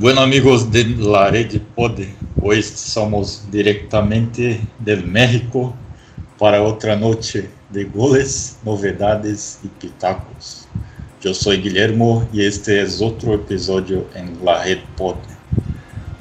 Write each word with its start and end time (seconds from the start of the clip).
Bueno 0.00 0.22
amigos 0.22 0.72
de 0.72 0.82
la 0.96 1.30
Red 1.30 1.60
Pod, 1.76 2.00
hoy 2.40 2.62
somos 2.62 3.44
directamente 3.50 4.58
del 4.78 5.04
México 5.04 5.74
para 6.38 6.62
otra 6.62 6.96
noche 6.96 7.50
de 7.68 7.84
goles, 7.84 8.56
novedades 8.64 9.58
y 9.62 9.68
pitacos. 9.68 10.66
Yo 11.20 11.34
soy 11.34 11.58
Guillermo 11.58 12.26
y 12.32 12.46
este 12.46 12.80
es 12.80 13.02
otro 13.02 13.34
episodio 13.34 14.06
en 14.14 14.42
la 14.42 14.64
Red 14.64 14.78
Pod. 14.96 15.16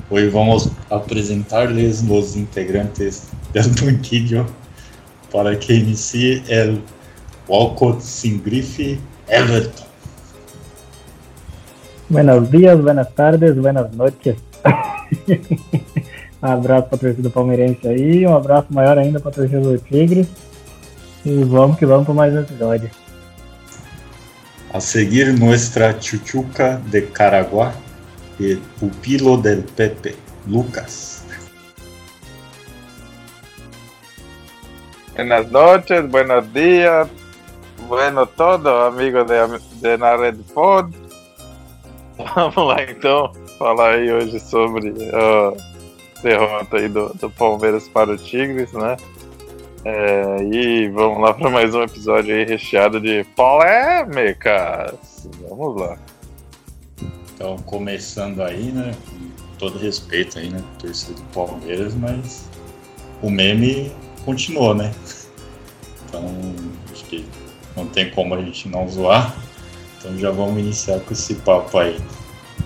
Hoy 0.10 0.28
vamos 0.28 0.70
a 0.90 1.02
presentarles 1.02 2.04
los 2.04 2.36
integrantes 2.36 3.30
del 3.54 3.70
banquillo 3.82 4.46
para 5.32 5.58
que 5.58 5.76
inicie 5.76 6.44
el 6.50 6.82
Walcott 7.48 8.02
sin 8.02 8.44
grife 8.44 9.00
Everton. 9.30 9.89
Buenos 12.10 12.50
días, 12.50 12.82
buenas 12.82 13.14
tardes, 13.14 13.56
buenas 13.56 13.92
noches. 13.96 14.36
um 16.42 16.42
abraço 16.42 16.88
para 16.88 16.96
a 16.96 17.00
torcida 17.00 17.30
palmeirense 17.30 17.88
aí, 17.88 18.26
um 18.26 18.36
abraço 18.36 18.66
maior 18.72 18.98
ainda 18.98 19.20
para 19.20 19.30
a 19.30 19.34
torcida 19.36 19.62
do 19.62 19.78
Tigre. 19.78 20.28
E 21.24 21.44
vamos 21.44 21.78
que 21.78 21.86
vamos 21.86 22.08
para 22.08 22.16
mais 22.16 22.34
um 22.34 22.40
episódio. 22.40 22.90
A 24.74 24.80
seguir, 24.80 25.38
nuestra 25.38 26.02
chuchuca 26.02 26.82
de 26.88 27.04
Caraguá 27.04 27.74
e 28.40 28.56
pupilo 28.80 29.38
del 29.38 29.62
Pepe, 29.62 30.16
Lucas. 30.48 31.26
Buenas 35.14 35.52
noches, 35.52 36.10
buenos 36.10 36.52
días, 36.52 37.08
bueno 37.88 38.26
todo, 38.26 38.82
amigo 38.82 39.24
de, 39.26 39.36
de 39.80 39.96
Nared 39.96 40.38
Pod. 40.56 41.09
Vamos 42.36 42.68
lá 42.68 42.84
então, 42.84 43.32
falar 43.58 43.94
aí 43.94 44.12
hoje 44.12 44.40
sobre 44.40 44.94
a 45.14 45.54
derrota 46.22 46.78
aí 46.78 46.90
do, 46.90 47.14
do 47.14 47.30
Palmeiras 47.30 47.88
para 47.88 48.12
o 48.12 48.18
Tigres, 48.18 48.74
né? 48.74 48.98
É, 49.86 50.44
e 50.52 50.90
vamos 50.90 51.22
lá 51.22 51.34
para 51.34 51.50
mais 51.50 51.74
um 51.74 51.82
episódio 51.82 52.36
aí 52.36 52.44
recheado 52.44 53.00
de 53.00 53.24
polêmicas. 53.36 55.30
Vamos 55.48 55.80
lá. 55.80 55.98
Então, 57.34 57.56
começando 57.60 58.42
aí, 58.42 58.72
né? 58.74 58.92
Com 59.10 59.56
todo 59.58 59.80
respeito 59.80 60.40
aí, 60.40 60.50
né? 60.50 60.62
Torcida 60.78 61.14
do 61.14 61.24
Palmeiras, 61.34 61.96
mas 61.96 62.50
o 63.22 63.30
meme 63.30 63.94
continuou, 64.26 64.76
né? 64.76 64.94
Então, 66.06 66.26
acho 66.92 67.06
que 67.06 67.26
não 67.78 67.88
tem 67.88 68.10
como 68.12 68.36
a 68.36 68.42
gente 68.42 68.68
não 68.68 68.90
zoar. 68.90 69.34
Então 70.00 70.18
já 70.18 70.32
vamos 70.32 70.60
iniciar 70.60 71.00
com 71.02 71.14
esse 71.14 71.36
papo 71.36 71.78
aí. 71.78 72.00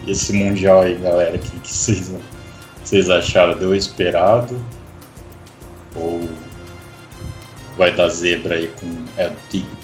Esse 0.08 0.34
Mundial 0.34 0.82
aí, 0.82 0.96
galera, 0.96 1.36
o 1.36 1.40
que, 1.40 1.68
vocês, 1.68 2.14
vocês 2.84 3.10
acharam? 3.10 3.58
Deu 3.58 3.76
esperado? 3.76 4.56
Ou 5.96 6.30
vai 7.78 7.96
dar 7.96 8.10
zebra 8.10 8.56
aí 8.56 8.68
com 8.80 8.88
El 9.18 9.32
Tigre? 9.50 9.84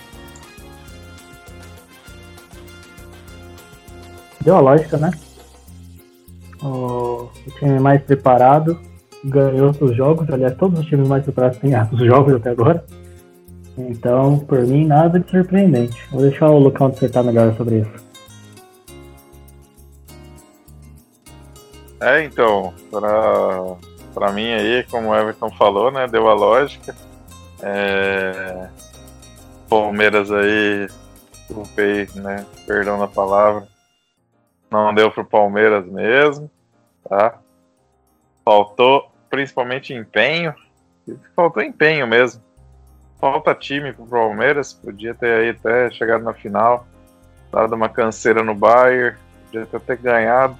Deu 4.41 4.56
a 4.56 4.59
lógica, 4.59 4.97
né? 4.97 5.11
O, 6.61 7.30
o 7.47 7.52
time 7.58 7.80
mais 7.80 8.02
preparado 8.03 8.80
ganhou 9.23 9.72
os 9.81 9.95
jogos, 9.95 10.30
aliás, 10.30 10.56
todos 10.56 10.80
os 10.80 10.86
times 10.86 11.08
mais 11.08 11.23
preparados 11.23 11.58
têm 11.58 11.72
os 11.91 12.00
jogos 12.00 12.36
até 12.36 12.52
agora. 12.52 12.86
Então, 13.88 14.39
por 14.39 14.59
mim, 14.67 14.85
nada 14.85 15.19
de 15.19 15.31
surpreendente. 15.31 16.05
Vou 16.11 16.22
deixar 16.22 16.49
o 16.49 16.59
Lucão 16.59 16.89
dissertar 16.89 17.23
melhor 17.23 17.55
sobre 17.55 17.80
isso. 17.80 18.09
É, 22.02 22.23
então, 22.23 22.73
pra, 22.91 23.77
pra 24.13 24.31
mim 24.33 24.52
aí, 24.52 24.83
como 24.89 25.09
o 25.09 25.16
Everton 25.16 25.50
falou, 25.52 25.91
né, 25.91 26.07
deu 26.07 26.27
a 26.27 26.33
lógica. 26.33 26.94
É, 27.61 28.67
Palmeiras 29.69 30.29
aí, 30.31 30.88
desculpei, 31.47 32.07
né, 32.16 32.45
perdão 32.66 32.97
na 32.97 33.07
palavra, 33.07 33.68
não 34.69 34.94
deu 34.94 35.12
pro 35.12 35.25
Palmeiras 35.25 35.85
mesmo, 35.85 36.50
tá? 37.07 37.38
Faltou 38.45 39.12
principalmente 39.29 39.94
empenho, 39.94 40.53
faltou 41.35 41.62
empenho 41.62 42.07
mesmo 42.07 42.41
falta 43.19 43.53
time 43.53 43.91
pro 43.94 44.06
Palmeiras, 44.06 44.74
podia 44.74 45.13
ter 45.13 45.41
aí 45.41 45.50
até 45.50 45.91
chegado 45.91 46.24
na 46.24 46.34
final, 46.34 46.88
dado 47.52 47.75
uma 47.75 47.90
canseira 47.90 48.44
no 48.44 48.56
Bayern, 48.56 49.18
podia 49.46 49.63
até 49.63 49.80
ter 49.80 49.97
ganhado. 49.97 50.57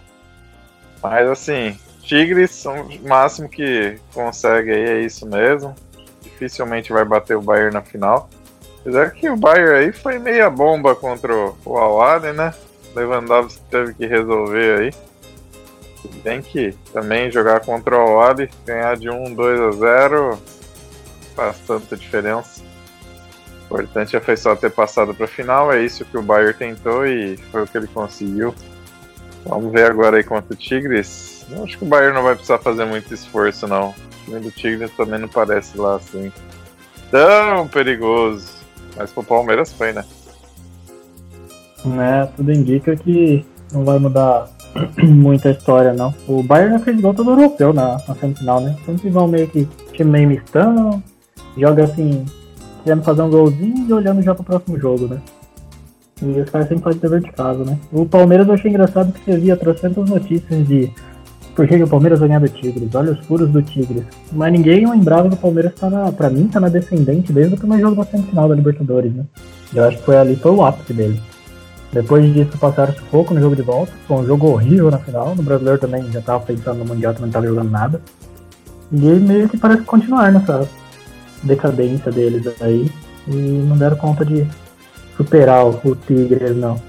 Mas 1.02 1.28
assim, 1.30 1.78
Tigres, 2.04 2.66
o 2.66 3.08
máximo 3.08 3.48
que 3.48 4.00
consegue 4.14 4.72
aí 4.72 4.84
é 4.84 5.02
isso 5.02 5.26
mesmo. 5.26 5.74
Dificilmente 6.22 6.92
vai 6.92 7.06
bater 7.06 7.38
o 7.38 7.42
Bayern 7.42 7.74
na 7.74 7.82
final. 7.82 8.30
Apesar 8.82 9.12
que 9.12 9.30
o 9.30 9.38
Bayern 9.38 9.76
aí 9.76 9.92
foi 9.92 10.20
meia 10.20 10.50
bomba 10.50 10.96
contra 10.96 11.34
o 11.34 11.78
Awali, 11.78 12.34
né? 12.34 12.54
Lewandowski 12.96 13.62
teve 13.70 13.94
que 13.94 14.06
resolver 14.06 14.80
aí. 14.80 14.94
Tem 16.24 16.42
que 16.42 16.72
também 16.92 17.30
jogar 17.30 17.60
contra 17.60 17.98
o 17.98 18.00
Awali, 18.00 18.50
ganhar 18.66 18.98
de 18.98 19.10
1, 19.10 19.34
2 19.36 19.62
a 19.62 19.72
0 19.72 20.40
faz 21.40 21.58
tanta 21.60 21.96
diferença. 21.96 22.62
O 23.70 23.76
importante 23.76 24.20
foi 24.20 24.36
só 24.36 24.56
ter 24.56 24.72
passado 24.72 25.14
para 25.14 25.26
a 25.26 25.28
final, 25.28 25.72
é 25.72 25.84
isso 25.84 26.04
que 26.04 26.18
o 26.18 26.22
Bayern 26.22 26.54
tentou 26.54 27.06
e 27.06 27.38
foi 27.52 27.64
o 27.64 27.68
que 27.68 27.78
ele 27.78 27.88
conseguiu. 27.88 28.54
Vamos 29.46 29.72
ver 29.72 29.90
agora 29.90 30.18
aí 30.18 30.24
contra 30.24 30.54
o 30.54 30.58
Tigres. 30.58 31.46
Eu 31.50 31.64
acho 31.64 31.78
que 31.78 31.84
o 31.86 31.88
Bayern 31.88 32.14
não 32.14 32.24
vai 32.24 32.36
precisar 32.36 32.58
fazer 32.58 32.86
muito 32.86 33.14
esforço, 33.14 33.68
não. 33.68 33.90
O 33.90 34.26
time 34.26 34.40
do 34.40 34.52
Tigres 34.52 34.92
também 34.98 35.20
não 35.20 35.30
parece 35.30 35.78
lá 35.78 35.96
assim 35.96 36.32
tão 37.10 37.68
perigoso. 37.68 38.60
Mas 38.98 39.12
pro 39.12 39.24
Palmeiras 39.24 39.72
foi, 39.72 39.94
né? 39.94 40.04
É, 41.86 42.26
tudo 42.36 42.52
indica 42.52 42.96
que 42.96 43.46
não 43.72 43.86
vai 43.86 43.98
mudar 43.98 44.50
muita 45.02 45.52
história, 45.52 45.94
não. 45.94 46.14
O 46.28 46.44
Bayern 46.44 47.02
gol 47.02 47.14
todo 47.14 47.32
europeu 47.32 47.72
na, 47.72 47.98
na 48.08 48.16
semifinal, 48.16 48.60
né? 48.60 48.76
Sempre 48.86 49.10
vão 49.10 49.28
meio 49.28 49.48
que 49.48 49.66
time 49.94 50.12
meio 50.12 50.28
mistando, 50.28 51.02
joga 51.58 51.84
assim, 51.84 52.26
querendo 52.84 53.04
fazer 53.04 53.22
um 53.22 53.30
golzinho 53.30 53.88
e 53.88 53.94
olhando 53.94 54.22
já 54.22 54.34
pro 54.34 54.44
próximo 54.44 54.80
jogo, 54.80 55.08
né? 55.08 55.22
E 56.22 56.42
os 56.42 56.50
caras 56.50 56.68
sempre 56.68 56.84
fazem 56.84 57.00
dever 57.00 57.22
de 57.22 57.32
casa, 57.32 57.64
né? 57.64 57.78
O 57.92 58.06
Palmeiras 58.06 58.48
eu 58.48 58.54
achei 58.54 58.70
engraçado 58.70 59.14
que 59.14 59.24
você 59.24 59.38
via 59.38 59.56
trocentas 59.56 60.10
notícias 60.10 60.68
de 60.68 60.92
por 61.56 61.68
que, 61.68 61.82
o 61.82 61.88
Palmeiras 61.88 62.20
vai 62.20 62.30
ganhar 62.30 62.40
do 62.40 62.48
Tigres, 62.48 62.96
olha 62.96 63.12
os 63.12 63.20
furos 63.26 63.50
do 63.50 63.62
Tigres. 63.62 64.04
Mas 64.32 64.52
ninguém 64.52 64.90
lembrava 64.90 65.28
que 65.28 65.36
o 65.36 65.38
Palmeiras 65.38 65.74
tá 65.76 65.90
na, 65.90 66.12
pra 66.12 66.30
mim, 66.30 66.48
tá 66.48 66.60
na 66.60 66.70
descendente 66.70 67.34
desde 67.34 67.56
o 67.56 67.58
primeiro 67.58 67.84
jogo 67.84 67.96
da 67.98 68.10
semifinal 68.10 68.48
da 68.48 68.56
Libertadores, 68.56 69.14
né? 69.14 69.26
Eu 69.74 69.84
acho 69.84 69.98
que 69.98 70.04
foi 70.04 70.18
ali, 70.18 70.36
foi 70.36 70.52
o 70.52 70.66
ápice 70.66 70.94
dele. 70.94 71.20
Depois 71.92 72.34
disso 72.34 72.58
passaram 72.58 72.94
sufoco 72.94 73.34
no 73.34 73.42
jogo 73.42 73.56
de 73.56 73.62
volta, 73.62 73.92
foi 74.08 74.18
um 74.18 74.26
jogo 74.26 74.48
horrível 74.48 74.92
na 74.92 75.00
final, 75.00 75.36
no 75.36 75.44
brasileiro 75.44 75.80
também 75.80 76.10
já 76.12 76.22
tava 76.22 76.46
pensando 76.46 76.78
no 76.78 76.86
Mundial, 76.86 77.14
também 77.14 77.28
não 77.28 77.34
tava 77.34 77.48
jogando 77.48 77.70
nada. 77.70 78.02
E 78.92 78.96
meio 78.96 79.50
que 79.50 79.58
parece 79.58 79.82
continuar 79.84 80.32
nessa 80.32 80.68
decadência 81.44 82.12
deles 82.12 82.48
aí 82.62 82.90
e 83.28 83.32
não 83.32 83.78
deram 83.78 83.98
conta 83.98 84.26
de 84.26 84.48
superar 85.16 85.66
o 85.66 85.96
Tigres, 85.96 86.56
não. 86.56 86.82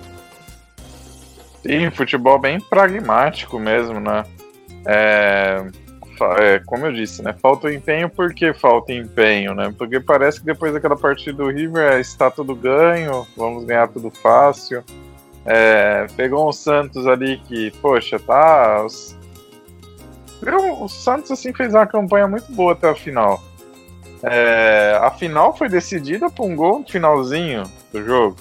Sim, 1.62 1.91
futebol 1.91 2.38
bem 2.38 2.61
pragmático 2.61 3.59
mesmo, 3.59 4.00
né? 4.00 4.25
É, 4.87 5.62
é, 6.38 6.61
como 6.65 6.87
eu 6.87 6.93
disse, 6.93 7.22
né? 7.22 7.34
Falta 7.41 7.72
empenho 7.72 8.09
porque 8.09 8.53
falta 8.55 8.93
empenho, 8.93 9.55
né? 9.55 9.75
Porque 9.77 10.00
parece 10.00 10.41
que 10.41 10.47
depois 10.47 10.72
daquela 10.72 10.97
partida 10.97 11.43
do 11.43 11.50
River 11.50 11.99
está 11.99 12.31
tudo 12.31 12.55
ganho, 12.55 13.27
vamos 13.37 13.65
ganhar 13.65 13.88
tudo 13.88 14.11
fácil. 14.11 14.82
É, 15.44 16.06
pegou 16.17 16.49
o 16.49 16.53
Santos 16.53 17.06
ali 17.06 17.38
que, 17.47 17.71
poxa, 17.82 18.19
tá. 18.19 18.84
Os... 18.84 19.19
O 20.81 20.88
Santos 20.88 21.31
assim 21.31 21.53
fez 21.53 21.75
uma 21.75 21.87
campanha 21.87 22.26
muito 22.26 22.50
boa 22.53 22.73
até 22.73 22.88
a 22.88 22.94
final. 22.94 23.43
É, 24.22 24.99
a 25.00 25.11
final 25.11 25.56
foi 25.56 25.69
decidida 25.69 26.28
por 26.31 26.44
um 26.46 26.55
gol 26.55 26.81
no 26.81 26.88
finalzinho 26.88 27.62
do 27.93 28.05
jogo. 28.05 28.37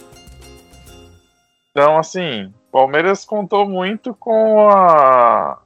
Então, 1.71 1.97
assim, 1.97 2.53
Palmeiras 2.71 3.23
contou 3.23 3.67
muito 3.67 4.13
com 4.13 4.69
a 4.69 5.59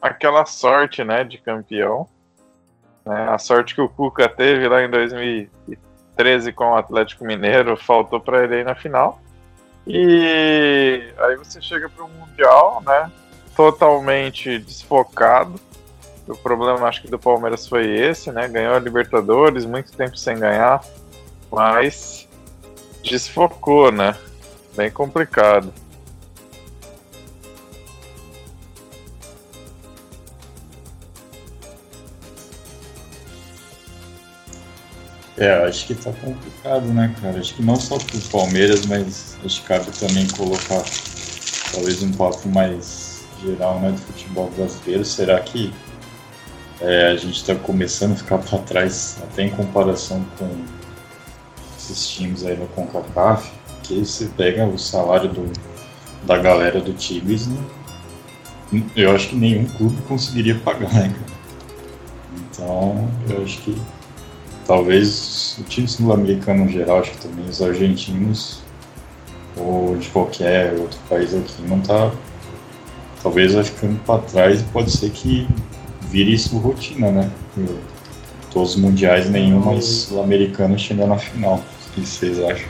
aquela 0.00 0.46
sorte, 0.46 1.04
né, 1.04 1.24
de 1.24 1.36
campeão. 1.38 2.08
Né, 3.04 3.28
a 3.28 3.38
sorte 3.38 3.74
que 3.74 3.80
o 3.80 3.88
Cuca 3.88 4.28
teve 4.28 4.66
lá 4.68 4.82
em 4.82 4.90
2013 4.90 6.52
com 6.52 6.70
o 6.70 6.76
Atlético 6.76 7.24
Mineiro 7.24 7.76
faltou 7.76 8.20
para 8.20 8.44
ele 8.44 8.56
aí 8.56 8.64
na 8.64 8.74
final. 8.74 9.20
E 9.86 11.12
aí 11.18 11.36
você 11.36 11.60
chega 11.60 11.88
para 11.88 12.04
um 12.04 12.08
mundial, 12.08 12.82
né, 12.86 13.10
totalmente 13.56 14.58
desfocado 14.58 15.60
o 16.30 16.36
problema 16.36 16.86
acho 16.86 17.02
que 17.02 17.10
do 17.10 17.18
Palmeiras 17.18 17.66
foi 17.66 17.86
esse, 17.86 18.30
né? 18.30 18.48
Ganhou 18.48 18.74
a 18.74 18.78
Libertadores, 18.78 19.64
muito 19.64 19.92
tempo 19.92 20.16
sem 20.16 20.38
ganhar, 20.38 20.84
mas 21.50 22.28
desfocou, 23.02 23.90
né? 23.90 24.16
Bem 24.76 24.90
complicado. 24.90 25.72
É, 35.36 35.64
acho 35.64 35.86
que 35.86 35.94
tá 35.94 36.12
complicado, 36.12 36.84
né, 36.92 37.14
cara? 37.20 37.38
Acho 37.38 37.54
que 37.54 37.62
não 37.62 37.74
só 37.76 37.96
pro 37.96 38.20
Palmeiras, 38.30 38.84
mas 38.84 39.38
acho 39.42 39.62
que 39.62 39.68
cabe 39.68 39.90
também 39.98 40.28
colocar 40.28 40.82
talvez 41.72 42.02
um 42.02 42.12
papo 42.12 42.46
mais 42.48 43.24
geral, 43.42 43.80
né, 43.80 43.90
do 43.92 43.98
futebol 43.98 44.50
brasileiro. 44.50 45.02
Será 45.02 45.40
que 45.40 45.72
é, 46.80 47.08
a 47.08 47.16
gente 47.16 47.36
está 47.36 47.54
começando 47.54 48.12
a 48.12 48.16
ficar 48.16 48.38
para 48.38 48.58
trás, 48.58 49.18
até 49.22 49.44
em 49.44 49.50
comparação 49.50 50.24
com 50.38 50.48
esses 51.76 52.08
times 52.08 52.44
aí 52.44 52.56
no 52.56 52.66
CONCACAF, 52.68 53.50
que 53.82 54.04
você 54.04 54.26
pega 54.36 54.64
o 54.66 54.78
salário 54.78 55.28
do, 55.28 55.52
da 56.24 56.38
galera 56.38 56.80
do 56.80 56.92
Tigres, 56.92 57.46
né? 57.46 57.58
eu 58.94 59.10
acho 59.12 59.30
que 59.30 59.36
nenhum 59.36 59.66
clube 59.66 60.00
conseguiria 60.02 60.54
pagar, 60.54 60.92
né, 60.92 61.08
cara? 61.08 61.40
Então, 62.36 63.08
eu 63.28 63.42
acho 63.42 63.58
que 63.62 63.76
talvez 64.66 65.56
o 65.58 65.64
time 65.64 65.88
sul-americano 65.88 66.64
no 66.64 66.70
geral, 66.70 67.00
acho 67.00 67.10
que 67.12 67.18
também 67.18 67.48
os 67.48 67.60
argentinos 67.60 68.62
ou 69.56 69.96
de 69.96 70.08
qualquer 70.08 70.74
outro 70.74 70.98
país 71.08 71.34
aqui 71.34 71.62
não 71.62 71.80
tá 71.80 72.12
talvez 73.22 73.52
vai 73.54 73.64
ficando 73.64 73.98
para 74.04 74.22
trás 74.22 74.60
e 74.60 74.64
pode 74.64 74.90
ser 74.90 75.10
que 75.10 75.46
vire 76.10 76.34
isso 76.34 76.58
rotina, 76.58 77.10
né? 77.10 77.30
Todos 78.52 78.74
os 78.74 78.80
mundiais, 78.80 79.30
nenhum 79.30 79.60
mais 79.60 79.84
sul-americano 79.84 80.78
chega 80.78 81.06
na 81.06 81.16
final. 81.16 81.56
O 81.56 81.92
que 81.92 82.00
vocês 82.00 82.38
acham? 82.40 82.68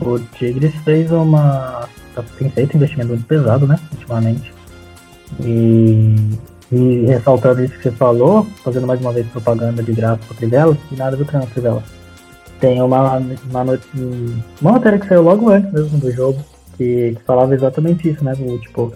O 0.00 0.18
Tigres 0.18 0.74
fez 0.84 1.10
uma. 1.10 1.88
tem 2.38 2.48
feito 2.50 2.76
investimento 2.76 3.10
muito 3.10 3.26
pesado, 3.26 3.66
né? 3.66 3.78
Ultimamente. 3.92 4.52
E, 5.40 6.14
e 6.72 7.06
ressaltando 7.06 7.64
isso 7.64 7.74
que 7.74 7.82
você 7.82 7.90
falou, 7.92 8.46
fazendo 8.64 8.86
mais 8.86 9.00
uma 9.00 9.12
vez 9.12 9.26
propaganda 9.26 9.82
de 9.82 9.92
graça 9.92 10.20
pro 10.26 10.36
Trivela, 10.36 10.76
e 10.90 10.96
nada 10.96 11.16
do 11.16 11.24
treinador 11.24 11.52
Trivela. 11.52 11.84
Tem 12.60 12.80
uma, 12.80 13.18
uma, 13.18 13.78
uma 14.60 14.72
matéria 14.72 14.98
que 14.98 15.08
saiu 15.08 15.22
logo 15.22 15.50
antes 15.50 15.72
mesmo 15.72 15.98
do 15.98 16.10
jogo, 16.12 16.44
que, 16.76 17.14
que 17.16 17.22
falava 17.24 17.54
exatamente 17.54 18.08
isso, 18.08 18.24
né? 18.24 18.34
O, 18.38 18.58
tipo, 18.58 18.92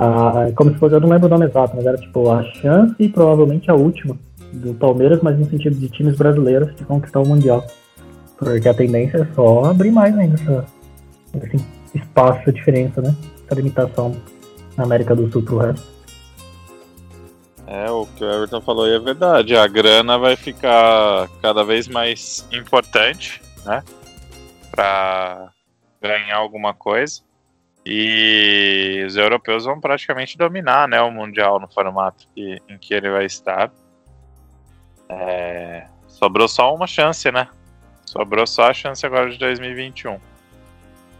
a, 0.00 0.50
como 0.56 0.72
se 0.72 0.78
fosse, 0.78 0.94
eu 0.94 1.00
não 1.00 1.10
lembro 1.10 1.26
o 1.26 1.30
nome 1.30 1.44
exato, 1.44 1.76
mas 1.76 1.84
era 1.84 1.98
tipo 1.98 2.30
a 2.30 2.42
chance 2.42 2.94
e 2.98 3.06
provavelmente 3.06 3.70
a 3.70 3.74
última 3.74 4.16
do 4.50 4.72
Palmeiras, 4.72 5.20
mas 5.22 5.38
no 5.38 5.44
sentido 5.44 5.76
de 5.76 5.90
times 5.90 6.16
brasileiros 6.16 6.74
de 6.74 6.84
conquistar 6.84 7.20
o 7.20 7.28
Mundial. 7.28 7.64
Porque 8.38 8.66
a 8.66 8.72
tendência 8.72 9.18
é 9.18 9.34
só 9.34 9.64
abrir 9.64 9.92
mais 9.92 10.16
ainda 10.16 10.34
essa, 10.40 10.64
esse 11.44 11.64
espaço, 11.94 12.40
essa 12.40 12.52
diferença, 12.52 13.02
né? 13.02 13.14
Essa 13.44 13.54
limitação 13.54 14.16
na 14.74 14.84
América 14.84 15.14
do 15.14 15.30
Sul 15.30 15.42
pro 15.42 15.58
resto. 15.58 15.86
É, 17.66 17.90
o 17.90 18.06
que 18.06 18.24
o 18.24 18.32
Everton 18.32 18.62
falou 18.62 18.86
aí 18.86 18.94
é 18.94 18.98
verdade. 18.98 19.54
A 19.54 19.66
grana 19.66 20.18
vai 20.18 20.34
ficar 20.34 21.28
cada 21.42 21.62
vez 21.62 21.86
mais 21.86 22.48
importante, 22.50 23.42
né? 23.66 23.84
Pra 24.70 25.50
ganhar 26.00 26.38
alguma 26.38 26.72
coisa. 26.72 27.20
E 27.84 29.02
os 29.06 29.16
europeus 29.16 29.64
vão 29.64 29.80
praticamente 29.80 30.36
dominar 30.36 30.86
né, 30.86 31.00
o 31.00 31.10
Mundial 31.10 31.58
no 31.58 31.68
formato 31.68 32.26
que, 32.34 32.60
em 32.68 32.78
que 32.78 32.92
ele 32.92 33.10
vai 33.10 33.24
estar. 33.24 33.72
É, 35.08 35.86
sobrou 36.06 36.46
só 36.46 36.74
uma 36.74 36.86
chance, 36.86 37.30
né? 37.32 37.48
Sobrou 38.04 38.46
só 38.46 38.70
a 38.70 38.74
chance 38.74 39.04
agora 39.04 39.30
de 39.30 39.38
2021. 39.38 40.18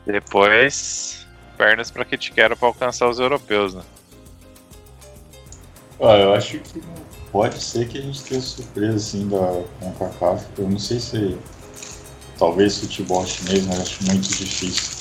Depois, 0.06 1.26
pernas 1.56 1.90
para 1.90 2.04
que 2.04 2.18
te 2.18 2.32
quero 2.32 2.56
para 2.56 2.68
alcançar 2.68 3.08
os 3.08 3.18
europeus, 3.18 3.74
né? 3.74 3.82
Ah, 6.02 6.16
eu 6.16 6.34
acho 6.34 6.58
que 6.58 6.82
pode 7.30 7.62
ser 7.62 7.86
que 7.88 7.98
a 7.98 8.00
gente 8.00 8.22
tenha 8.24 8.40
surpresa 8.40 8.96
assim 8.96 9.28
da 9.28 9.62
CONCACAF. 9.80 10.46
Eu 10.58 10.68
não 10.68 10.78
sei 10.78 10.98
se 10.98 11.38
talvez 12.38 12.78
futebol 12.78 13.24
chinês, 13.26 13.66
mas 13.66 13.80
acho 13.80 14.04
muito 14.04 14.28
difícil. 14.28 14.99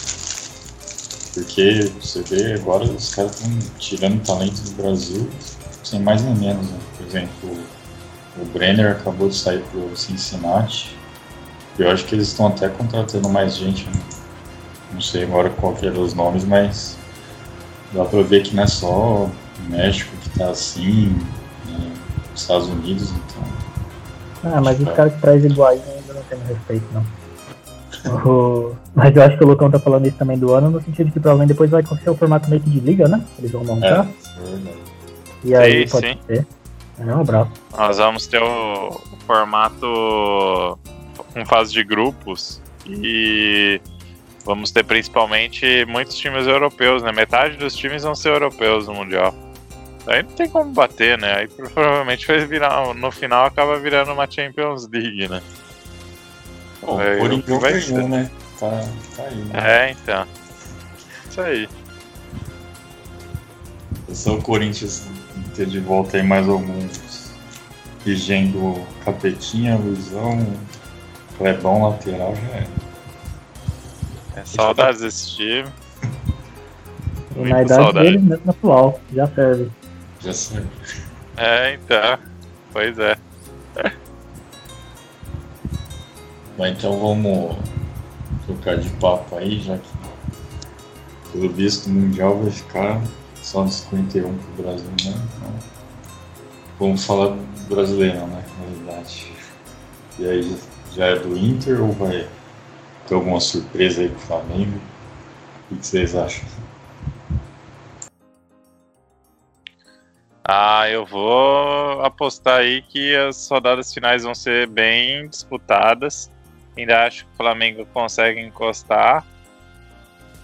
Porque 1.40 1.92
você 2.02 2.22
vê 2.24 2.54
agora 2.54 2.84
os 2.84 3.16
caras 3.16 3.40
estão 3.40 3.58
tirando 3.78 4.22
talento 4.26 4.62
do 4.62 4.72
Brasil 4.72 5.30
sem 5.84 6.02
mais 6.02 6.22
nem 6.22 6.36
menos. 6.36 6.70
Né? 6.70 6.78
Por 6.98 7.08
exemplo, 7.08 7.58
o 8.38 8.46
Brenner 8.46 8.92
acabou 8.92 9.30
de 9.30 9.36
sair 9.36 9.64
pro 9.72 9.96
Cincinnati. 9.96 10.98
Eu 11.78 11.90
acho 11.90 12.06
que 12.06 12.16
eles 12.16 12.28
estão 12.28 12.48
até 12.48 12.68
contratando 12.68 13.30
mais 13.30 13.56
gente. 13.56 13.86
Né? 13.86 14.02
Não 14.94 15.02
sei 15.02 15.24
agora 15.24 15.50
qual 15.50 15.74
que 15.74 15.88
é 15.88 15.92
os 15.92 16.14
nomes, 16.14 16.44
mas 16.44 16.98
dá 17.94 18.04
pra 18.04 18.22
ver 18.22 18.44
que 18.44 18.54
não 18.54 18.64
é 18.64 18.68
só 18.68 19.26
o 19.26 19.32
México 19.70 20.12
que 20.22 20.38
tá 20.38 20.50
assim, 20.50 21.16
né? 21.68 21.94
os 22.36 22.42
Estados 22.42 22.68
Unidos, 22.68 23.12
então. 23.12 23.44
Ah, 24.44 24.62
mas 24.62 24.80
os 24.80 24.92
caras 24.94 25.14
que 25.14 25.22
trazem 25.22 25.52
iguais 25.52 25.82
ainda 25.88 26.14
não 26.14 26.22
tem 26.24 26.40
respeito, 26.48 26.86
não. 26.94 27.19
Mas 28.96 29.16
eu 29.16 29.24
acho 29.24 29.38
que 29.38 29.44
o 29.44 29.48
Lucão 29.48 29.70
tá 29.70 29.80
falando 29.80 30.08
isso 30.08 30.18
também 30.18 30.38
do 30.38 30.54
ano, 30.54 30.70
no 30.70 30.82
sentido 30.82 31.12
que 31.12 31.20
provavelmente 31.20 31.50
depois 31.50 31.70
vai 31.70 31.84
ser 31.84 32.10
o 32.10 32.16
formato 32.16 32.50
meio 32.50 32.62
que 32.62 32.70
de 32.70 32.80
liga, 32.80 33.08
né? 33.08 33.24
Eles 33.38 33.52
vão 33.52 33.64
montar. 33.64 34.08
É, 34.08 34.74
e 35.44 35.56
aí 35.56 35.88
sim, 35.88 35.92
pode 35.92 36.08
sim. 36.08 36.20
ser. 36.28 36.48
É 37.00 37.16
um 37.16 37.22
abraço. 37.22 37.52
Nós 37.78 37.98
vamos 37.98 38.28
ter 38.28 38.42
o, 38.42 38.90
o 38.90 39.18
formato 39.26 40.78
com 41.34 41.46
fase 41.46 41.72
de 41.72 41.84
grupos 41.84 42.62
e 42.86 43.80
vamos 44.46 44.72
ter 44.72 44.84
principalmente 44.84 45.86
muitos 45.86 46.16
times 46.18 46.48
europeus, 46.48 47.04
né? 47.04 47.12
Metade 47.12 47.58
dos 47.58 47.76
times 47.76 48.04
vão 48.04 48.16
ser 48.16 48.30
europeus 48.30 48.88
no 48.88 48.96
Mundial. 48.96 49.34
Aí 50.08 50.24
não 50.24 50.32
tem 50.32 50.50
como 50.50 50.72
bater, 50.72 51.18
né? 51.18 51.36
Aí 51.36 51.48
provavelmente 51.48 52.26
vai 52.26 52.46
virar, 52.46 52.94
no 52.94 53.12
final 53.12 53.46
acaba 53.46 53.78
virando 53.78 54.12
uma 54.12 54.30
Champions 54.30 54.88
League, 54.92 55.28
né? 55.28 55.42
Bom, 56.82 57.02
é, 57.02 57.16
o 57.16 57.20
Corinthians 57.20 57.62
ganhou, 57.62 57.82
ser. 57.82 58.10
né? 58.10 58.32
Tá, 58.60 58.86
tá 59.16 59.24
aí. 59.24 59.36
Né? 59.36 59.52
É, 59.54 59.92
então. 59.92 60.26
Isso 61.30 61.42
aí. 61.42 61.70
É 64.10 64.14
só 64.14 64.36
o 64.36 64.42
Corinthians 64.42 65.08
ter 65.56 65.68
de 65.68 65.80
volta 65.80 66.18
aí 66.18 66.24
mais 66.24 66.48
alguns 66.48 67.32
vigendo 68.04 68.82
Capetinha, 69.04 69.76
Luizão, 69.76 70.46
Clebão 71.38 71.90
lateral 71.90 72.34
já 72.36 72.58
é. 72.58 72.68
É 74.38 74.46
saudades 74.46 75.02
desse 75.02 75.36
time. 75.36 75.70
Na 77.36 77.62
idade 77.62 77.70
saudade. 77.70 78.06
dele 78.06 78.18
mesmo 78.18 78.52
atual, 78.52 79.00
já 79.14 79.28
serve. 79.28 79.72
Já 80.22 80.34
serve. 80.34 80.68
É, 81.38 81.74
então. 81.76 82.20
Pois 82.72 82.98
é. 83.00 83.18
Mas 86.60 86.78
então 86.78 87.00
vamos 87.00 87.56
trocar 88.46 88.78
de 88.78 88.90
papo 88.98 89.38
aí, 89.38 89.62
já 89.62 89.78
que 89.78 89.90
pelo 91.32 91.50
visto 91.54 91.88
o 91.88 91.90
Mundial 91.90 92.38
vai 92.38 92.52
ficar 92.52 93.02
só 93.36 93.64
nos 93.64 93.76
51 93.76 94.38
pro 94.38 94.64
Brasil, 94.64 94.90
né? 94.90 95.14
Então, 95.38 95.54
vamos 96.78 97.06
falar 97.06 97.38
brasileiro, 97.70 98.28
né? 98.28 98.44
Na 98.60 98.66
verdade. 98.66 99.32
E 100.20 100.28
aí 100.28 100.58
já 100.94 101.06
é 101.06 101.16
do 101.20 101.38
Inter 101.38 101.82
ou 101.82 101.94
vai 101.94 102.28
ter 103.08 103.16
alguma 103.16 103.40
surpresa 103.40 104.02
aí 104.02 104.10
pro 104.10 104.20
Flamengo? 104.20 104.82
O 105.72 105.78
que 105.78 105.88
vocês 105.88 106.14
acham? 106.14 106.44
Ah, 110.44 110.90
eu 110.90 111.06
vou 111.06 112.02
apostar 112.02 112.60
aí 112.60 112.82
que 112.82 113.16
as 113.16 113.48
rodadas 113.50 113.94
finais 113.94 114.24
vão 114.24 114.36
ser 114.36 114.68
bem 114.68 115.30
disputadas. 115.30 116.30
Ainda 116.78 117.06
acho 117.06 117.26
que 117.26 117.32
o 117.34 117.38
Flamengo 117.38 117.86
consegue 117.94 118.40
encostar. 118.40 119.26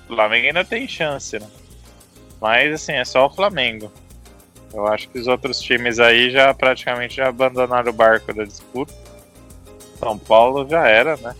O 0.06 0.16
Flamengo 0.16 0.48
ainda 0.48 0.66
tem 0.66 0.88
chance, 0.88 1.40
né? 1.40 1.48
Mas 2.42 2.74
assim, 2.74 2.94
é 2.94 3.06
só 3.06 3.26
o 3.26 3.30
Flamengo. 3.30 3.92
Eu 4.74 4.88
acho 4.88 5.08
que 5.10 5.18
os 5.18 5.28
outros 5.28 5.60
times 5.62 6.00
aí 6.00 6.30
já 6.30 6.54
praticamente 6.54 7.16
já 7.16 7.30
abandonaram 7.30 7.90
o 7.90 7.94
barco 7.94 8.34
da 8.34 8.44
disputa. 8.44 8.94
São 9.98 10.18
Paulo 10.18 10.68
já 10.70 10.88
era, 10.88 11.16
né? 11.18 11.34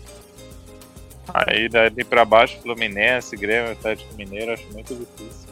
Aí 1.34 1.68
dali 1.68 2.04
pra 2.04 2.24
baixo, 2.24 2.58
Fluminense, 2.62 3.36
Grêmio, 3.36 3.72
Atlético 3.72 4.14
Mineiro, 4.14 4.52
acho 4.52 4.66
muito 4.72 4.94
difícil. 4.94 5.46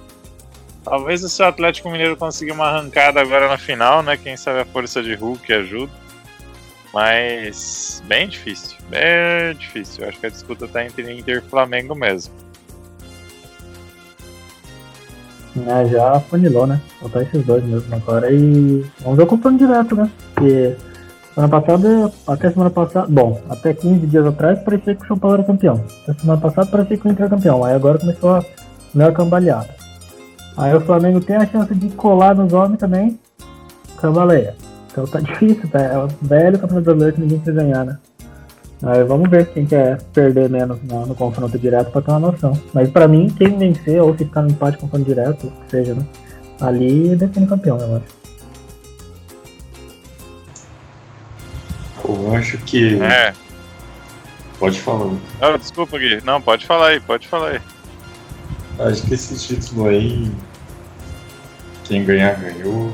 Talvez 0.85 1.23
o 1.25 1.29
seu 1.29 1.47
Atlético 1.47 1.91
Mineiro 1.91 2.17
consiga 2.17 2.53
uma 2.53 2.67
arrancada 2.67 3.21
agora 3.21 3.49
na 3.49 3.59
final, 3.59 4.03
né? 4.03 4.17
Quem 4.17 4.37
sabe 4.37 4.61
a 4.61 4.65
força 4.65 5.03
de 5.03 5.15
Hulk 5.15 5.53
ajuda. 5.53 5.93
Mas 6.95 8.01
bem 8.07 8.29
difícil, 8.29 8.79
bem 8.89 9.57
difícil. 9.59 10.05
Eu 10.05 10.11
acho 10.11 10.21
que 10.21 10.27
a 10.27 10.31
disputa 10.31 10.69
tá 10.69 10.85
entre 10.85 11.13
Inter 11.13 11.43
e 11.45 11.51
Flamengo 11.51 11.93
mesmo. 11.93 12.33
É, 15.67 15.87
já 15.87 16.21
funilou, 16.21 16.69
né? 16.69 16.81
Botar 17.03 17.23
esses 17.23 17.45
dois 17.45 17.65
mesmo 17.65 17.93
agora 17.95 18.31
e 18.31 18.85
vamos 19.01 19.17
ver 19.17 19.25
o 19.25 19.27
confronto 19.27 19.59
direto, 19.59 19.97
né? 19.97 20.09
Porque 20.35 20.77
semana 21.35 21.61
passada, 21.61 22.13
até 22.29 22.51
semana 22.51 22.71
passada, 22.71 23.09
bom, 23.09 23.41
até 23.49 23.75
15 23.75 24.07
dias 24.07 24.27
atrás 24.27 24.61
parecia 24.61 24.95
que 24.95 25.05
o 25.05 25.09
São 25.09 25.19
Paulo 25.19 25.37
era 25.37 25.45
campeão. 25.45 25.85
Até 26.03 26.21
semana 26.21 26.41
passada 26.41 26.71
parecia 26.71 26.97
que 26.97 27.09
o 27.09 27.11
Inter 27.11 27.27
era 27.27 27.37
campeão. 27.37 27.65
Aí 27.65 27.75
agora 27.75 27.99
começou 27.99 28.37
a 28.37 28.45
melhor 28.95 29.13
cambaleada. 29.13 29.75
Aí 30.57 30.73
o 30.73 30.81
Flamengo 30.81 31.21
tem 31.21 31.35
a 31.35 31.47
chance 31.47 31.75
de 31.75 31.89
colar 31.89 32.37
nos 32.37 32.53
homens 32.53 32.79
também. 32.79 33.19
Cambaleia. 34.01 34.55
Então 34.95 35.09
tá 35.09 35.19
difícil, 35.19 35.69
tá? 35.69 35.81
É 35.81 35.99
o 35.99 36.07
velho 36.23 36.57
campeonato 36.57 36.85
brasileiro 36.85 37.15
que 37.17 37.21
ninguém 37.21 37.41
quer 37.41 37.53
ganhar, 37.53 37.85
né? 37.85 37.99
Aí 38.81 39.03
vamos 39.03 39.29
ver 39.29 39.47
quem 39.47 39.67
quer 39.67 40.01
perder 40.13 40.49
menos 40.49 40.81
no, 40.85 41.05
no 41.05 41.17
confronto 41.17 41.59
direto 41.59 41.91
pra 41.91 42.01
ter 42.01 42.13
uma 42.13 42.21
noção. 42.21 42.53
Mas 42.73 42.89
pra 42.89 43.09
mim, 43.09 43.29
quem 43.37 43.59
vencer 43.59 44.01
ou 44.01 44.15
ficar 44.15 44.43
no 44.43 44.51
empate 44.51 44.79
com 44.79 44.87
confronto 44.87 45.05
direto, 45.05 45.53
que 45.65 45.71
seja, 45.71 45.95
né? 45.95 46.07
Ali 46.61 47.17
define 47.17 47.45
campeão, 47.45 47.77
eu 47.77 47.97
acho. 47.97 48.05
Eu 52.09 52.35
acho 52.37 52.59
que. 52.59 53.03
É. 53.03 53.35
Pode 54.61 54.81
falar. 54.81 55.11
Oh, 55.43 55.59
desculpa, 55.59 55.99
Gui. 55.99 56.23
Não, 56.25 56.41
pode 56.41 56.67
falar 56.67 56.91
aí, 56.91 57.01
pode 57.01 57.27
falar 57.27 57.49
aí. 57.49 57.61
Acho 58.79 59.03
que 59.03 59.15
esse 59.15 59.37
título 59.45 59.89
aí. 59.89 60.31
Quem 61.83 62.05
ganhar, 62.05 62.39
ganhou. 62.39 62.93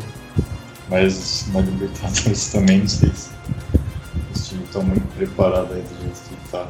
Mas 0.90 1.46
na 1.52 1.60
Libertadores 1.60 2.48
também, 2.52 2.80
não 2.80 2.88
sei 2.88 3.10
se 3.14 3.30
os 4.34 4.48
times 4.48 4.64
estão 4.64 4.82
muito 4.82 5.06
preparados 5.14 5.72
aí 5.72 5.82
do 5.82 6.02
jeito 6.02 6.20
que 6.28 6.50
tá. 6.50 6.66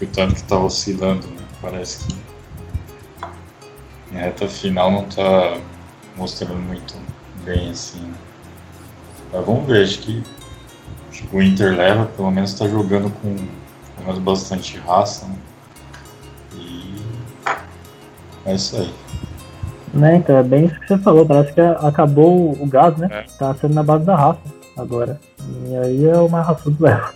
O 0.00 0.06
tanto 0.06 0.34
que 0.34 0.42
tá 0.44 0.58
oscilando, 0.58 1.26
né? 1.26 1.42
Parece 1.60 2.06
que. 2.06 2.14
A 4.14 4.18
reta 4.18 4.46
final 4.48 4.90
não 4.90 5.04
tá 5.06 5.58
mostrando 6.16 6.56
muito 6.56 6.94
bem 7.44 7.70
assim. 7.70 8.00
Né? 8.00 8.14
Mas 9.32 9.46
vamos 9.46 9.66
ver, 9.66 9.84
acho 9.84 10.00
que, 10.00 10.22
que 11.10 11.28
o 11.32 11.42
Inter 11.42 11.76
leva, 11.76 12.06
pelo 12.06 12.30
menos 12.30 12.54
tá 12.54 12.68
jogando 12.68 13.10
com 13.20 13.34
pelo 13.34 14.06
menos 14.06 14.18
bastante 14.18 14.78
raça. 14.78 15.26
Né? 15.26 15.36
E 16.54 17.02
é 18.44 18.54
isso 18.54 18.76
aí. 18.76 18.94
Né, 19.92 20.16
então 20.16 20.38
é 20.38 20.42
bem 20.42 20.64
isso 20.64 20.80
que 20.80 20.88
você 20.88 20.98
falou, 20.98 21.26
parece 21.26 21.52
que 21.52 21.60
acabou 21.60 22.52
o 22.52 22.66
gás, 22.66 22.96
né? 22.96 23.08
É. 23.10 23.22
Tá 23.38 23.54
sendo 23.54 23.74
na 23.74 23.82
base 23.82 24.06
da 24.06 24.16
raça 24.16 24.40
agora. 24.76 25.20
E 25.66 25.76
aí 25.76 26.06
é 26.06 26.16
o 26.16 26.30
mais 26.30 26.46
raçudo 26.46 26.82
leva. 26.82 27.12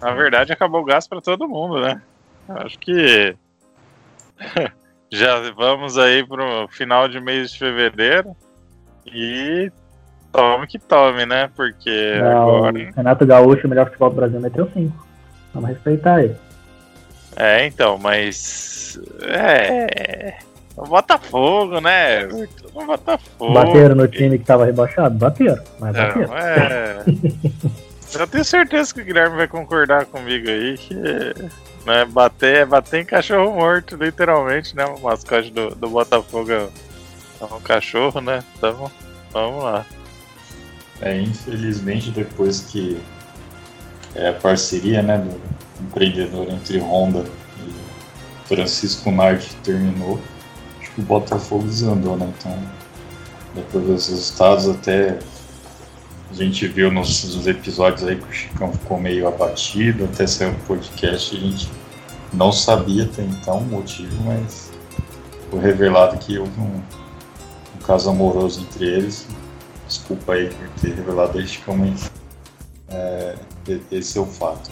Na 0.00 0.12
verdade, 0.12 0.52
acabou 0.52 0.82
o 0.82 0.84
gás 0.84 1.08
pra 1.08 1.22
todo 1.22 1.48
mundo, 1.48 1.80
né? 1.80 2.02
Acho 2.48 2.78
que 2.78 3.34
já 5.10 5.50
vamos 5.52 5.96
aí 5.96 6.24
pro 6.24 6.68
final 6.68 7.08
de 7.08 7.18
mês 7.18 7.52
de 7.52 7.58
fevereiro 7.58 8.36
e 9.06 9.72
tome 10.30 10.66
que 10.66 10.78
tome, 10.78 11.24
né? 11.24 11.50
Porque 11.56 12.18
Não, 12.20 12.56
agora. 12.56 12.92
Renato 12.94 13.26
Gaúcho, 13.26 13.66
o 13.66 13.70
melhor 13.70 13.86
futebol 13.86 14.10
do 14.10 14.16
Brasil, 14.16 14.40
meteu 14.40 14.70
5. 14.70 15.06
Vamos 15.54 15.70
respeitar 15.70 16.22
ele. 16.22 16.36
É, 17.36 17.66
então, 17.66 17.98
mas. 17.98 18.98
É. 19.22 20.38
O 20.76 20.84
Botafogo, 20.84 21.80
né? 21.80 22.26
O 22.74 22.84
Botafogo. 22.84 23.52
Bateram 23.52 23.94
no 23.94 24.08
time 24.08 24.38
que 24.38 24.44
tava 24.44 24.66
rebaixado? 24.66 25.16
Bateram, 25.16 25.62
mas 25.78 25.96
bateram. 25.96 26.28
Não, 26.28 26.36
é. 26.36 27.04
Eu 28.14 28.26
tenho 28.26 28.44
certeza 28.44 28.94
que 28.94 29.00
o 29.00 29.04
Guilherme 29.04 29.36
vai 29.36 29.48
concordar 29.48 30.06
comigo 30.06 30.48
aí 30.48 30.78
que 30.78 30.94
né, 31.86 32.04
bater 32.06 32.56
é 32.56 32.66
bater 32.66 33.02
em 33.02 33.04
cachorro 33.04 33.54
morto, 33.54 33.96
literalmente, 33.96 34.74
né? 34.76 34.84
O 34.84 35.00
mascote 35.00 35.50
do, 35.50 35.74
do 35.74 35.88
Botafogo 35.88 36.50
é 36.50 36.68
um 37.44 37.60
cachorro, 37.60 38.20
né? 38.20 38.42
Então, 38.56 38.90
vamos 39.32 39.62
lá. 39.62 39.86
É, 41.00 41.20
infelizmente, 41.20 42.10
depois 42.10 42.60
que 42.60 43.00
é, 44.14 44.28
a 44.28 44.32
parceria 44.32 45.02
né, 45.02 45.18
do 45.18 45.55
empreendedor 45.80 46.48
entre 46.50 46.78
Honda 46.78 47.24
e 47.58 48.48
Francisco 48.48 49.10
Nardi 49.10 49.48
terminou, 49.62 50.20
acho 50.80 50.90
que 50.92 51.00
o 51.00 51.04
Botafogo 51.04 51.64
desandou, 51.64 52.16
né? 52.16 52.32
Então, 52.38 52.58
depois 53.54 53.86
dos 53.86 54.08
resultados, 54.08 54.68
até 54.68 55.18
a 56.30 56.34
gente 56.34 56.66
viu 56.66 56.90
nos, 56.90 57.34
nos 57.34 57.46
episódios 57.46 58.06
aí 58.06 58.16
que 58.16 58.28
o 58.28 58.32
Chicão 58.32 58.72
ficou 58.72 58.98
meio 58.98 59.28
abatido, 59.28 60.04
até 60.04 60.26
saiu 60.26 60.50
um 60.50 60.58
podcast, 60.66 61.36
a 61.36 61.40
gente 61.40 61.70
não 62.32 62.52
sabia 62.52 63.04
até 63.04 63.22
então 63.22 63.58
o 63.58 63.64
motivo, 63.64 64.22
mas 64.24 64.70
foi 65.50 65.60
revelado 65.60 66.18
que 66.18 66.38
houve 66.38 66.60
um, 66.60 66.82
um 67.76 67.78
caso 67.84 68.10
amoroso 68.10 68.60
entre 68.60 68.86
eles. 68.86 69.26
Desculpa 69.86 70.32
aí 70.32 70.50
por 70.50 70.68
ter 70.80 70.94
revelado 70.94 71.38
aí, 71.38 71.46
Chicão, 71.46 71.76
mas 71.76 72.10
é, 72.88 73.36
esse 73.90 74.18
é 74.18 74.20
o 74.20 74.26
fato. 74.26 74.70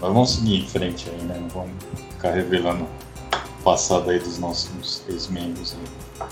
Mas 0.00 0.12
vamos 0.12 0.34
seguir 0.34 0.64
em 0.64 0.68
frente 0.68 1.08
aí, 1.08 1.22
né? 1.22 1.38
Não 1.40 1.48
vamos 1.48 1.72
ficar 2.10 2.32
revelando 2.32 2.84
o 2.84 3.62
passado 3.62 4.10
aí 4.10 4.18
dos 4.18 4.38
nossos 4.38 5.02
ex-membros 5.08 5.74
aí. 5.74 6.28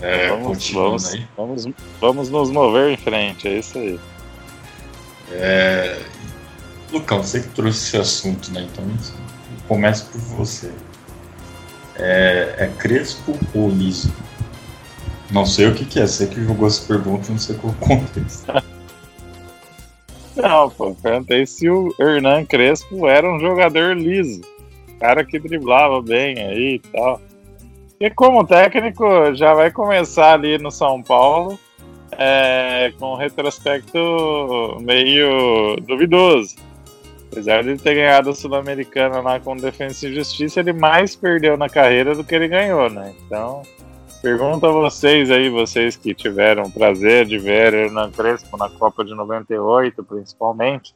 É, 0.00 0.28
vamos, 0.28 0.46
continuando 0.48 0.88
vamos, 0.98 1.14
aí. 1.14 1.26
vamos, 1.36 1.66
vamos 2.00 2.30
nos 2.30 2.50
mover 2.50 2.90
em 2.90 2.96
frente, 2.96 3.48
é 3.48 3.58
isso 3.58 3.78
aí. 3.78 4.00
É... 5.30 6.02
Lucão, 6.92 7.22
você 7.22 7.40
que 7.40 7.48
trouxe 7.48 7.78
esse 7.78 7.96
assunto, 7.96 8.52
né? 8.52 8.68
Então 8.70 8.84
eu 8.84 9.68
começo 9.68 10.06
por 10.06 10.20
você. 10.20 10.72
É, 11.96 12.54
é 12.58 12.66
Crespo 12.78 13.38
ou 13.54 13.68
Liso? 13.68 14.12
Não 15.30 15.46
sei 15.46 15.68
o 15.68 15.74
que, 15.74 15.84
que 15.84 15.98
é, 15.98 16.06
você 16.06 16.26
que 16.26 16.42
jogou 16.44 16.66
essa 16.66 16.84
pergunta, 16.86 17.30
não 17.30 17.38
sei 17.38 17.56
qual 17.56 17.72
contexto. 17.74 18.46
Não, 20.36 20.68
pô, 20.70 20.94
perguntei 20.94 21.46
se 21.46 21.68
o 21.68 21.94
Hernan 21.98 22.44
Crespo 22.44 23.06
era 23.06 23.30
um 23.30 23.38
jogador 23.38 23.96
liso. 23.96 24.40
Cara 24.98 25.24
que 25.24 25.38
driblava 25.38 26.02
bem 26.02 26.38
aí 26.38 26.74
e 26.74 26.78
tal. 26.78 27.20
E 28.00 28.10
como 28.10 28.46
técnico, 28.46 29.34
já 29.34 29.54
vai 29.54 29.70
começar 29.70 30.34
ali 30.34 30.58
no 30.58 30.70
São 30.70 31.02
Paulo 31.02 31.58
é, 32.18 32.92
com 32.98 33.12
um 33.12 33.16
retrospecto 33.16 34.78
meio 34.80 35.76
duvidoso. 35.86 36.56
Apesar 37.30 37.62
de 37.62 37.70
ele 37.70 37.78
ter 37.78 37.94
ganhado 37.94 38.30
a 38.30 38.34
Sul-Americana 38.34 39.20
lá 39.20 39.40
com 39.40 39.56
Defensa 39.56 40.06
e 40.06 40.14
Justiça, 40.14 40.60
ele 40.60 40.72
mais 40.72 41.16
perdeu 41.16 41.56
na 41.56 41.68
carreira 41.68 42.14
do 42.14 42.22
que 42.22 42.34
ele 42.34 42.46
ganhou, 42.46 42.88
né? 42.88 43.12
Então, 43.26 43.62
pergunto 44.24 44.64
a 44.64 44.72
vocês 44.72 45.30
aí, 45.30 45.50
vocês 45.50 45.96
que 45.96 46.14
tiveram 46.14 46.62
o 46.62 46.72
prazer 46.72 47.26
de 47.26 47.38
ver 47.38 47.74
Hernan 47.74 48.10
Crespo 48.10 48.56
na 48.56 48.70
Copa 48.70 49.04
de 49.04 49.14
98, 49.14 50.02
principalmente, 50.02 50.94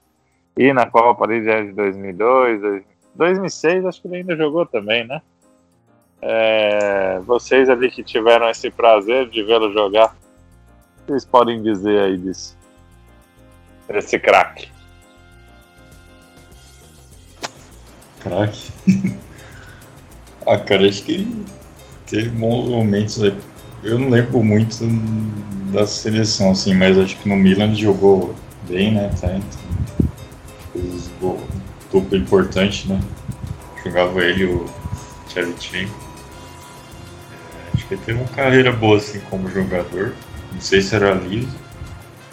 e 0.57 0.73
na 0.73 0.87
Copa 0.87 1.27
ali 1.27 1.43
de 1.43 1.73
2002, 1.73 2.85
2006, 3.15 3.85
acho 3.85 4.01
que 4.01 4.09
ele 4.09 4.17
ainda 4.17 4.35
jogou 4.35 4.65
também, 4.65 5.07
né? 5.07 5.21
É, 6.23 7.21
vocês 7.21 7.69
ali 7.69 7.91
que 7.91 8.03
tiveram 8.03 8.49
esse 8.49 8.71
prazer 8.71 9.29
de 9.29 9.43
vê-lo 9.43 9.75
jogar, 9.75 10.07
o 10.07 11.05
que 11.05 11.13
vocês 11.13 11.27
podem 11.27 11.63
dizer 11.63 12.01
aí 12.01 12.17
disso? 12.17 12.57
Esse 13.91 14.19
craque. 14.19 14.71
Craque. 18.21 18.73
ah, 20.47 20.57
cara, 20.57 20.89
acho 20.89 21.05
que 21.05 21.58
teve 22.09 22.29
bons 22.31 22.69
momentos 22.69 23.23
aí. 23.23 23.35
Eu 23.83 23.99
não 23.99 24.09
lembro 24.09 24.43
muito 24.43 24.77
da 25.73 25.87
seleção, 25.87 26.51
assim, 26.51 26.75
mas 26.75 26.99
acho 26.99 27.17
que 27.17 27.29
no 27.29 27.37
Milan 27.37 27.67
ele 27.67 27.77
jogou 27.77 28.35
bem, 28.69 28.93
né? 28.93 29.11
Tá, 29.21 29.29
então, 29.35 30.09
fez 30.73 31.11
gol, 31.21 31.41
duplo 31.93 32.17
importante, 32.17 32.89
né? 32.89 33.01
Jogava 33.85 34.21
ele 34.23 34.47
o 34.47 34.67
Tchevchenko. 35.29 35.95
É, 37.33 37.77
acho 37.77 37.87
que 37.87 37.95
ele 37.95 38.03
teve 38.05 38.19
uma 38.19 38.29
carreira 38.29 38.73
boa, 38.73 38.97
assim, 38.97 39.21
como 39.31 39.49
jogador. 39.49 40.15
Não 40.53 40.61
sei 40.61 40.81
se 40.81 40.95
era 40.95 41.13
liso, 41.15 41.55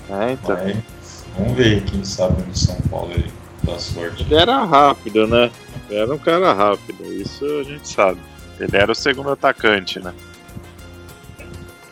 É, 0.10 0.32
então. 0.32 0.56
mas 0.56 1.26
vamos 1.38 1.54
ver, 1.54 1.84
quem 1.84 2.04
sabe 2.04 2.42
no 2.42 2.56
São 2.56 2.76
Paulo 2.90 3.12
ele 3.12 3.30
dá 3.64 3.78
sorte. 3.78 4.24
Ele 4.24 4.36
era 4.36 4.64
rápido, 4.64 5.28
né? 5.28 5.52
Ele 5.90 6.00
era 6.00 6.14
um 6.14 6.18
cara 6.18 6.54
rápido, 6.54 7.04
isso 7.14 7.46
a 7.46 7.64
gente 7.64 7.88
sabe. 7.88 8.20
Ele 8.60 8.78
era 8.78 8.92
o 8.92 8.96
segundo 8.96 9.32
atacante, 9.32 10.00
né? 10.00 10.14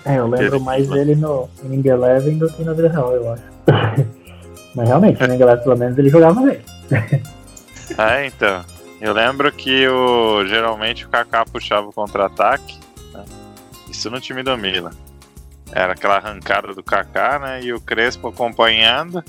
É, 0.06 0.18
eu 0.18 0.28
lembro 0.28 0.58
Ele- 0.58 0.64
mais 0.66 0.88
dele 0.90 1.16
no 1.16 1.50
Ing 1.64 1.88
Eleven 1.88 2.38
do 2.38 2.52
que 2.52 2.64
na 2.64 2.74
vida 2.74 2.90
real, 2.90 3.14
eu 3.14 3.32
acho. 3.32 3.44
Mas 4.76 4.88
realmente, 4.88 5.26
no 5.26 5.34
Ing 5.34 5.42
Eleven 5.42 5.64
pelo 5.64 5.78
menos 5.78 5.98
ele 5.98 6.10
jogava 6.10 6.42
bem. 6.42 6.60
Ah, 7.98 8.24
então. 8.26 8.64
Eu 9.00 9.12
lembro 9.14 9.52
que 9.52 9.86
o 9.88 10.46
geralmente 10.48 11.06
o 11.06 11.10
Kaká 11.10 11.44
puxava 11.46 11.88
o 11.88 11.94
contra-ataque. 11.94 12.80
né? 13.14 13.24
Isso 13.90 14.10
no 14.10 14.20
time 14.22 14.44
do 14.44 14.58
Milan. 14.58 14.92
Era 15.74 15.92
aquela 15.94 16.16
arrancada 16.18 16.74
do 16.74 16.82
Kaká, 16.84 17.38
né? 17.40 17.62
E 17.64 17.74
o 17.74 17.82
Crespo 17.82 18.30
acompanhando. 18.30 19.22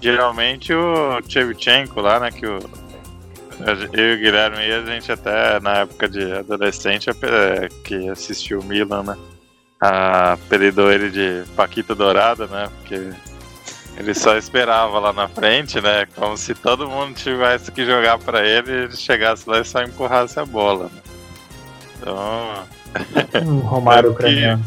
Geralmente 0.00 0.72
o 0.74 1.20
Shevchenko 1.28 2.00
lá, 2.00 2.18
né? 2.18 2.30
Que 2.32 2.46
o, 2.46 2.58
eu 3.92 4.12
e 4.12 4.14
o 4.14 4.18
Guilherme 4.18 4.58
a 4.58 4.84
gente 4.84 5.10
até 5.12 5.60
na 5.60 5.78
época 5.78 6.08
de 6.08 6.32
adolescente 6.32 7.10
é, 7.10 7.68
que 7.84 8.08
assistiu 8.08 8.60
o 8.60 8.64
Milan, 8.64 9.02
né? 9.02 9.16
Ah, 9.80 10.32
apelidou 10.34 10.92
ele 10.92 11.10
de 11.10 11.42
Paquito 11.56 11.94
Dourado, 11.94 12.46
né? 12.46 12.68
Porque 12.78 13.12
ele 13.96 14.14
só 14.14 14.36
esperava 14.36 14.98
lá 14.98 15.12
na 15.12 15.28
frente, 15.28 15.80
né? 15.80 16.06
Como 16.14 16.36
se 16.36 16.54
todo 16.54 16.88
mundo 16.88 17.14
tivesse 17.14 17.70
que 17.72 17.84
jogar 17.84 18.18
pra 18.18 18.46
ele 18.46 18.70
e 18.70 18.74
ele 18.84 18.96
chegasse 18.96 19.48
lá 19.48 19.60
e 19.60 19.64
só 19.64 19.82
empurrasse 19.82 20.38
a 20.38 20.44
bola. 20.44 20.84
Né? 20.84 21.02
Então, 21.98 22.64
Um 23.46 23.58
Romário 23.60 24.08
É 24.08 24.12
ucraniano. 24.12 24.64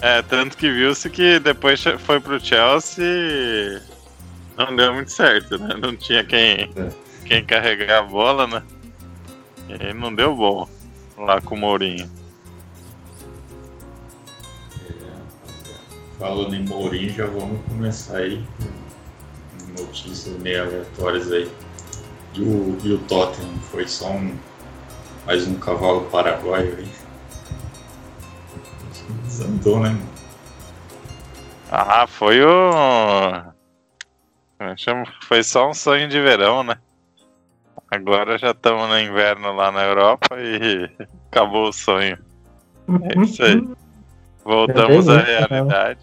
é, 0.00 0.22
tanto 0.22 0.56
que 0.56 0.70
viu-se 0.70 1.08
que 1.10 1.38
depois 1.38 1.82
foi 1.98 2.20
pro 2.20 2.40
Chelsea 2.40 3.82
não 4.56 4.74
deu 4.74 4.94
muito 4.94 5.10
certo, 5.12 5.58
né? 5.58 5.74
Não 5.80 5.94
tinha 5.94 6.24
quem, 6.24 6.70
é. 6.76 6.88
Quem 7.26 7.44
carregar 7.44 7.98
a 7.98 8.02
bola, 8.02 8.46
né? 8.46 8.62
E 9.68 9.74
aí 9.74 9.92
não 9.92 10.14
deu 10.14 10.34
bom 10.34 10.68
lá 11.18 11.40
com 11.40 11.54
o 11.54 11.58
Mourinho. 11.58 12.10
Falando 16.18 16.54
em 16.54 16.64
Mourinho, 16.64 17.10
já 17.10 17.26
vamos 17.26 17.60
começar 17.66 18.18
aí 18.18 18.44
notícias 19.78 20.38
meio 20.38 20.62
aleatórias 20.62 21.30
aí. 21.30 21.50
E 22.34 22.40
o, 22.40 22.78
e 22.82 22.92
o 22.92 22.98
Tottenham 23.00 23.58
foi 23.70 23.86
só 23.86 24.10
um 24.10 24.36
mais 25.26 25.46
um 25.46 25.58
cavalo 25.58 26.02
paraguaio 26.10 26.76
aí. 26.78 26.88
Desandou, 29.24 29.80
né? 29.80 29.98
Ah, 31.70 32.06
foi 32.06 32.42
o. 32.42 33.42
Foi 35.22 35.42
só 35.42 35.68
um 35.68 35.74
sonho 35.74 36.08
de 36.08 36.20
verão, 36.20 36.62
né? 36.62 36.78
Agora 37.90 38.36
já 38.36 38.50
estamos 38.50 38.88
no 38.88 38.98
inverno 38.98 39.54
lá 39.54 39.70
na 39.70 39.84
Europa 39.84 40.36
e 40.38 40.90
acabou 41.30 41.68
o 41.68 41.72
sonho. 41.72 42.18
É 43.02 43.22
isso 43.22 43.42
aí. 43.42 43.68
Voltamos 44.44 45.08
à 45.08 45.18
realidade. 45.18 46.00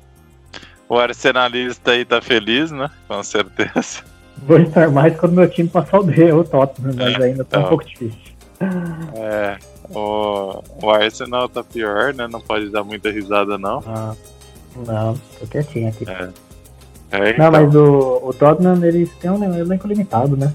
O 0.87 0.97
arsenalista 0.97 1.91
aí 1.91 2.05
tá 2.05 2.21
feliz, 2.21 2.71
né? 2.71 2.89
Com 3.07 3.23
certeza. 3.23 4.03
Vou 4.45 4.59
estar 4.59 4.89
mais 4.89 5.17
quando 5.17 5.33
meu 5.33 5.49
time 5.49 5.69
passar 5.69 5.99
o 5.99 6.03
D, 6.03 6.31
o 6.31 6.43
Tottenham, 6.43 6.93
mas 6.95 7.15
é, 7.15 7.23
ainda 7.23 7.45
tá 7.45 7.57
então, 7.57 7.65
um 7.65 7.69
pouco 7.69 7.85
difícil. 7.85 8.33
É, 9.15 9.57
o, 9.89 10.61
o 10.81 10.89
Arsenal 10.89 11.47
tá 11.47 11.63
pior, 11.63 12.13
né? 12.13 12.27
Não 12.27 12.41
pode 12.41 12.69
dar 12.69 12.83
muita 12.83 13.09
risada, 13.09 13.57
não. 13.57 13.81
Ah, 13.85 14.15
não, 14.75 15.13
tô 15.39 15.47
quietinho 15.47 15.89
aqui. 15.89 16.09
É. 16.09 16.29
É, 17.13 17.29
então. 17.29 17.45
Não, 17.45 17.51
mas 17.51 17.75
o, 17.75 18.21
o 18.23 18.33
Tottenham, 18.33 18.83
eles 18.83 19.09
têm 19.19 19.29
um 19.29 19.43
elenco 19.55 19.87
limitado, 19.87 20.35
né? 20.35 20.51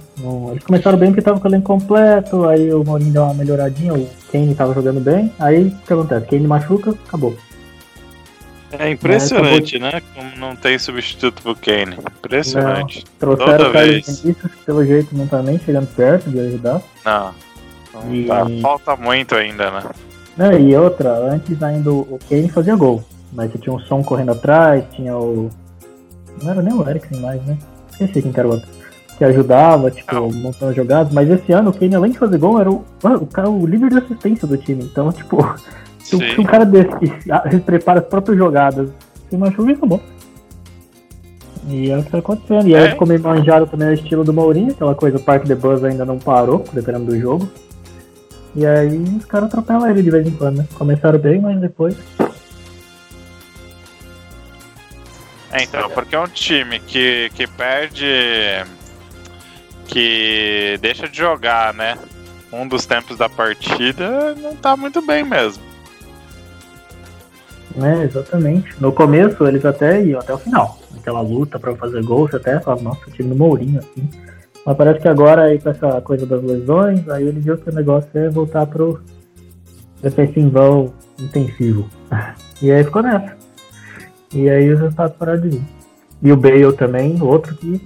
eles 0.50 0.64
começaram 0.64 0.98
bem 0.98 1.10
porque 1.10 1.22
tava 1.22 1.38
com 1.38 1.46
o 1.46 1.50
elenco 1.50 1.66
completo, 1.66 2.46
aí 2.46 2.72
o 2.74 2.82
Mourinho 2.82 3.12
deu 3.12 3.22
uma 3.22 3.34
melhoradinha, 3.34 3.94
o 3.94 4.08
Kane 4.32 4.56
tava 4.56 4.74
jogando 4.74 5.00
bem, 5.00 5.32
aí 5.38 5.68
o 5.68 5.86
que 5.86 5.92
acontece? 5.92 6.26
Kane 6.26 6.48
machuca, 6.48 6.94
acabou. 7.06 7.36
É 8.72 8.90
impressionante, 8.90 9.78
né? 9.78 10.02
Como 10.14 10.36
não 10.36 10.54
tem 10.54 10.78
substituto 10.78 11.42
pro 11.42 11.54
Kane. 11.54 11.96
Impressionante. 12.18 13.04
Não, 13.06 13.18
trouxeram 13.18 13.64
Toda 13.64 13.70
vez. 13.70 14.20
que 14.20 14.34
pelo 14.66 14.84
jeito 14.84 15.16
não 15.16 15.26
tá 15.26 15.40
nem 15.40 15.58
chegando 15.58 15.86
perto 15.94 16.28
de 16.28 16.38
ajudar. 16.40 16.82
Não. 17.04 17.34
não 17.94 18.14
e... 18.14 18.26
tá. 18.26 18.46
Falta 18.60 18.96
muito 18.96 19.34
ainda, 19.34 19.70
né? 19.70 19.82
Não, 20.36 20.52
e 20.52 20.76
outra, 20.76 21.16
antes 21.18 21.62
ainda 21.62 21.90
o 21.90 22.18
Kane 22.28 22.50
fazia 22.50 22.76
gol. 22.76 23.02
Mas 23.32 23.50
você 23.50 23.58
tinha 23.58 23.74
um 23.74 23.80
som 23.80 24.02
correndo 24.02 24.32
atrás, 24.32 24.84
tinha 24.92 25.16
o 25.16 25.50
não 26.42 26.50
era 26.50 26.62
nem 26.62 26.74
o 26.74 26.88
Eriksen 26.88 27.20
mais, 27.20 27.42
né? 27.44 27.56
Esqueci 27.90 28.22
quem 28.22 28.32
era 28.36 28.48
o 28.48 28.52
outro. 28.52 28.68
Que 29.16 29.24
ajudava, 29.24 29.90
tipo, 29.90 30.14
não. 30.14 30.30
montando 30.30 30.72
jogadas. 30.72 31.12
Mas 31.12 31.28
esse 31.28 31.52
ano 31.52 31.70
o 31.70 31.72
Kane, 31.72 31.94
além 31.94 32.12
de 32.12 32.18
fazer 32.18 32.38
gol, 32.38 32.60
era 32.60 32.70
o, 32.70 32.84
o, 33.02 33.26
cara, 33.26 33.50
o 33.50 33.66
líder 33.66 33.90
de 33.90 33.98
assistência 33.98 34.46
do 34.46 34.56
time. 34.56 34.84
Então, 34.84 35.10
tipo, 35.12 35.38
se, 35.98 36.16
se 36.16 36.40
um 36.40 36.44
cara 36.44 36.64
desse 36.64 36.96
que 36.96 37.60
prepara 37.60 38.00
as 38.00 38.06
próprias 38.06 38.38
jogadas 38.38 38.90
se 39.28 39.36
machuca, 39.36 39.72
acabou. 39.72 40.00
E 41.68 41.90
é 41.90 41.98
o 41.98 42.02
que 42.02 42.10
tá 42.10 42.18
acontecendo. 42.18 42.66
E 42.68 42.74
aí 42.74 42.86
é. 42.86 42.90
ficou 42.90 43.06
meio 43.06 43.20
manjado 43.20 43.66
também 43.66 43.88
o 43.88 43.92
estilo 43.92 44.24
do 44.24 44.32
Mourinho, 44.32 44.70
aquela 44.70 44.94
coisa, 44.94 45.18
o 45.18 45.20
Park 45.20 45.44
the 45.44 45.54
Buzz 45.54 45.84
ainda 45.84 46.04
não 46.04 46.18
parou, 46.18 46.64
dependendo 46.72 47.06
do 47.06 47.18
jogo. 47.18 47.48
E 48.54 48.64
aí 48.64 48.98
os 49.16 49.24
caras 49.26 49.48
atropelam 49.48 49.88
ele 49.88 50.02
de 50.02 50.10
vez 50.10 50.26
em 50.26 50.30
quando, 50.30 50.58
né? 50.58 50.66
Começaram 50.74 51.18
bem, 51.18 51.40
mas 51.40 51.60
depois 51.60 51.96
É, 55.50 55.62
então, 55.62 55.88
porque 55.90 56.14
é 56.14 56.20
um 56.20 56.28
time 56.28 56.78
que, 56.80 57.30
que 57.34 57.46
perde. 57.46 58.06
que 59.86 60.78
deixa 60.80 61.08
de 61.08 61.16
jogar, 61.16 61.72
né? 61.72 61.96
Um 62.52 62.66
dos 62.66 62.86
tempos 62.86 63.16
da 63.16 63.28
partida 63.28 64.34
não 64.34 64.54
tá 64.56 64.76
muito 64.76 65.00
bem 65.00 65.24
mesmo. 65.24 65.62
É, 67.82 68.04
exatamente. 68.04 68.74
No 68.80 68.92
começo 68.92 69.46
eles 69.46 69.64
até 69.64 70.02
iam 70.02 70.20
até 70.20 70.34
o 70.34 70.38
final. 70.38 70.78
Aquela 70.98 71.20
luta 71.20 71.58
para 71.58 71.74
fazer 71.76 72.02
gol, 72.02 72.28
você 72.28 72.36
até 72.36 72.54
nossa, 72.54 73.06
o 73.06 73.10
time 73.10 73.30
do 73.30 73.36
Mourinho, 73.36 73.78
assim. 73.78 74.08
Mas 74.64 74.76
parece 74.76 75.00
que 75.00 75.08
agora 75.08 75.44
aí 75.44 75.58
com 75.58 75.70
essa 75.70 76.00
coisa 76.00 76.26
das 76.26 76.42
lesões, 76.42 77.08
aí 77.08 77.26
ele 77.26 77.40
viu 77.40 77.56
que 77.56 77.70
o 77.70 77.74
negócio 77.74 78.10
é 78.14 78.28
voltar 78.28 78.66
pro 78.66 79.00
defensivão 80.02 80.92
intensivo. 81.18 81.88
E 82.60 82.72
aí 82.72 82.82
ficou 82.82 83.04
nessa. 83.04 83.37
E 84.32 84.48
aí 84.48 84.70
os 84.72 84.80
resultados 84.80 85.16
pararam 85.16 85.40
de 85.40 85.48
vir. 85.50 85.62
E 86.22 86.32
o 86.32 86.36
Bale 86.36 86.72
também, 86.72 87.20
outro 87.22 87.54
que 87.56 87.80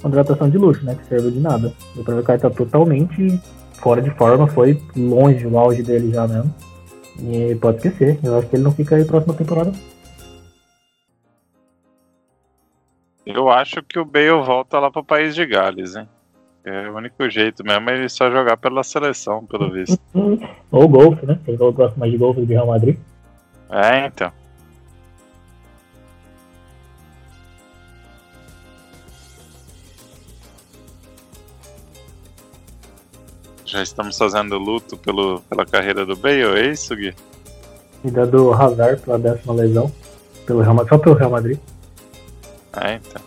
contratação 0.00 0.48
de 0.48 0.56
luxo, 0.56 0.84
né? 0.84 0.94
Que 0.94 1.06
serve 1.06 1.30
de 1.30 1.40
nada. 1.40 1.72
O 1.96 2.04
que 2.04 2.22
cara 2.22 2.38
tá 2.38 2.50
totalmente 2.50 3.40
fora 3.74 4.00
de 4.00 4.10
forma, 4.10 4.46
foi 4.46 4.80
longe 4.96 5.46
o 5.46 5.58
auge 5.58 5.82
dele 5.82 6.12
já 6.12 6.26
mesmo. 6.26 6.54
E 7.20 7.54
pode 7.56 7.78
esquecer, 7.78 8.18
eu 8.22 8.38
acho 8.38 8.48
que 8.48 8.56
ele 8.56 8.62
não 8.62 8.72
fica 8.72 8.96
aí 8.96 9.04
próxima 9.04 9.34
temporada. 9.34 9.72
Eu 13.24 13.50
acho 13.50 13.82
que 13.82 13.98
o 13.98 14.04
Bale 14.04 14.42
volta 14.44 14.78
lá 14.78 14.90
pro 14.90 15.04
país 15.04 15.34
de 15.34 15.44
Gales, 15.44 15.96
hein? 15.96 16.08
É 16.64 16.88
o 16.88 16.96
único 16.96 17.28
jeito 17.30 17.64
mesmo 17.64 17.90
é 17.90 17.94
ele 17.96 18.08
só 18.08 18.28
jogar 18.30 18.56
pela 18.56 18.82
seleção, 18.82 19.46
pelo 19.46 19.70
visto. 19.70 19.98
Ou 20.70 20.88
golfe, 20.88 21.24
né? 21.24 21.38
Quem 21.44 21.56
gosta 21.56 21.94
mais 21.96 22.10
de 22.10 22.18
golfe 22.18 22.40
do 22.40 22.46
Real 22.46 22.66
Madrid. 22.66 22.98
É, 23.70 24.06
então. 24.06 24.32
Já 33.66 33.82
estamos 33.82 34.16
fazendo 34.16 34.56
luto 34.56 34.96
pelo, 34.96 35.40
pela 35.40 35.66
carreira 35.66 36.06
do 36.06 36.14
Bale, 36.14 36.56
é 36.56 36.70
isso, 36.70 36.94
Gui? 36.94 37.12
E 38.04 38.10
da 38.12 38.24
do 38.24 38.52
Hazard 38.52 39.02
pela 39.02 39.18
décima 39.18 39.54
lesão. 39.54 39.92
Pelo 40.46 40.60
Real, 40.60 40.86
só 40.88 40.96
pelo 40.96 41.16
Real 41.16 41.30
Madrid. 41.30 41.58
É, 42.80 42.94
então. 42.94 43.22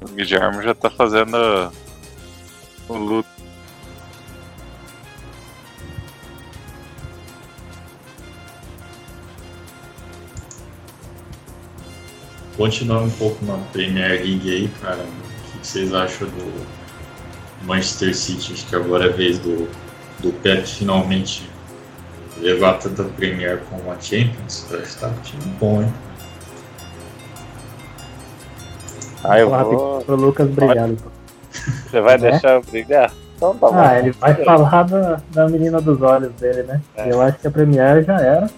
O 0.00 0.08
Guilherme 0.14 0.64
já 0.64 0.74
tá 0.74 0.88
fazendo 0.88 1.36
o 2.88 2.94
luto. 2.94 3.28
Continuando 12.56 13.04
um 13.04 13.10
pouco 13.10 13.44
na 13.44 13.58
Premier 13.70 14.12
League 14.12 14.50
aí, 14.50 14.68
cara, 14.80 15.04
o 15.04 15.58
que 15.58 15.66
vocês 15.66 15.92
acham 15.92 16.26
do 16.28 16.75
Manchester 17.66 18.14
City, 18.14 18.52
acho 18.52 18.66
que 18.66 18.76
agora 18.76 19.06
é 19.06 19.08
a 19.08 19.12
vez 19.12 19.38
do, 19.38 19.68
do 20.20 20.32
Pep 20.40 20.66
finalmente 20.66 21.48
levar 22.40 22.74
tanto 22.74 23.02
a 23.02 23.04
Premier 23.04 23.60
como 23.68 23.90
a 23.90 24.00
Champions. 24.00 24.66
Acho 24.72 24.94
que 24.94 25.00
tá 25.00 25.08
um 25.08 25.20
time 25.22 25.42
bom, 25.58 25.82
hein? 25.82 25.92
Ah, 29.24 29.38
eu 29.40 29.50
vou... 29.50 30.02
Pro 30.02 30.16
Lucas 30.16 30.48
brilhar, 30.48 30.88
então. 30.88 31.10
Você 31.50 32.00
vai 32.00 32.14
é? 32.14 32.18
deixar 32.18 32.54
eu 32.54 32.62
brilhar? 32.62 33.12
Então 33.36 33.56
tá 33.56 33.70
bom. 33.70 33.78
Ah, 33.78 33.98
ele 33.98 34.12
vai 34.12 34.34
falar 34.44 34.84
da, 34.84 35.20
da 35.32 35.48
menina 35.48 35.80
dos 35.80 36.00
olhos 36.00 36.32
dele, 36.34 36.62
né? 36.62 36.80
É. 36.96 37.12
Eu 37.12 37.20
acho 37.20 37.38
que 37.38 37.48
a 37.48 37.50
Premier 37.50 38.04
já 38.04 38.20
era. 38.20 38.50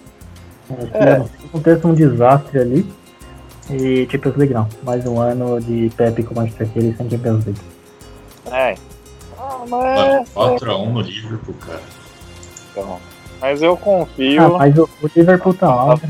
É. 0.93 1.45
Acontece 1.45 1.87
um 1.87 1.93
desastre 1.93 2.59
ali. 2.59 2.85
E 3.69 4.07
Champions 4.11 4.35
League 4.35 4.53
não. 4.53 4.67
Mais 4.83 5.05
um 5.05 5.19
ano 5.19 5.59
de 5.59 5.91
Pepe 5.95 6.23
com 6.23 6.33
o 6.33 6.37
Manchester 6.37 6.67
City 6.67 6.95
sem 6.97 7.09
Champions 7.09 7.45
League. 7.45 7.61
É, 8.51 8.75
mas. 9.67 10.29
4x1 10.29 10.89
no 10.89 11.01
Liverpool, 11.01 11.55
cara. 11.55 11.81
Então, 12.71 12.99
mas 13.41 13.61
eu 13.61 13.77
confio. 13.77 14.43
Ah, 14.43 14.57
mas 14.57 14.77
o, 14.77 14.89
o 15.01 15.09
Liverpool 15.15 15.53
tá 15.53 15.67
alto. 15.67 16.07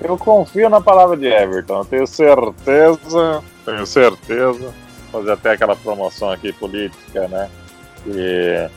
Eu 0.00 0.18
confio 0.18 0.68
na 0.68 0.80
palavra 0.80 1.16
de 1.16 1.26
Everton. 1.26 1.78
Eu 1.78 1.84
tenho 1.84 2.06
certeza. 2.06 3.42
Tenho 3.64 3.86
certeza. 3.86 4.74
Fazer 5.10 5.32
até 5.32 5.52
aquela 5.52 5.74
promoção 5.74 6.30
aqui 6.30 6.52
política, 6.52 7.26
né? 7.28 7.50
Que 8.04 8.68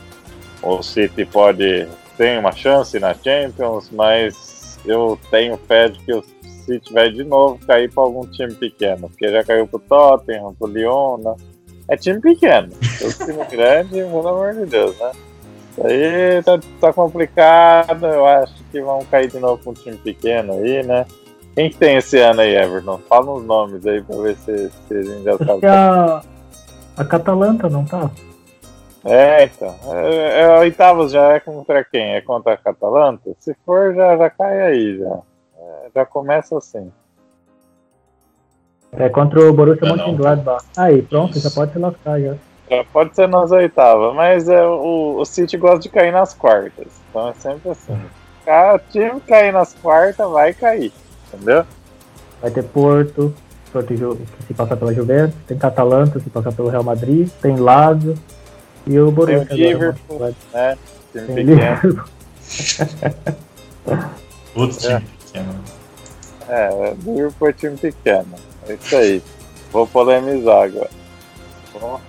o 0.62 0.82
City 0.82 1.24
pode. 1.26 1.86
Tem 2.16 2.38
uma 2.38 2.52
chance 2.52 2.98
na 2.98 3.14
Champions, 3.14 3.90
mas 3.92 4.78
eu 4.84 5.18
tenho 5.30 5.58
fé 5.58 5.88
de 5.88 5.98
que 6.00 6.12
o 6.14 6.24
City 6.64 6.92
vai 6.92 7.10
de 7.10 7.24
novo 7.24 7.58
cair 7.66 7.90
para 7.92 8.02
algum 8.02 8.26
time 8.26 8.54
pequeno. 8.54 9.08
Porque 9.08 9.30
já 9.30 9.44
caiu 9.44 9.66
pro 9.66 9.78
Tottenham, 9.78 10.54
pro 10.54 10.68
Lyon, 10.68 11.18
né? 11.18 11.34
É 11.90 11.96
time 11.96 12.20
pequeno. 12.20 12.68
O 13.02 13.24
time 13.24 13.44
grande, 13.50 13.90
pelo 13.90 14.28
amor 14.28 14.54
de 14.54 14.64
Deus, 14.64 14.96
né? 14.98 15.10
Isso 15.70 15.86
aí 15.86 16.42
tá, 16.42 16.60
tá, 16.80 16.92
complicado. 16.92 18.06
Eu 18.06 18.24
acho 18.26 18.54
que 18.70 18.80
vão 18.80 19.04
cair 19.10 19.28
de 19.28 19.38
novo 19.38 19.62
com 19.62 19.70
um 19.70 19.74
time 19.74 19.96
pequeno 19.96 20.52
aí, 20.52 20.82
né? 20.84 21.04
Quem 21.54 21.68
que 21.68 21.76
tem 21.76 21.96
esse 21.96 22.16
ano 22.18 22.40
aí, 22.42 22.54
Everton? 22.54 23.00
Fala 23.08 23.32
uns 23.32 23.44
nomes 23.44 23.84
aí 23.86 24.00
pra 24.02 24.16
ver 24.16 24.36
se, 24.36 24.70
se 24.70 24.94
a 24.94 25.02
gente 25.02 25.24
já 25.24 25.36
sabe. 25.38 25.66
A, 25.66 26.22
a 26.96 27.04
Catalanta 27.04 27.68
não 27.68 27.84
tá? 27.84 28.08
É, 29.04 29.44
então. 29.44 29.74
É, 29.92 30.42
é, 30.42 30.58
oitavos 30.60 31.10
já 31.10 31.32
é 31.32 31.40
contra 31.40 31.82
quem? 31.82 32.14
É 32.14 32.20
contra 32.20 32.52
a 32.52 32.56
Catalanta? 32.56 33.34
Se 33.38 33.54
for, 33.66 33.94
já, 33.94 34.16
já 34.16 34.30
cai 34.30 34.60
aí 34.60 34.98
já. 34.98 35.18
É. 35.58 35.90
já 35.94 36.06
começa 36.06 36.56
assim. 36.56 36.92
É 38.92 39.08
contra 39.08 39.40
o 39.40 39.52
Borussia 39.52 39.88
Não, 39.88 39.96
não. 39.96 40.06
Mönchengladbach. 40.08 40.64
Aí, 40.76 41.02
pronto, 41.02 41.38
já 41.38 41.50
pode 41.50 41.72
se 41.72 41.78
lascar 41.78 42.20
já. 42.20 42.34
Já 42.70 42.84
pode 42.92 43.14
ser 43.14 43.28
nas 43.28 43.50
oitavas, 43.50 44.14
mas 44.14 44.48
é, 44.48 44.64
o, 44.64 45.16
o 45.18 45.24
City 45.24 45.56
gosta 45.56 45.80
de 45.80 45.88
cair 45.88 46.12
nas 46.12 46.34
quartas. 46.34 46.86
Então 47.08 47.28
é 47.28 47.34
sempre 47.34 47.70
assim. 47.70 47.98
Cara, 48.44 48.76
o 48.76 48.78
time 48.90 49.20
cair 49.20 49.52
nas 49.52 49.74
quartas, 49.74 50.28
vai 50.30 50.52
cair. 50.54 50.92
Entendeu? 51.32 51.64
Vai 52.40 52.50
ter 52.50 52.62
Porto, 52.64 53.34
Porto 53.72 53.88
que 53.88 54.46
se 54.46 54.54
passar 54.54 54.76
pela 54.76 54.94
Juventus, 54.94 55.36
tem 55.46 55.58
Catalanta 55.58 56.18
se 56.20 56.30
passar 56.30 56.52
pelo 56.52 56.68
Real 56.68 56.82
Madrid, 56.84 57.28
tem 57.42 57.56
Lazio 57.56 58.14
e 58.86 58.98
o 58.98 59.10
Borussia. 59.10 59.46
Tem 59.46 59.56
o 59.56 59.68
Liverpool. 59.72 60.18
Mönchengladbach. 60.18 60.36
Né? 60.54 60.78
Time 61.12 61.26
Tem 61.26 61.46
pequeno. 61.46 61.60
Liverpool. 61.82 62.04
Outro 64.54 64.78
time 64.78 64.94
É. 64.94 65.00
pequeno. 65.00 65.54
É, 66.48 66.94
Liverpool 67.04 67.48
é 67.48 67.52
time 67.52 67.76
pequeno. 67.76 68.49
É 68.68 68.74
isso 68.74 68.96
aí. 68.96 69.22
Vou 69.72 69.86
polemizar 69.86 70.64
agora. 70.64 70.90
Bom, 71.80 72.00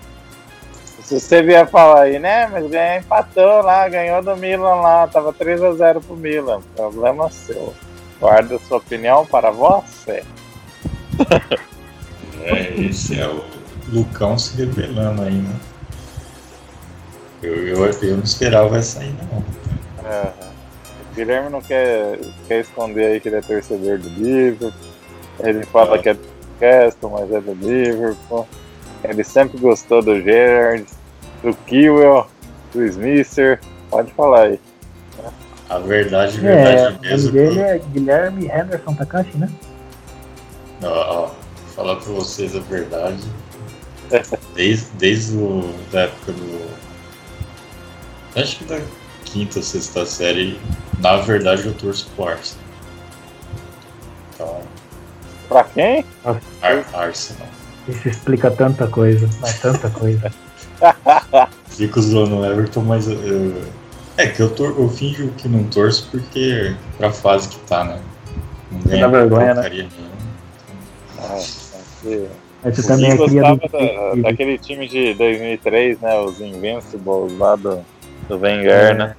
Se 1.04 1.20
você 1.20 1.42
vier 1.44 1.68
falar 1.70 2.02
aí, 2.04 2.20
né? 2.20 2.48
Mas 2.48 2.68
ganhou, 2.70 3.00
empatou 3.00 3.62
lá, 3.62 3.88
ganhou 3.88 4.22
do 4.24 4.36
Milan 4.38 4.76
lá, 4.76 5.08
tava 5.08 5.34
3x0 5.34 6.02
pro 6.02 6.16
Milan. 6.16 6.62
Problema 6.76 7.30
seu. 7.30 7.74
Guarda 8.20 8.60
sua 8.60 8.78
opinião 8.78 9.26
para 9.26 9.52
você. 9.52 10.24
É, 12.44 12.74
esse 12.82 13.20
é 13.20 13.28
o 13.28 13.44
Lucão 13.94 14.36
se 14.36 14.58
revelando 14.58 15.22
aí, 15.22 15.32
né? 15.36 15.56
Eu, 17.44 17.68
eu, 17.68 17.86
eu 17.86 18.18
não 18.18 18.24
esperava 18.24 18.78
essa 18.80 19.00
aí, 19.00 19.14
não. 19.32 19.44
É, 20.10 20.32
o 21.12 21.16
Guilherme 21.16 21.50
não 21.52 21.62
quer, 21.62 22.18
quer 22.48 22.62
esconder 22.62 23.06
aí 23.06 23.20
que 23.20 23.30
ele 23.30 23.36
é 23.36 23.42
torcedor 23.42 24.00
do 24.00 24.10
Liverpool. 24.10 24.74
Ele 25.40 25.64
fala 25.68 25.98
Ah. 25.98 26.00
que 26.00 26.10
é 26.10 26.18
do 26.62 26.82
Castle, 26.82 27.10
mas 27.10 27.32
é 27.32 27.42
do 27.42 27.54
Liverpool. 27.54 28.48
Ele 29.04 29.24
sempre 29.24 29.58
gostou 29.60 30.02
do 30.02 30.22
Gerrard, 30.22 30.86
do 31.44 31.54
Kiwell, 31.66 32.28
do 32.74 32.86
Smisser. 32.86 33.60
Pode 33.90 34.12
falar 34.14 34.44
aí. 34.44 34.60
A 35.70 35.80
verdade, 35.80 36.38
É, 36.38 36.42
verdade 36.42 36.82
o 36.82 36.92
nome 36.92 37.08
mesmo. 37.08 37.32
dele 37.32 37.60
é 37.62 37.80
Guilherme 37.80 38.46
Henderson 38.46 38.94
Takashi, 38.94 39.38
né? 39.38 39.50
Ó, 40.84 40.88
ó, 41.26 41.32
falar 41.76 41.96
pra 41.96 42.14
vocês 42.14 42.56
a 42.56 42.60
verdade. 42.60 43.24
Desde, 44.54 44.86
desde 44.98 45.38
o, 45.38 45.74
da 45.92 46.02
época 46.02 46.34
do. 46.34 46.72
Acho 48.36 48.58
que 48.58 48.66
da 48.66 48.82
quinta 49.24 49.60
ou 49.60 49.64
sexta 49.64 50.06
série, 50.06 50.60
na 51.00 51.16
verdade 51.18 51.66
eu 51.66 51.74
torço 51.74 52.10
pro 52.16 52.28
Arsenal. 52.28 52.64
Então, 54.36 54.62
Pra 55.52 55.66
quem? 55.66 56.06
Ar 56.24 56.40
Arsenal. 56.94 57.48
Isso 57.90 58.08
explica 58.08 58.50
tanta 58.50 58.88
coisa, 58.88 59.28
mas 59.42 59.60
tanta 59.60 59.90
coisa. 59.90 60.32
Fico 61.68 62.02
zoando 62.02 62.38
o 62.38 62.46
Everton, 62.46 62.82
mas 62.84 63.06
eu, 63.08 63.22
eu- 63.22 63.64
é 64.18 64.28
que 64.28 64.42
eu, 64.42 64.50
tor 64.50 64.74
eu 64.80 64.88
finjo 64.88 65.28
que 65.38 65.50
não 65.50 65.66
torço 65.66 66.08
porque 66.10 66.74
pra 66.98 67.12
fase 67.12 67.50
que 67.50 67.60
tá, 67.68 67.84
né? 67.84 68.00
Não 68.72 68.80
ganha 68.80 69.10
vergonha, 69.10 69.54
né? 69.56 69.90
Ah, 71.20 71.36
aqui. 71.36 72.28
Mas 72.64 72.76
você 72.78 72.88
também 72.88 73.12
é 73.12 73.16
gostava 73.18 73.56
do 73.58 73.68
da- 73.68 74.30
daquele 74.30 74.58
time 74.58 74.88
de 74.88 75.14
2003, 75.16 76.00
né? 76.00 76.18
Os 76.22 76.40
Invincibles 76.40 77.38
lá 77.38 77.58
do, 77.58 77.80
do 78.30 78.38
Wenger, 78.38 78.96
né? 78.96 79.16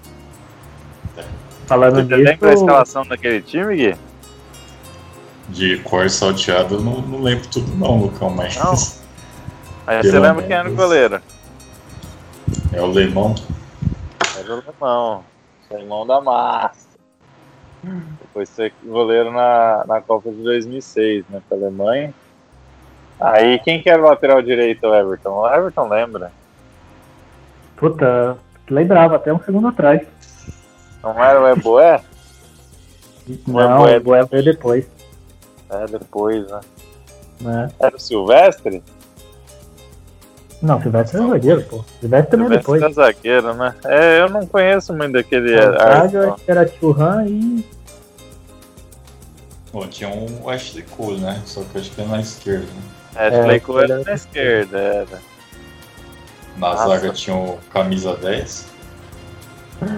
Falando 1.67 1.97
Você 2.09 2.17
lembra 2.17 2.49
a 2.49 2.53
disso, 2.53 2.65
escalação 2.65 3.05
daquele 3.07 3.43
time, 3.43 3.77
Gui? 3.77 3.95
De 5.53 5.79
cor 5.81 6.09
salteado 6.09 6.77
eu 6.77 6.81
não, 6.81 7.01
não 7.03 7.21
lembro 7.23 7.47
tudo 7.49 7.75
não, 7.77 7.99
Lucão, 7.99 8.31
mas 8.31 8.57
Não. 8.57 8.75
Aí 9.87 10.03
você 10.03 10.19
lembra 10.19 10.43
quem 10.47 10.57
era 10.57 10.71
o 10.71 10.75
goleiro? 10.75 11.21
é 12.73 12.81
o 12.81 12.87
Lemão. 12.87 13.35
Era 14.39 14.55
o 14.55 14.63
alemão. 14.63 15.25
O 15.71 15.75
alemão 15.75 16.07
da 16.07 16.21
massa. 16.21 16.87
Depois 18.21 18.49
foi 18.51 18.73
goleiro 18.85 19.33
na, 19.33 19.85
na 19.87 20.01
Copa 20.01 20.31
de 20.31 20.41
2006, 20.43 21.25
né? 21.29 21.43
Com 21.49 21.55
a 21.55 21.59
Alemanha. 21.59 22.15
Aí, 23.21 23.59
quem 23.59 23.83
que 23.83 23.91
era 23.91 24.01
o 24.01 24.07
lateral 24.07 24.41
direito, 24.41 24.87
o 24.87 24.95
Everton? 24.95 25.31
O 25.31 25.53
Everton 25.53 25.89
lembra. 25.89 26.33
puta, 27.77 28.39
lembrava 28.71 29.17
até 29.17 29.33
um 29.35 29.43
segundo 29.43 29.69
atrás. 29.69 30.03
Não 31.03 31.23
era 31.23 31.41
o 31.43 31.49
Eboé? 31.49 32.01
Não, 33.47 33.79
Boé- 33.79 33.97
o 33.99 34.01
Boé 34.01 34.25
veio 34.25 34.45
depois, 34.45 34.87
É, 35.73 35.87
depois, 35.87 36.47
né? 36.51 36.61
né? 37.41 37.71
Era 37.81 37.97
o 37.97 38.01
Silvestre? 38.01 38.83
Não, 40.61 40.81
Silvestre 40.81 41.21
é 41.21 41.27
zagueiro, 41.27 41.63
pô. 41.65 41.85
Silvestre 42.01 42.31
também 42.31 42.47
é 42.47 42.49
Silvestre 42.63 42.79
depois. 42.79 42.83
é 42.83 42.93
zagueiro, 42.93 43.55
né? 43.55 43.75
É, 43.85 44.21
eu 44.21 44.29
não 44.31 44.47
conheço 44.47 44.93
muito 44.95 45.13
daquele 45.15 45.55
O 45.57 45.73
Zaga, 45.73 46.19
eu 46.19 46.35
acho 46.35 46.45
que 46.45 46.51
era 46.51 46.69
Churran 46.69 47.25
e. 47.27 47.67
Bom, 49.73 49.87
tinha 49.89 50.11
um 50.11 50.49
Ashley 50.49 50.85
Cole, 50.85 51.19
né? 51.21 51.41
Só 51.47 51.63
que 51.65 51.77
eu 51.77 51.81
acho 51.81 51.91
que 51.91 52.01
é 52.03 52.05
na 52.05 52.21
esquerda. 52.21 52.67
Né? 52.67 53.27
Ashley 53.27 53.57
É, 53.57 53.61
Cole 53.61 53.85
era 53.85 54.05
na 54.05 54.13
esquerda, 54.13 54.79
era. 54.79 55.19
Na 56.59 56.71
Nossa. 56.75 56.89
zaga 56.89 57.13
tinha 57.13 57.35
o 57.35 57.59
camisa 57.73 58.15
10. 58.17 58.67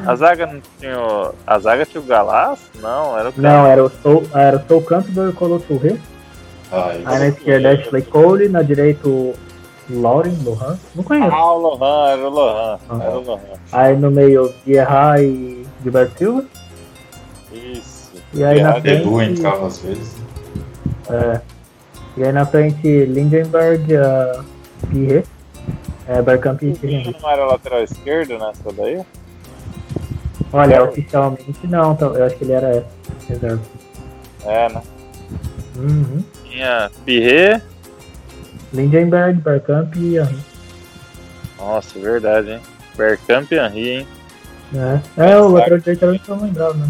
A 0.07 0.15
zaga 0.17 0.47
não 0.47 0.61
tinha. 0.81 0.99
o- 0.99 1.35
A 1.47 1.59
zaga 1.59 1.85
tinha 1.87 2.01
o 2.03 2.07
Galás? 2.07 2.59
Não, 2.81 3.19
era 3.19 3.29
o 3.31 3.33
Não, 3.37 3.67
era 3.67 3.85
o 3.85 3.91
Soul, 4.03 4.25
era 4.35 4.57
o 4.57 4.67
Soul 4.67 4.83
Campbell 4.83 5.27
e 5.27 5.29
o 5.29 5.33
Colo 5.33 5.61
Touré. 5.61 5.97
Ah, 6.73 6.87
Aí 6.91 7.03
na 7.05 7.29
isso. 7.29 7.39
esquerda 7.39 7.71
Ashley 7.73 8.03
Cole, 8.03 8.49
na 8.49 8.63
direita 8.63 9.09
o 9.09 9.35
Lauren 9.91 10.37
Lohan. 10.43 10.79
Não 10.95 11.05
conheço. 11.05 11.33
Ah, 11.35 11.53
o 11.55 11.59
Lohan, 11.59 12.09
era 12.11 12.23
o 12.23 12.31
Lohan. 12.31 12.79
Ah. 12.89 12.99
Era 13.03 13.19
o 13.19 13.23
Lohan. 13.25 13.41
Aí 13.73 13.97
no 13.97 14.11
meio 14.11 14.53
Guerra 14.67 15.21
e 15.23 15.65
Gilberto 15.83 16.19
Silva. 16.19 16.45
Isso. 17.53 18.13
E 18.33 18.43
aí 18.43 18.61
na 18.63 18.79
Edu 18.79 19.17
frente. 19.17 19.39
entrava 19.41 19.67
às 19.67 19.79
vezes. 19.81 20.17
É. 21.11 21.41
E 22.17 22.25
aí 22.25 22.33
na 22.33 22.47
frente 22.47 23.05
Lindenberg, 23.07 23.85
uh, 23.95 24.45
Pirre, 24.91 25.25
é, 26.09 26.23
Bergkamp 26.23 26.63
e. 26.63 26.73
Pinto 26.73 27.15
não 27.23 27.31
era 27.31 27.45
lateral 27.47 27.83
esquerdo 27.83 28.39
nessa 28.39 28.73
daí? 28.77 29.03
Olha, 30.55 30.85
oficialmente 30.85 31.67
não, 31.67 31.95
então, 31.95 32.15
eu 32.15 32.25
acho 32.25 32.37
que 32.37 32.45
ele 32.45 32.53
era 32.53 32.87
reserva. 33.29 33.61
É, 34.47 34.69
né? 34.69 34.83
Uhum. 35.75 36.25
Tinha 36.45 36.89
Pirre. 37.05 37.61
Lindenberg, 38.73 39.41
Bergkamp 39.41 39.97
e 39.97 40.17
Henry. 40.17 40.39
Nossa, 41.59 41.99
verdade, 41.99 42.53
hein? 42.53 42.61
Bergkamp 42.97 43.51
e 43.51 43.57
Henry, 43.57 43.91
hein? 43.91 44.09
É, 45.17 45.33
é 45.33 45.37
o 45.39 45.49
lateral 45.49 45.79
direito 45.81 46.05
era 46.05 46.13
o 46.13 46.19
que 46.21 46.29
eu 46.29 46.37
não 46.37 46.45
lembrava, 46.45 46.75
né? 46.75 46.89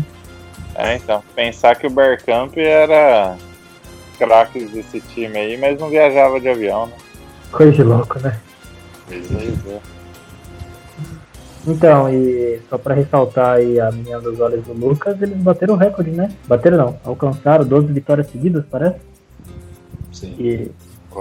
É, 0.74 0.96
então. 0.96 1.24
Pensar 1.34 1.74
que 1.76 1.86
o 1.86 1.90
Bergkamp 1.90 2.54
era 2.58 3.34
craques 4.18 4.72
desse 4.72 5.00
time 5.00 5.38
aí, 5.38 5.56
mas 5.56 5.80
não 5.80 5.88
viajava 5.88 6.38
de 6.38 6.50
avião, 6.50 6.86
né? 6.88 6.96
Coisa 7.50 7.72
de 7.72 7.82
louco, 7.82 8.18
né? 8.18 8.38
Pois 9.08 9.66
é. 9.66 9.93
Então, 11.66 12.12
e 12.12 12.60
só 12.68 12.76
pra 12.76 12.94
ressaltar 12.94 13.56
aí 13.56 13.80
a 13.80 13.90
menina 13.90 14.20
dos 14.20 14.38
olhos 14.38 14.64
do 14.64 14.74
Lucas, 14.74 15.20
eles 15.20 15.36
bateram 15.38 15.74
o 15.74 15.76
recorde, 15.76 16.10
né? 16.10 16.30
Bateram 16.46 16.76
não, 16.76 16.98
alcançaram 17.04 17.64
12 17.64 17.92
vitórias 17.92 18.26
seguidas, 18.28 18.64
parece. 18.70 19.00
Sim. 20.12 20.34
E, 20.38 20.70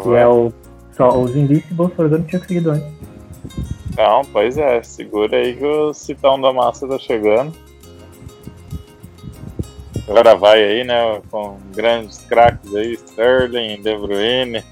e 0.05 0.13
é 0.15 0.27
o. 0.27 0.51
Só 0.91 1.17
os 1.17 1.35
Invincibles 1.35 1.93
foram 1.93 2.09
não 2.09 2.23
tinha 2.23 2.39
conseguido 2.39 2.71
antes. 2.71 2.87
Então, 3.91 4.21
pois 4.31 4.57
é, 4.57 4.83
segura 4.83 5.37
aí 5.37 5.55
que 5.55 5.65
o 5.65 5.93
Citão 5.93 6.39
da 6.39 6.51
Massa 6.51 6.87
tá 6.87 6.99
chegando. 6.99 7.53
Agora 10.07 10.35
vai 10.35 10.61
aí, 10.61 10.83
né, 10.83 11.21
com 11.31 11.57
grandes 11.73 12.17
craques 12.19 12.75
aí, 12.75 12.93
Sterling, 12.93 13.81
De 13.81 13.97
Bruyne. 13.97 14.63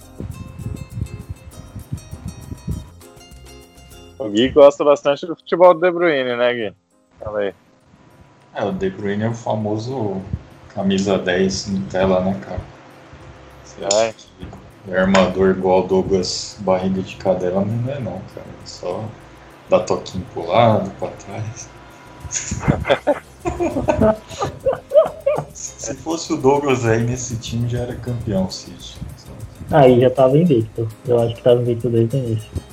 O 4.22 4.30
Gui 4.30 4.50
gosta 4.50 4.84
bastante 4.84 5.26
do 5.26 5.36
futebol 5.36 5.74
do 5.74 5.80
De 5.80 5.90
Bruyne, 5.92 6.36
né, 6.36 6.54
Gui? 6.54 6.74
Fala 7.20 7.40
aí. 7.40 7.56
É, 8.54 8.64
o 8.64 8.72
De 8.72 8.88
Bruyne 8.92 9.24
é 9.24 9.30
o 9.30 9.34
famoso 9.34 10.22
camisa 10.70 11.18
10 11.18 11.68
Nutella, 11.68 12.22
né, 12.22 12.40
cara? 12.46 12.62
Você 13.64 13.84
acha 13.84 14.14
que 14.14 14.92
é 14.92 15.00
armador 15.00 15.50
igual 15.50 15.88
Douglas 15.88 16.58
Barriga 16.60 17.02
de 17.02 17.16
Cadela 17.16 17.66
não 17.66 17.92
é 17.92 18.00
não, 18.00 18.22
cara. 18.36 18.46
É 18.64 18.66
só 18.66 19.04
dar 19.68 19.80
toquinho 19.80 20.24
pro 20.34 20.46
lado, 20.48 20.92
pra 21.00 21.08
trás. 21.10 21.68
Se 25.52 25.96
fosse 25.96 26.32
o 26.32 26.38
Douglas 26.38 26.86
aí 26.86 27.02
nesse 27.02 27.38
time 27.38 27.68
já 27.68 27.80
era 27.80 27.96
campeão, 27.96 28.52
City. 28.52 29.00
Aí 29.72 30.00
já 30.00 30.12
tava 30.12 30.38
invicto. 30.38 30.88
Eu 31.08 31.20
acho 31.20 31.34
que 31.36 31.42
tava 31.42 31.62
invicto 31.62 31.90
desde 31.90 32.18
o 32.18 32.20
início. 32.20 32.71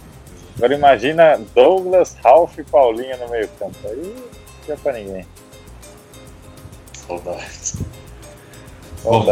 Agora 0.58 0.74
imagina 0.74 1.40
Douglas, 1.54 2.16
Ralph 2.22 2.58
e 2.58 2.64
Paulinho 2.64 3.16
no 3.18 3.30
meio 3.30 3.48
campo. 3.60 3.76
Aí 3.84 4.14
não 4.66 4.74
é 4.74 4.76
pra 4.76 4.92
ninguém. 4.92 5.24
Saudades. 6.92 7.76
Bom, 9.04 9.24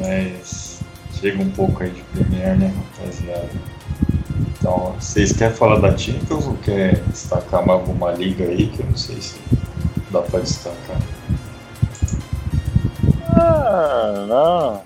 mas 0.00 0.80
chega 1.20 1.42
um 1.42 1.50
pouco 1.50 1.82
aí 1.82 1.90
de 1.90 2.02
Premier, 2.02 2.58
né, 2.58 2.74
rapaziada? 2.98 3.50
Então, 4.58 4.94
vocês 4.98 5.32
querem 5.32 5.54
falar 5.54 5.80
da 5.80 5.96
Champions 5.96 6.46
ou 6.46 6.56
quer 6.56 6.96
destacar 7.04 7.64
mais 7.66 7.78
alguma 7.80 8.12
liga 8.12 8.44
aí 8.44 8.68
que 8.68 8.80
eu 8.80 8.86
não 8.86 8.96
sei 8.96 9.20
se 9.20 9.38
dá 10.10 10.22
pra 10.22 10.40
destacar? 10.40 10.96
Ah, 13.38 14.24
não. 14.26 14.82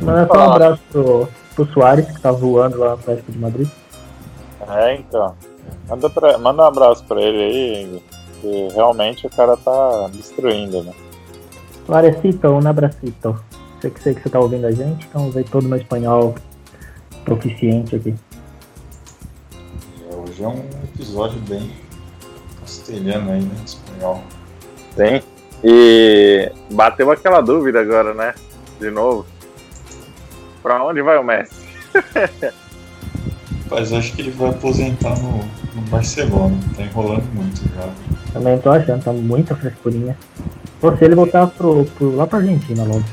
Manda 0.00 0.26
só 0.26 0.38
um 0.38 0.52
abraço 0.52 0.82
pro, 0.92 1.28
pro 1.56 1.72
Soares, 1.72 2.06
que 2.06 2.20
tá 2.20 2.30
voando 2.30 2.78
lá 2.78 2.90
no 2.90 2.94
Atlético 2.94 3.32
de 3.32 3.38
Madrid. 3.38 3.68
É, 4.68 4.94
então. 4.94 5.34
Manda, 5.88 6.10
pra, 6.10 6.38
manda 6.38 6.62
um 6.62 6.66
abraço 6.66 7.04
pra 7.04 7.20
ele 7.20 7.42
aí, 7.42 8.02
que 8.40 8.68
realmente 8.74 9.26
o 9.26 9.30
cara 9.30 9.56
tá 9.56 10.08
destruindo, 10.12 10.82
né? 10.82 10.92
Suarecito, 11.86 12.48
um 12.48 12.66
abracito. 12.66 13.42
Sei 13.80 13.90
que 13.90 14.00
sei 14.00 14.14
que 14.14 14.22
você 14.22 14.30
tá 14.30 14.38
ouvindo 14.38 14.66
a 14.66 14.70
gente, 14.70 15.06
então 15.06 15.28
usei 15.28 15.44
todo 15.44 15.68
meu 15.68 15.78
espanhol 15.78 16.34
proficiente 17.24 17.96
aqui. 17.96 18.14
É, 20.10 20.14
hoje 20.14 20.44
é 20.44 20.48
um 20.48 20.64
episódio 20.84 21.40
bem 21.40 21.70
castelhano 22.60 23.32
aí, 23.32 23.42
né? 23.42 23.54
Espanhol. 23.64 24.22
Sim. 24.96 25.22
E 25.64 26.52
bateu 26.72 27.10
aquela 27.10 27.40
dúvida 27.40 27.80
agora, 27.80 28.14
né? 28.14 28.34
De 28.80 28.90
novo. 28.90 29.26
Pra 30.62 30.82
onde 30.84 31.02
vai 31.02 31.18
o 31.18 31.24
Messi? 31.24 31.54
Mas 33.72 33.92
acho 33.92 34.12
que 34.12 34.22
ele 34.22 34.30
vai 34.30 34.50
aposentar 34.50 35.18
no, 35.18 35.38
no 35.74 35.82
Barcelona. 35.88 36.56
Tá 36.76 36.82
enrolando 36.82 37.24
muito 37.34 37.62
já. 37.74 37.88
Também 38.32 38.58
tô 38.58 38.70
achando, 38.70 39.02
tá 39.02 39.12
muita 39.12 39.56
frescurinha. 39.56 40.16
Ou 40.82 40.96
se 40.96 41.04
ele 41.04 41.14
voltar 41.14 41.46
pro, 41.46 41.84
pro, 41.84 42.14
lá 42.14 42.26
pra 42.26 42.38
Argentina 42.38 42.84
logo. 42.84 43.04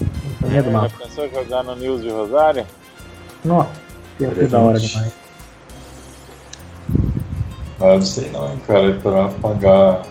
Isso 0.00 0.56
é 0.56 0.62
do 0.62 0.70
Já 0.70 0.70
mapa. 0.70 0.94
pensou 0.98 1.26
em 1.26 1.30
jogar 1.30 1.62
no 1.62 1.76
News 1.76 2.02
de 2.02 2.08
Rosário? 2.08 2.66
Nossa, 3.44 3.70
ia 4.18 4.34
ser 4.34 4.48
da 4.48 4.58
hora 4.60 4.80
demais. 4.80 5.12
Ah, 7.80 7.86
eu 7.86 7.94
não 7.94 8.02
sei 8.02 8.30
não, 8.30 8.52
hein, 8.52 8.60
cara. 8.66 8.90
É 8.90 8.92
pra 8.92 9.28
pagar 9.28 10.02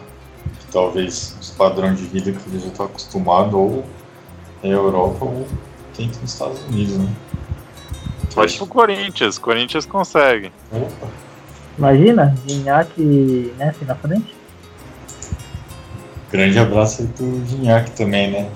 talvez 0.72 1.36
os 1.42 1.50
padrões 1.52 1.98
de 1.98 2.06
vida 2.06 2.32
que 2.32 2.50
ele 2.50 2.60
já 2.60 2.70
tá 2.72 2.84
acostumado, 2.84 3.58
ou 3.58 3.86
é 4.64 4.70
Europa 4.70 5.26
ou 5.26 5.48
tenta 5.96 6.20
nos 6.20 6.34
Estados 6.34 6.62
Unidos, 6.66 6.98
né? 6.98 7.10
Pode 8.34 8.58
pro 8.58 8.68
Corinthians. 8.68 9.38
Corinthians 9.38 9.86
consegue. 9.86 10.52
Opa, 10.72 11.08
Imagina, 11.78 12.36
Gignac 12.46 12.92
e 12.98 13.54
Messi 13.58 13.86
na 13.86 13.96
frente. 13.96 14.36
grande 16.32 16.60
abraço 16.60 17.02
aí 17.02 17.08
pro 17.08 17.46
Gignac 17.46 17.92
também, 17.92 18.32
né? 18.32 18.50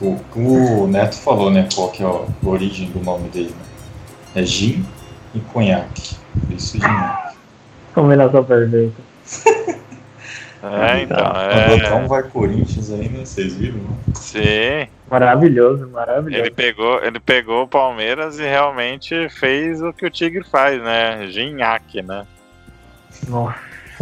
O, 0.00 0.16
o 0.36 0.86
Neto 0.86 1.16
falou, 1.16 1.50
né? 1.50 1.68
Qual 1.74 1.90
que 1.90 2.02
é 2.02 2.06
a 2.06 2.24
origem 2.46 2.90
do 2.90 3.00
nome 3.00 3.28
dele, 3.30 3.50
né? 4.34 4.42
É 4.42 4.44
gin 4.44 4.84
e 5.34 5.40
conhaque. 5.40 6.16
Por 6.46 6.54
isso 6.54 6.74
Gignac. 6.74 7.34
Combinação 7.94 8.44
perfeita. 8.44 9.02
É, 10.60 11.02
então. 11.02 11.18
É. 11.18 11.94
um 11.94 12.08
vai 12.08 12.24
Corinthians 12.24 12.90
aí, 12.90 13.08
né? 13.08 13.24
Vocês 13.24 13.54
viram, 13.54 13.78
né? 13.78 13.96
Sim. 14.14 14.88
Maravilhoso, 15.10 15.88
maravilhoso. 15.88 16.42
Ele 16.42 16.50
pegou, 16.50 17.02
ele 17.02 17.18
pegou 17.18 17.62
o 17.62 17.68
Palmeiras 17.68 18.38
e 18.38 18.42
realmente 18.42 19.28
fez 19.30 19.80
o 19.82 19.92
que 19.92 20.04
o 20.04 20.10
Tigre 20.10 20.44
faz, 20.44 20.82
né? 20.82 21.28
Ginhaque, 21.28 22.02
né? 22.02 22.26
Nossa, 23.26 23.58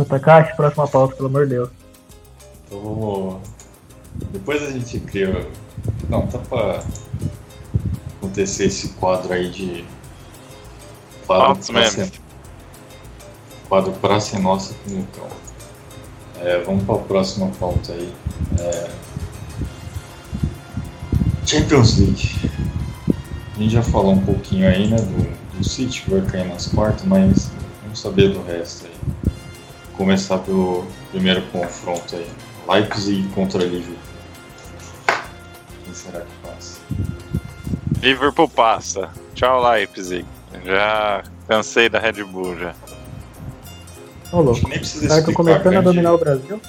Takashi, 0.09 0.57
próxima 0.57 0.89
pauta, 0.89 1.15
pelo 1.17 1.29
amor 1.29 1.45
de 1.45 1.55
Deus. 1.55 1.71
Então 2.67 2.81
vamos. 2.81 3.41
Depois 4.33 4.63
a 4.63 4.71
gente 4.71 4.99
cria. 5.01 5.47
Não, 6.09 6.27
tá 6.27 6.39
pra 6.39 6.81
acontecer 8.19 8.65
esse 8.65 8.89
quadro 8.95 9.33
aí 9.33 9.49
de. 9.49 9.85
Quadro 11.27 11.47
Altos 11.47 11.71
pra 11.71 11.87
ser... 11.87 12.13
Quadro 13.69 13.93
pra 13.93 14.21
ser 14.21 14.39
nossa 14.39 14.75
com 14.75 14.91
o 14.91 14.97
Lucão. 14.99 15.29
É, 16.41 16.59
vamos 16.61 16.85
pra 16.85 16.97
próxima 16.99 17.51
pauta 17.59 17.93
aí. 17.93 18.13
É, 18.61 18.91
Champions 21.47 21.99
League. 21.99 22.31
A 23.57 23.59
gente 23.59 23.73
já 23.73 23.83
falou 23.83 24.13
um 24.13 24.21
pouquinho 24.25 24.69
aí, 24.69 24.87
né, 24.89 24.97
do, 24.97 25.57
do 25.59 25.65
City 25.65 26.03
que 26.03 26.11
vai 26.11 26.21
cair 26.23 26.47
nas 26.49 26.67
quartas, 26.69 27.05
mas 27.05 27.51
vamos 27.83 28.01
saber 28.01 28.31
do 28.33 28.43
resto 28.43 28.87
aí. 28.87 29.33
Começar 29.97 30.39
pelo 30.39 30.85
primeiro 31.11 31.41
confronto 31.53 32.17
aí. 32.17 32.27
Leipzig 32.69 33.27
contra 33.35 33.63
Liverpool. 33.65 33.97
Quem 35.85 35.95
será 35.95 36.21
que 36.21 36.33
passa? 36.47 36.79
Liverpool 38.03 38.49
passa. 38.49 39.09
Tchau, 39.35 39.63
Leipzig. 39.71 40.27
Já 40.65 41.23
cansei 41.49 41.89
da 41.89 41.99
Red 41.99 42.25
Bull 42.25 42.57
já. 42.59 42.75
Ô, 44.33 44.41
louco. 44.41 44.61
que 44.61 44.69
nem 44.69 44.79
precisa 44.79 45.05
Os 45.05 45.09
caras 45.09 45.29
estão 45.29 45.33
explicar. 45.33 45.63
começando 45.63 45.67
a 45.67 45.71
Grande, 45.71 45.85
dominar 45.85 46.13
o 46.13 46.19
Brasil. 46.19 46.61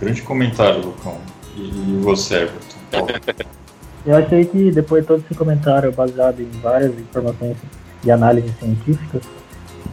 grande 0.00 0.22
comentário, 0.22 0.82
Lucão. 0.82 1.16
E, 1.56 2.00
você, 2.02 2.48
Everton? 2.92 3.44
Eu 4.06 4.16
achei 4.16 4.44
que 4.44 4.70
depois 4.70 5.02
de 5.02 5.08
todo 5.08 5.24
esse 5.24 5.34
comentário 5.34 5.90
baseado 5.90 6.40
em 6.40 6.50
várias 6.60 6.92
informações 6.98 7.56
e 8.04 8.10
análises 8.10 8.54
científicas, 8.58 9.22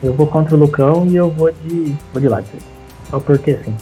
eu 0.04 0.14
vou 0.14 0.28
contra 0.28 0.54
o 0.54 0.60
Lucão 0.60 1.08
e 1.08 1.16
eu 1.16 1.30
vou 1.30 1.50
de. 1.50 1.96
vou 2.12 2.22
de 2.22 2.28
Leipzig. 2.28 2.62
Só 3.10 3.22
porque 3.22 3.58
sim. 3.64 3.74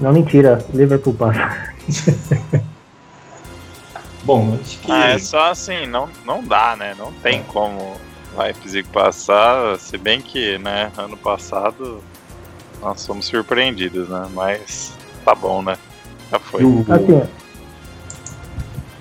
Não 0.00 0.14
mentira, 0.14 0.64
Liverpool 0.72 1.12
passa. 1.12 1.74
Bom, 4.24 4.58
acho 4.60 4.78
que. 4.78 4.90
Ah, 4.90 5.10
é 5.10 5.18
só 5.18 5.50
assim, 5.50 5.86
não, 5.86 6.08
não 6.24 6.42
dá, 6.42 6.74
né? 6.74 6.94
Não 6.98 7.12
tem 7.12 7.42
como 7.44 7.96
Leipzig 8.36 8.88
passar, 8.88 9.78
se 9.78 9.98
bem 9.98 10.20
que, 10.20 10.58
né, 10.58 10.90
ano 10.96 11.16
passado 11.16 12.02
nós 12.80 13.06
fomos 13.06 13.26
surpreendidos, 13.26 14.08
né? 14.08 14.26
Mas 14.32 14.94
tá 15.24 15.34
bom, 15.34 15.62
né? 15.62 15.76
Já 16.30 16.38
foi. 16.38 16.64
o, 16.64 16.84
Assim, 16.88 17.22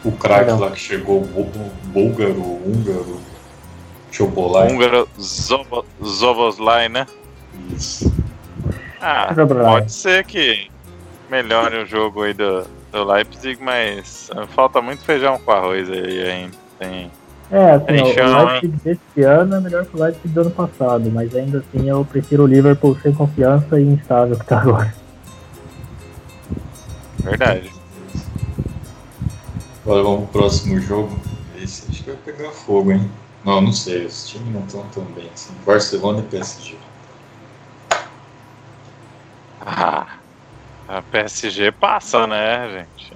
o 0.04 0.12
craque 0.12 0.52
lá 0.52 0.72
que 0.72 0.80
chegou, 0.80 1.22
o 1.22 1.44
bú- 1.44 1.72
búlgaro, 1.86 2.42
húngaro, 2.42 3.20
Chobolai. 4.12 4.72
Húngaro 4.72 5.10
Zobo, 5.20 5.84
Zoboslai, 6.04 6.88
né? 6.90 7.06
Isso. 7.76 8.14
Ah, 9.02 9.34
Zoboslai. 9.34 9.66
pode 9.66 9.92
ser 9.92 10.24
que 10.24 10.70
melhore 11.30 11.78
o 11.78 11.86
jogo 11.86 12.22
aí 12.24 12.34
do, 12.34 12.66
do 12.92 13.04
Leipzig, 13.04 13.62
mas 13.62 14.30
falta 14.50 14.82
muito 14.82 15.04
feijão 15.04 15.38
com 15.40 15.52
arroz 15.52 15.90
aí 15.90 16.22
ainda. 16.30 16.56
Tem, 16.80 17.12
é, 17.52 17.72
assim, 17.72 17.86
Tem 17.86 18.02
ó, 18.04 18.14
chão, 18.14 18.44
o 18.46 18.48
Leipzig 18.52 18.78
desse 18.84 19.22
ano 19.28 19.56
é 19.56 19.60
melhor 19.60 19.86
que 19.86 19.98
o 19.98 20.02
Leipzig 20.02 20.28
do 20.30 20.42
ano 20.42 20.52
passado, 20.52 21.12
mas 21.12 21.36
ainda 21.36 21.58
assim 21.60 21.90
eu 21.90 22.06
prefiro 22.06 22.44
o 22.44 22.48
Liverpool 22.48 22.98
sem 23.02 23.12
confiança 23.14 23.80
e 23.80 23.84
instável 23.84 24.38
que 24.38 24.46
tá 24.46 24.60
agora. 24.60 24.94
Verdade. 27.30 27.72
Agora 29.84 30.04
vamos 30.04 30.30
pro 30.30 30.40
próximo 30.42 30.80
jogo. 30.80 31.18
Esse 31.62 31.90
acho 31.90 32.04
que 32.04 32.12
vai 32.12 32.20
pegar 32.22 32.52
fogo, 32.52 32.92
hein? 32.92 33.10
Não, 33.44 33.62
não 33.62 33.72
sei, 33.72 34.06
os 34.06 34.28
times 34.28 34.52
não 34.54 34.66
estão 34.66 34.84
tão 34.90 35.04
bem 35.06 35.30
assim. 35.34 35.54
Barcelona 35.66 36.20
e 36.20 36.24
PSG. 36.24 36.76
Ah, 39.62 40.08
a 40.88 41.02
PSG 41.02 41.72
passa, 41.72 42.26
né, 42.28 42.70
gente? 42.80 43.14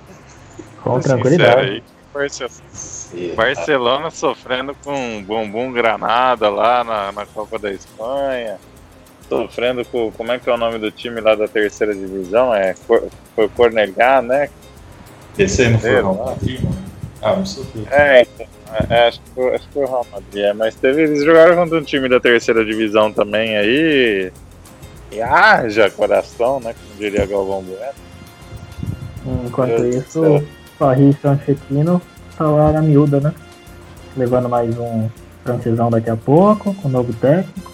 Com 0.83 0.99
tranquilidade. 0.99 1.59
aí, 1.71 1.83
Barce- 2.13 2.47
Será? 2.47 3.35
Barcelona 3.35 4.09
sofrendo 4.09 4.75
com 4.83 5.23
bumbum 5.23 5.71
granada 5.71 6.49
lá 6.49 6.83
na, 6.83 7.11
na 7.11 7.25
Copa 7.25 7.59
da 7.59 7.71
Espanha. 7.71 8.59
Sofrendo 9.29 9.85
com. 9.85 10.11
Como 10.11 10.31
é 10.31 10.39
que 10.39 10.49
é 10.49 10.53
o 10.53 10.57
nome 10.57 10.79
do 10.79 10.91
time 10.91 11.21
lá 11.21 11.35
da 11.35 11.47
terceira 11.47 11.93
divisão? 11.93 12.53
É, 12.53 12.73
foi 12.73 13.07
o 13.37 13.49
Cornellá, 13.49 14.21
né? 14.21 14.49
Esse 15.37 15.61
aí 15.61 15.71
não 15.71 15.79
foi 15.79 16.01
o. 16.01 16.13
Madrid, 16.13 16.61
mano? 16.61 16.89
Ah, 17.21 17.35
não 17.35 17.43
o. 17.43 17.87
É, 17.91 18.21
então, 18.21 18.47
é, 18.89 19.07
acho, 19.07 19.19
que 19.21 19.29
foi, 19.31 19.55
acho 19.55 19.67
que 19.67 19.73
foi 19.73 19.83
o 19.83 19.87
Real 19.87 20.07
Madrid, 20.11 20.43
é, 20.43 20.53
mas 20.53 20.75
teve, 20.75 21.03
eles 21.03 21.23
jogaram 21.23 21.55
contra 21.55 21.77
um 21.77 21.83
time 21.83 22.07
da 22.07 22.19
terceira 22.19 22.65
divisão 22.65 23.11
também 23.11 23.57
aí. 23.57 24.31
E 25.11 25.21
haja 25.21 25.89
coração, 25.89 26.59
né? 26.59 26.73
Como 26.73 26.99
diria 26.99 27.25
Galvão 27.25 27.63
Bueno. 27.63 28.09
Enquanto 29.45 29.69
Meu 29.69 29.81
Deus 29.81 29.95
isso, 30.07 30.23
o 30.23 30.47
Paris 30.77 31.15
Saint-Germain 31.21 31.99
tá 32.37 32.45
lá 32.45 32.71
na 32.71 32.81
miúda, 32.81 33.19
né? 33.19 33.33
Levando 34.15 34.47
mais 34.47 34.77
um 34.77 35.09
francesão 35.43 35.89
daqui 35.89 36.09
a 36.09 36.15
pouco, 36.15 36.73
com 36.75 36.87
um 36.87 36.91
novo 36.91 37.11
técnico, 37.13 37.71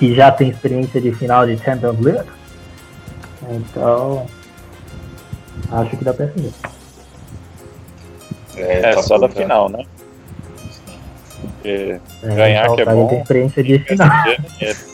que 0.00 0.14
já 0.14 0.32
tem 0.32 0.48
experiência 0.48 0.98
de 0.98 1.12
final 1.12 1.46
de 1.46 1.58
Champions 1.58 2.00
League. 2.00 2.28
Então, 3.50 4.26
acho 5.70 5.90
que 5.94 6.02
dá 6.02 6.14
pra 6.14 6.26
seguir. 6.28 6.52
É, 8.56 8.94
tá 8.94 9.02
só 9.02 9.18
da 9.18 9.28
final, 9.28 9.68
né? 9.68 9.84
É, 11.62 12.00
Ganhar 12.22 12.64
então, 12.64 12.76
que 12.76 12.82
é 12.82 12.84
cara 12.86 12.96
bom. 12.96 13.08
tem 13.08 13.20
experiência 13.20 13.62
de 13.62 13.78
final. 13.80 14.08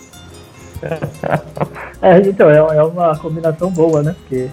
É, 2.03 2.19
então, 2.19 2.51
é, 2.51 2.59
é 2.59 2.83
uma 2.83 3.17
combinação 3.17 3.71
boa, 3.71 4.03
né? 4.03 4.15
Porque 4.21 4.51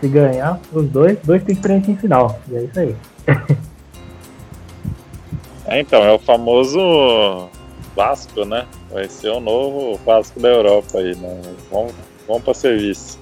Se 0.00 0.06
ganhar 0.06 0.60
os 0.70 0.86
dois, 0.90 1.18
dois 1.24 1.42
tem 1.42 1.54
experiência 1.54 1.92
em 1.92 1.96
final. 1.96 2.38
E 2.48 2.56
é 2.56 2.62
isso 2.64 2.80
aí. 2.80 2.96
É, 5.68 5.80
então, 5.80 6.04
é 6.04 6.12
o 6.12 6.18
famoso 6.18 6.78
Vasco, 7.96 8.44
né? 8.44 8.66
Vai 8.90 9.08
ser 9.08 9.30
o 9.30 9.40
novo 9.40 9.98
Vasco 10.04 10.38
da 10.38 10.48
Europa 10.48 10.98
aí, 10.98 11.14
né? 11.16 11.40
Vamos, 11.70 11.92
vamos 12.26 12.42
para 12.42 12.54
serviço. 12.54 13.18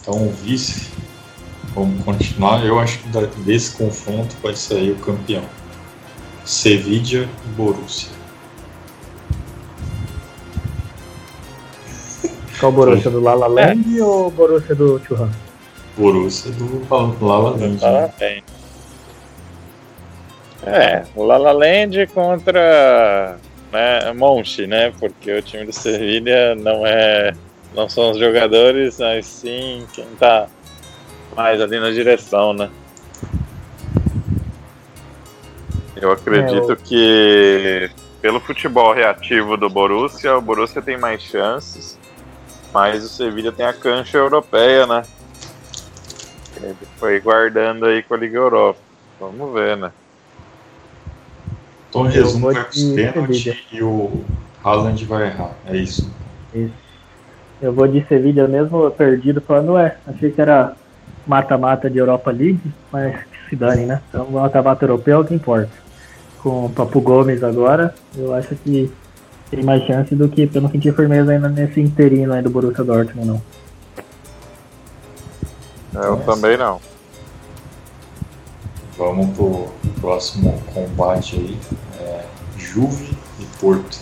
Então, 0.00 0.26
o 0.26 0.30
vice, 0.30 0.90
vamos 1.74 2.04
continuar. 2.04 2.64
Eu 2.64 2.78
acho 2.78 2.98
que 3.00 3.08
desse 3.44 3.76
confronto 3.76 4.34
vai 4.42 4.54
sair 4.54 4.92
o 4.92 4.96
campeão: 4.96 5.42
Sevilla 6.44 7.28
e 7.44 7.48
Borussia. 7.56 8.20
Qual 12.60 12.70
Borussia? 12.70 13.10
Do 13.10 13.20
Lala 13.20 13.46
Land 13.46 13.98
é. 13.98 14.04
ou 14.04 14.30
Borussia 14.30 14.74
do 14.74 15.00
Churran? 15.00 15.30
Borussia 15.96 16.52
do 16.52 16.86
Lala 17.24 17.50
Land. 17.50 17.82
Né? 17.82 18.42
É, 20.66 21.04
o 21.16 21.24
Lala 21.24 21.52
Land 21.52 22.06
contra 22.08 23.38
né, 23.72 24.12
Monte, 24.12 24.66
né? 24.66 24.92
Porque 24.98 25.32
o 25.32 25.42
time 25.42 25.64
do 25.64 25.72
Sevilha 25.72 26.54
não 26.54 26.86
é. 26.86 27.32
Não 27.74 27.88
são 27.88 28.10
os 28.10 28.18
jogadores, 28.18 28.98
mas 28.98 29.26
sim 29.26 29.86
quem 29.92 30.06
tá 30.18 30.48
mais 31.36 31.60
ali 31.60 31.78
na 31.78 31.90
direção, 31.90 32.52
né? 32.52 32.68
Eu 35.96 36.10
acredito 36.10 36.70
é, 36.70 36.72
eu... 36.72 36.76
que 36.76 37.90
pelo 38.20 38.40
futebol 38.40 38.92
reativo 38.92 39.56
do 39.56 39.70
Borussia, 39.70 40.36
o 40.36 40.40
Borussia 40.40 40.82
tem 40.82 40.98
mais 40.98 41.22
chances, 41.22 41.98
mas 42.72 43.04
o 43.04 43.08
Sevilha 43.08 43.52
tem 43.52 43.64
a 43.64 43.72
cancha 43.72 44.18
europeia, 44.18 44.86
né? 44.86 45.02
Ele 46.56 46.76
foi 46.98 47.20
guardando 47.20 47.86
aí 47.86 48.02
com 48.02 48.14
a 48.14 48.16
Liga 48.18 48.36
Europa. 48.36 48.80
Vamos 49.18 49.54
ver, 49.54 49.76
né? 49.76 49.92
Então, 51.90 52.02
resumo, 52.02 52.52
vai 52.52 52.64
pros 52.64 52.82
pênaltis 52.84 53.56
e 53.72 53.82
o 53.82 54.22
Haaland 54.64 55.04
vai 55.04 55.26
errar. 55.26 55.50
É 55.66 55.76
isso. 55.76 56.08
Isso. 56.54 56.72
Eu 57.60 57.72
vou 57.72 57.86
de 57.86 58.06
Sevilha 58.06 58.46
mesmo 58.46 58.90
perdido, 58.92 59.40
falando, 59.40 59.72
ué, 59.72 59.96
achei 60.06 60.30
que 60.30 60.40
era 60.40 60.74
mata-mata 61.26 61.90
de 61.90 61.98
Europa 61.98 62.30
League, 62.30 62.60
mas 62.92 63.16
que 63.24 63.50
se 63.50 63.56
dane, 63.56 63.86
né? 63.86 64.00
Então, 64.08 64.30
mata-mata 64.30 64.84
europeu 64.84 65.18
é 65.18 65.20
o 65.20 65.24
que 65.24 65.34
importa. 65.34 65.68
Com 66.42 66.66
o 66.66 66.70
Papo 66.70 67.00
Gomes 67.00 67.42
agora, 67.42 67.92
eu 68.16 68.32
acho 68.32 68.54
que 68.54 68.90
tem 69.50 69.62
mais 69.64 69.82
chance 69.84 70.14
do 70.14 70.28
que 70.28 70.48
eu 70.54 70.62
não 70.62 70.70
sentir 70.70 70.94
firmeza 70.94 71.32
ainda 71.32 71.48
nesse 71.48 71.80
interino 71.80 72.32
aí 72.32 72.40
do 72.40 72.50
Borussia 72.50 72.84
Dortmund, 72.84 73.26
não. 73.26 73.42
Eu 76.02 76.16
também 76.18 76.56
não. 76.56 76.80
Vamos 78.96 79.36
pro 79.36 79.68
próximo 80.00 80.62
combate 80.72 81.36
aí. 81.36 81.58
É 82.00 82.24
Juve 82.56 83.16
e 83.38 83.44
Porto. 83.58 83.98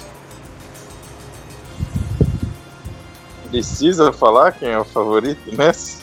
Precisa 3.51 4.13
falar 4.13 4.53
quem 4.53 4.69
é 4.69 4.79
o 4.79 4.85
favorito 4.85 5.41
nessa? 5.57 6.03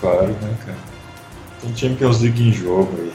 Claro, 0.00 0.28
né, 0.28 0.56
cara? 0.64 0.78
Tem 1.60 1.76
Champions 1.76 2.20
League 2.20 2.48
em 2.48 2.52
jogo 2.52 2.90
aí. 2.96 3.12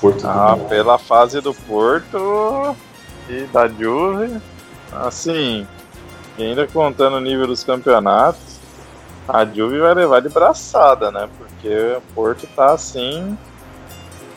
Porto 0.00 0.26
ah, 0.26 0.58
pela 0.68 0.98
fase 0.98 1.40
do 1.40 1.54
Porto 1.54 2.76
e 3.28 3.44
da 3.52 3.68
Juve. 3.68 4.40
Assim, 4.92 5.66
ainda 6.38 6.66
contando 6.66 7.16
o 7.16 7.20
nível 7.20 7.46
dos 7.46 7.64
campeonatos, 7.64 8.58
a 9.26 9.44
Juve 9.44 9.78
vai 9.78 9.94
levar 9.94 10.20
de 10.20 10.28
braçada, 10.28 11.10
né? 11.10 11.28
Porque 11.38 11.96
o 11.96 12.02
Porto 12.14 12.46
tá 12.54 12.72
assim. 12.72 13.38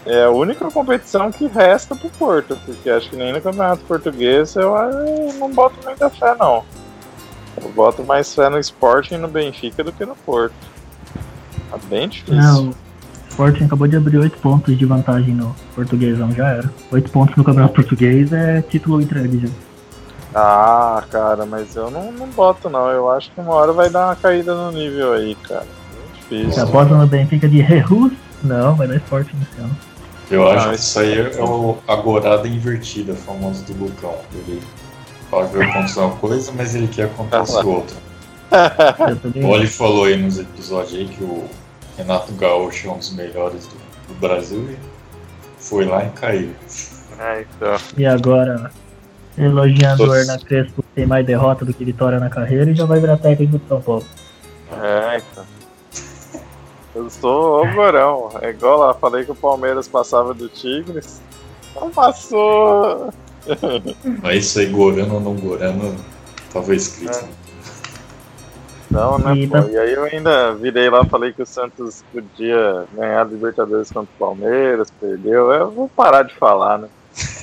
É 0.05 0.25
a 0.25 0.29
única 0.29 0.69
competição 0.69 1.31
que 1.31 1.47
resta 1.47 1.95
pro 1.95 2.09
Porto, 2.09 2.57
porque 2.63 2.89
acho 2.89 3.09
que 3.09 3.15
nem 3.15 3.33
no 3.33 3.41
Campeonato 3.41 3.83
Português 3.85 4.55
eu, 4.55 4.75
eu 4.75 5.33
não 5.39 5.51
boto 5.51 5.75
muita 5.83 6.09
fé, 6.09 6.35
não. 6.37 6.63
Eu 7.61 7.69
boto 7.69 8.03
mais 8.03 8.33
fé 8.33 8.49
no 8.49 8.59
Sporting 8.59 9.15
e 9.15 9.17
no 9.17 9.27
Benfica 9.27 9.83
do 9.83 9.91
que 9.91 10.05
no 10.05 10.15
Porto. 10.15 10.53
Tá 11.71 11.77
bem 11.89 12.07
difícil. 12.07 12.35
Não, 12.35 12.69
o 12.69 12.75
Sporting 13.29 13.63
acabou 13.63 13.87
de 13.87 13.97
abrir 13.97 14.17
8 14.19 14.37
pontos 14.37 14.77
de 14.77 14.85
vantagem 14.85 15.33
no 15.33 15.55
Portuguesão, 15.73 16.31
já 16.31 16.49
era. 16.49 16.69
8 16.91 17.11
pontos 17.11 17.35
no 17.35 17.43
Campeonato 17.43 17.73
Português 17.73 18.31
é 18.31 18.61
título 18.61 19.01
entregue 19.01 19.39
já. 19.47 19.49
Ah, 20.35 21.01
cara, 21.09 21.45
mas 21.45 21.75
eu 21.75 21.89
não, 21.89 22.11
não 22.11 22.27
boto 22.27 22.69
não. 22.69 22.89
Eu 22.89 23.09
acho 23.09 23.31
que 23.31 23.39
uma 23.39 23.53
hora 23.53 23.71
vai 23.71 23.89
dar 23.89 24.07
uma 24.07 24.15
caída 24.15 24.53
no 24.53 24.71
nível 24.71 25.13
aí, 25.13 25.33
cara. 25.35 25.65
difícil. 26.13 26.51
Você 26.51 26.59
aposta 26.59 26.93
no 26.93 27.07
Benfica 27.07 27.47
de 27.47 27.61
Rehus? 27.63 28.11
Não, 28.43 28.75
vai 28.75 28.87
dar 28.87 28.97
esporte 28.97 29.33
no 29.33 29.63
ano. 29.63 29.75
Eu 30.29 30.47
acho 30.49 30.69
que 30.69 30.75
isso 30.75 30.99
aí 30.99 31.19
é 31.19 31.41
o 31.41 31.77
agorada 31.87 32.47
invertida, 32.47 33.13
famoso 33.13 33.63
do 33.65 33.85
Lucão. 33.85 34.15
Ele 34.33 34.61
fala 35.29 35.47
que 35.47 35.57
vai 35.57 35.69
acontecer 35.69 35.99
uma 35.99 36.15
coisa, 36.15 36.51
mas 36.55 36.75
ele 36.75 36.87
quer 36.87 37.05
acontecer 37.05 37.65
outra. 37.65 37.97
Como 39.33 39.55
ele 39.55 39.67
falou 39.67 40.05
aí 40.05 40.17
nos 40.17 40.39
episódios 40.39 40.93
aí 40.93 41.07
que 41.07 41.23
o 41.23 41.45
Renato 41.97 42.31
Gaúcho 42.33 42.87
é 42.87 42.91
um 42.91 42.97
dos 42.97 43.13
melhores 43.13 43.67
do, 43.67 43.75
do 44.07 44.19
Brasil 44.19 44.71
e 44.71 44.77
foi 45.59 45.85
lá 45.85 46.05
e 46.05 46.09
caiu. 46.11 46.51
É, 47.19 47.41
então. 47.41 47.77
E 47.97 48.05
agora 48.05 48.71
elogiando 49.37 50.03
o 50.03 50.15
Hernan 50.15 50.39
Crespo 50.39 50.83
tem 50.93 51.05
mais 51.05 51.25
derrota 51.25 51.65
do 51.65 51.73
que 51.73 51.83
vitória 51.83 52.19
na 52.19 52.29
carreira 52.29 52.69
e 52.69 52.75
já 52.75 52.85
vai 52.85 52.99
virar 52.99 53.17
técnico 53.17 53.57
do 53.57 53.67
São 53.67 53.81
Paulo. 53.81 54.05
É, 54.71 55.17
então. 55.17 55.54
Eu 57.05 57.09
sou 57.11 57.63
o 57.63 57.71
Gorão. 57.71 58.31
É 58.41 58.49
igual 58.49 58.79
lá, 58.79 58.93
falei 58.95 59.23
que 59.23 59.31
o 59.31 59.35
Palmeiras 59.35 59.87
passava 59.87 60.33
do 60.33 60.49
Tigres. 60.49 61.21
Não 61.75 61.91
passou! 61.91 63.13
Mas 64.23 64.45
isso 64.45 64.59
aí, 64.59 64.65
Gorano 64.65 65.13
ou 65.13 65.21
não 65.21 65.35
Gorano, 65.35 65.95
tava 66.51 66.73
escrito. 66.73 67.15
É. 67.15 67.45
Não, 68.89 69.19
né, 69.19 69.35
e, 69.35 69.47
pô? 69.47 69.57
E 69.57 69.77
aí 69.77 69.93
eu 69.93 70.05
ainda 70.05 70.55
virei 70.55 70.89
lá, 70.89 71.05
falei 71.05 71.31
que 71.31 71.43
o 71.43 71.45
Santos 71.45 72.03
podia 72.11 72.85
ganhar 72.95 73.21
a 73.21 73.23
Libertadores 73.23 73.91
contra 73.91 74.11
o 74.15 74.19
Palmeiras, 74.19 74.91
perdeu. 74.99 75.51
Eu 75.51 75.69
vou 75.69 75.87
parar 75.87 76.23
de 76.23 76.33
falar, 76.33 76.79
né? 76.79 76.87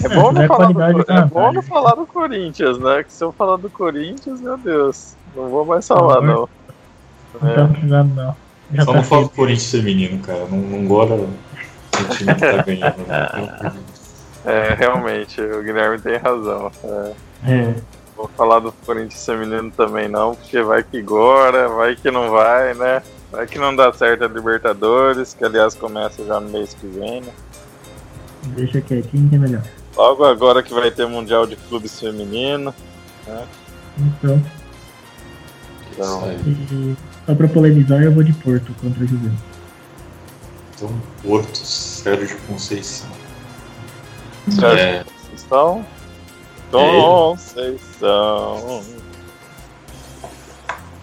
É 0.02 0.08
bom, 0.08 0.32
não, 0.32 0.44
falar 0.48 0.72
do, 0.72 0.82
é 0.82 1.24
bom 1.26 1.52
não 1.52 1.62
falar 1.62 1.94
do 1.94 2.06
Corinthians, 2.06 2.78
né? 2.78 3.04
Que 3.04 3.12
se 3.12 3.22
eu 3.22 3.30
falar 3.30 3.58
do 3.58 3.70
Corinthians, 3.70 4.40
meu 4.40 4.58
Deus, 4.58 5.14
não 5.36 5.48
vou 5.48 5.64
mais 5.64 5.86
falar, 5.86 6.20
não. 6.20 6.48
Não 7.40 7.48
é. 7.48 7.54
tá 7.54 8.02
não. 8.02 8.36
Já 8.72 8.84
Só 8.84 8.92
tá 8.92 8.98
não 8.98 9.04
fala 9.04 9.22
do 9.24 9.30
Corinthians 9.30 9.70
feminino, 9.70 10.18
cara. 10.20 10.46
Não, 10.50 10.58
não 10.58 10.86
gosta 10.86 11.16
do 11.16 11.28
time 12.16 12.34
que 12.34 12.40
tá 12.40 12.62
ganhando. 12.64 13.06
Né? 13.06 13.72
É, 14.44 14.74
realmente, 14.74 15.40
o 15.40 15.62
Guilherme 15.62 16.00
tem 16.00 16.16
razão. 16.16 16.70
É. 16.84 17.12
é. 17.46 17.74
Vou 18.16 18.28
falar 18.36 18.60
do 18.60 18.72
Corinthians 18.72 19.24
feminino 19.24 19.70
também 19.70 20.08
não, 20.08 20.34
porque 20.34 20.62
vai 20.62 20.82
que 20.82 20.98
agora, 20.98 21.68
vai 21.68 21.96
que 21.96 22.10
não 22.10 22.30
vai, 22.30 22.74
né? 22.74 23.02
Vai 23.30 23.46
que 23.46 23.58
não 23.58 23.74
dá 23.74 23.92
certo 23.92 24.24
a 24.24 24.28
Libertadores, 24.28 25.34
que 25.34 25.44
aliás 25.44 25.74
começa 25.74 26.24
já 26.24 26.38
no 26.38 26.50
mês 26.50 26.74
que 26.74 26.86
vem, 26.86 27.22
né? 27.22 27.32
Deixa 28.48 28.80
quietinho 28.80 29.28
que 29.28 29.36
é 29.36 29.38
melhor. 29.38 29.62
Logo 29.96 30.24
agora 30.24 30.62
que 30.62 30.74
vai 30.74 30.90
ter 30.90 31.06
Mundial 31.06 31.46
de 31.46 31.56
Clubes 31.56 31.98
Feminino. 31.98 32.74
Né? 33.26 33.44
Então. 33.98 34.42
Então. 35.92 36.96
Só 37.26 37.34
pra 37.34 37.48
polemizar, 37.48 38.02
eu 38.02 38.12
vou 38.12 38.22
de 38.22 38.32
Porto 38.32 38.74
contra 38.80 39.04
a 39.04 39.06
Juventus. 39.06 39.38
Então, 40.74 40.90
Porto, 41.22 41.56
Sérgio 41.56 42.36
Conceição. 42.48 43.10
Sérgio 44.48 44.78
é... 44.78 45.04
Conceição. 45.04 45.86
Conceição. 46.70 47.82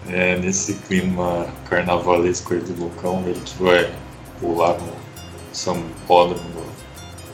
É, 0.08 0.36
nesse 0.36 0.74
clima 0.74 1.46
carnavalesco 1.68 2.52
aí 2.52 2.60
do 2.60 2.84
Lucão, 2.84 3.22
ele 3.26 3.40
que 3.40 3.62
vai 3.62 3.90
pular 4.40 4.76
no 4.78 4.92
São 5.52 5.82
Paulo 6.06 6.38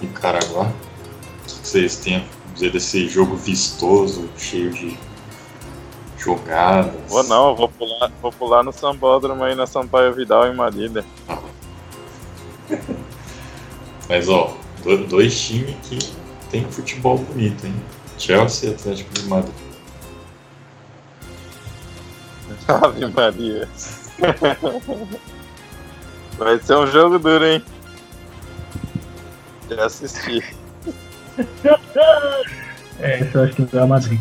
em 0.02 0.08
Caraguá. 0.08 0.66
O 0.66 1.44
que 1.44 1.66
vocês 1.66 1.96
têm 1.96 2.16
a 2.16 2.22
dizer 2.52 2.70
desse 2.70 3.08
jogo 3.08 3.34
vistoso, 3.34 4.28
cheio 4.36 4.70
de 4.72 4.98
jogadas? 6.26 6.92
Vou 7.08 7.22
não, 7.22 7.54
vou 7.54 7.68
pular, 7.68 8.10
vou 8.20 8.32
pular 8.32 8.64
no 8.64 8.72
Sambódromo 8.72 9.44
aí 9.44 9.54
na 9.54 9.66
Sampaio 9.66 10.12
Vidal 10.12 10.48
em 10.48 10.56
Marília. 10.56 11.04
Mas 14.08 14.28
ó, 14.28 14.56
dois 15.08 15.40
times 15.40 15.76
que 15.84 15.98
tem 16.50 16.64
futebol 16.70 17.18
bonito, 17.18 17.66
hein? 17.66 17.74
Chelsea 18.18 18.70
e 18.70 18.74
Atlético 18.74 19.14
de 19.14 19.22
Madrid. 19.26 19.54
Ave 22.68 23.06
Maria. 23.06 23.68
Vai 26.38 26.58
ser 26.58 26.76
um 26.76 26.86
jogo 26.86 27.18
duro, 27.18 27.44
hein? 27.44 27.64
Já 29.70 29.86
assisti. 29.86 30.44
é, 33.00 33.20
isso 33.20 33.38
eu 33.38 33.44
acho 33.44 33.54
que 33.54 33.76
é 33.76 33.80
a 33.80 33.86
Madrid. 33.86 34.20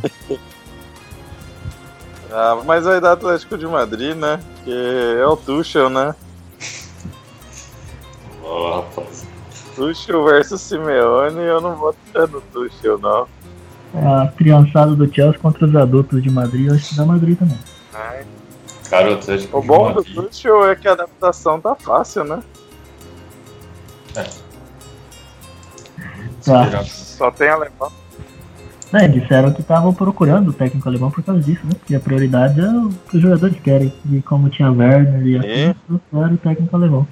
Ah, 2.38 2.62
mas 2.66 2.84
vai 2.84 3.00
dar 3.00 3.14
Atlético 3.14 3.58
de 3.58 3.66
Madrid, 3.66 4.14
né? 4.14 4.42
Que 4.66 5.18
é 5.22 5.26
o 5.26 5.38
Tuchel, 5.38 5.90
né? 5.90 6.14
Ó, 8.44 8.82
rapaz. 8.82 9.26
Tuchel 9.74 10.26
versus 10.26 10.60
Simeone, 10.60 11.40
eu 11.40 11.62
não 11.62 11.78
vou 11.78 11.96
ter 12.12 12.28
no 12.28 12.42
Tuchel, 12.42 12.98
não. 12.98 13.26
A 13.94 14.28
criançada 14.28 14.94
do 14.94 15.06
Chelsea 15.14 15.40
contra 15.40 15.66
os 15.66 15.74
adultos 15.78 16.22
de 16.22 16.30
Madrid, 16.30 16.68
eu 16.68 16.76
acho 16.76 16.90
que 16.90 16.96
dá 16.98 17.06
Madrid 17.06 17.40
também. 17.40 17.58
Cara, 18.90 19.12
o 19.12 19.14
Atlético 19.14 19.58
O 19.58 19.62
de 19.62 19.68
bom 19.68 19.94
do. 19.94 20.04
Tuchel 20.04 20.70
é 20.70 20.76
que 20.76 20.90
a 20.90 20.92
adaptação 20.92 21.62
tá 21.62 21.74
fácil, 21.74 22.26
né? 22.26 22.44
Tá. 24.14 24.26
Será? 26.42 26.84
Só 26.84 27.32
tem 27.32 27.48
alemão. 27.48 27.90
É, 28.98 29.10
disseram 29.10 29.52
que 29.52 29.60
estavam 29.60 29.94
procurando 29.94 30.52
o 30.52 30.54
técnico 30.54 30.88
alemão 30.88 31.12
por 31.12 31.22
causa 31.22 31.42
disso, 31.42 31.60
né? 31.66 31.74
Porque 31.78 31.94
a 31.94 32.00
prioridade 32.00 32.62
é 32.62 32.70
o 32.70 32.90
que 33.10 33.18
os 33.18 33.22
jogadores 33.22 33.60
querem. 33.60 33.94
E 34.10 34.22
como 34.22 34.50
tinha 34.50 34.72
Werner 34.72 35.28
e 35.28 35.38
assim, 35.38 35.76
trouxeram 35.86 36.34
o 36.34 36.38
técnico 36.38 36.74
alemão. 36.74 37.06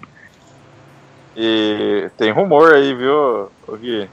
E 1.35 2.09
tem 2.15 2.31
rumor 2.31 2.73
aí, 2.73 2.93
viu, 2.93 3.51
Gui? 3.81 4.09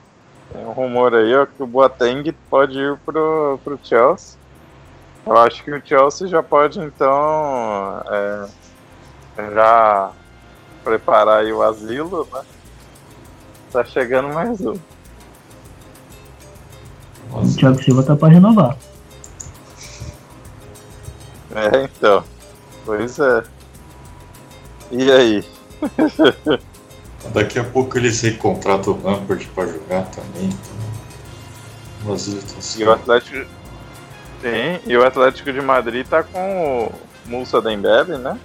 Tem 0.53 0.67
um 0.67 0.73
rumor 0.73 1.15
aí, 1.15 1.33
ó, 1.33 1.47
que 1.47 1.63
o 1.63 1.67
Boateng 1.67 2.35
pode 2.51 2.77
ir 2.77 2.97
pro, 3.07 3.61
pro 3.63 3.79
Chelsea. 3.85 4.37
Eu 5.25 5.37
acho 5.37 5.63
que 5.63 5.71
o 5.71 5.81
Chelsea 5.85 6.27
já 6.27 6.43
pode, 6.43 6.81
então, 6.81 8.03
é, 8.11 8.47
já 9.55 10.11
preparar 10.83 11.43
aí 11.43 11.53
o 11.53 11.63
asilo, 11.63 12.27
né? 12.33 12.43
Tá 13.71 13.85
chegando 13.85 14.35
mais 14.35 14.61
um. 14.61 14.75
O 17.33 17.57
Thiago 17.57 17.83
Silva 17.83 18.03
tá 18.03 18.17
pra 18.17 18.29
renovar. 18.29 18.77
É, 21.55 21.85
então. 21.85 22.25
Pois 22.85 23.19
é. 23.19 23.43
E 24.91 25.11
aí? 25.11 25.45
Daqui 27.33 27.59
a 27.59 27.65
pouco 27.65 27.99
eles 27.99 28.21
recontratam 28.21 28.95
o 28.95 29.03
Lampard 29.03 29.47
pra 29.55 29.67
jogar 29.67 30.03
também. 30.07 30.47
Então... 30.47 30.81
Mas 32.05 32.29
eles 32.29 32.45
estão 32.45 32.61
se 32.61 32.83
E 32.83 32.85
o 32.85 32.93
Atlético. 32.93 33.47
Sim, 34.41 34.81
e 34.87 34.97
o 34.97 35.05
Atlético 35.05 35.53
de 35.53 35.61
Madrid 35.61 36.07
tá 36.07 36.23
com 36.23 36.87
o 36.87 36.93
Musa 37.29 37.61
Dembele, 37.61 38.17
né? 38.17 38.39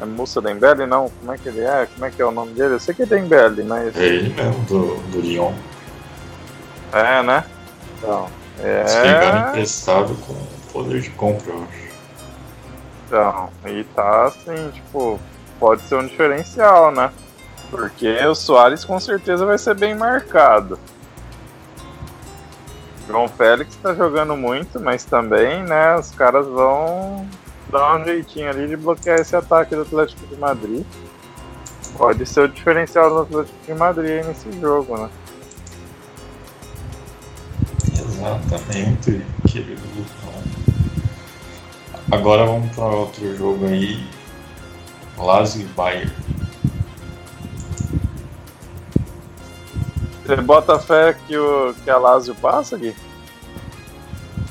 É 0.00 0.04
Musa 0.04 0.40
Dembele? 0.40 0.86
Não, 0.86 1.08
como 1.08 1.32
é 1.32 1.38
que 1.38 1.48
ele 1.48 1.60
é? 1.60 1.86
Como 1.86 2.04
é 2.04 2.10
que 2.10 2.20
é 2.20 2.26
o 2.26 2.30
nome 2.30 2.52
dele? 2.52 2.74
Eu 2.74 2.80
sei 2.80 2.94
que 2.94 3.02
é 3.02 3.06
Dembele, 3.06 3.62
mas. 3.62 3.96
É 3.96 4.04
ele 4.04 4.34
mesmo, 4.34 4.64
do, 4.64 4.96
do 5.10 5.20
Lyon. 5.20 5.52
É, 6.92 7.22
né? 7.22 7.44
Então. 8.02 8.28
Se 8.86 9.00
pegaram 9.00 9.46
É. 9.46 9.48
emprestado 9.50 10.14
com 10.26 10.34
poder 10.72 11.00
de 11.00 11.10
compra, 11.10 11.52
eu 11.52 11.62
acho. 11.62 11.92
Então. 13.06 13.50
E 13.66 13.84
tá 13.84 14.24
assim, 14.26 14.70
tipo, 14.72 15.20
pode 15.60 15.82
ser 15.82 15.94
um 15.96 16.06
diferencial, 16.06 16.90
né? 16.90 17.10
Porque 17.70 18.18
o 18.26 18.34
Soares 18.34 18.84
com 18.84 18.98
certeza 19.00 19.46
vai 19.46 19.56
ser 19.56 19.74
bem 19.74 19.94
marcado. 19.94 20.78
João 23.08 23.28
Félix 23.28 23.76
tá 23.76 23.94
jogando 23.94 24.36
muito, 24.36 24.78
mas 24.80 25.04
também, 25.04 25.62
né, 25.64 25.96
os 25.96 26.10
caras 26.12 26.46
vão 26.46 27.26
dar 27.70 27.96
um 27.96 28.04
jeitinho 28.04 28.48
ali 28.48 28.68
de 28.68 28.76
bloquear 28.76 29.18
esse 29.18 29.34
ataque 29.34 29.74
do 29.74 29.82
Atlético 29.82 30.26
de 30.26 30.36
Madrid. 30.36 30.84
Pode 31.96 32.24
ser 32.26 32.42
o 32.42 32.48
diferencial 32.48 33.10
do 33.10 33.20
Atlético 33.22 33.58
de 33.66 33.74
Madrid 33.74 34.24
nesse 34.24 34.52
jogo, 34.60 34.96
né? 34.96 35.10
Exatamente, 38.22 39.20
querido 39.48 39.82
Lucão. 39.96 40.32
Agora 42.10 42.46
vamos 42.46 42.74
para 42.74 42.84
outro 42.84 43.36
jogo 43.36 43.66
aí. 43.66 44.06
Lazio 45.18 45.62
e 45.62 45.64
Bayern. 45.64 46.12
Você 50.24 50.36
bota 50.36 50.78
fé 50.78 51.16
que, 51.26 51.36
o, 51.36 51.74
que 51.82 51.90
a 51.90 51.98
Lazio 51.98 52.34
passa, 52.36 52.76
Gui? 52.78 52.94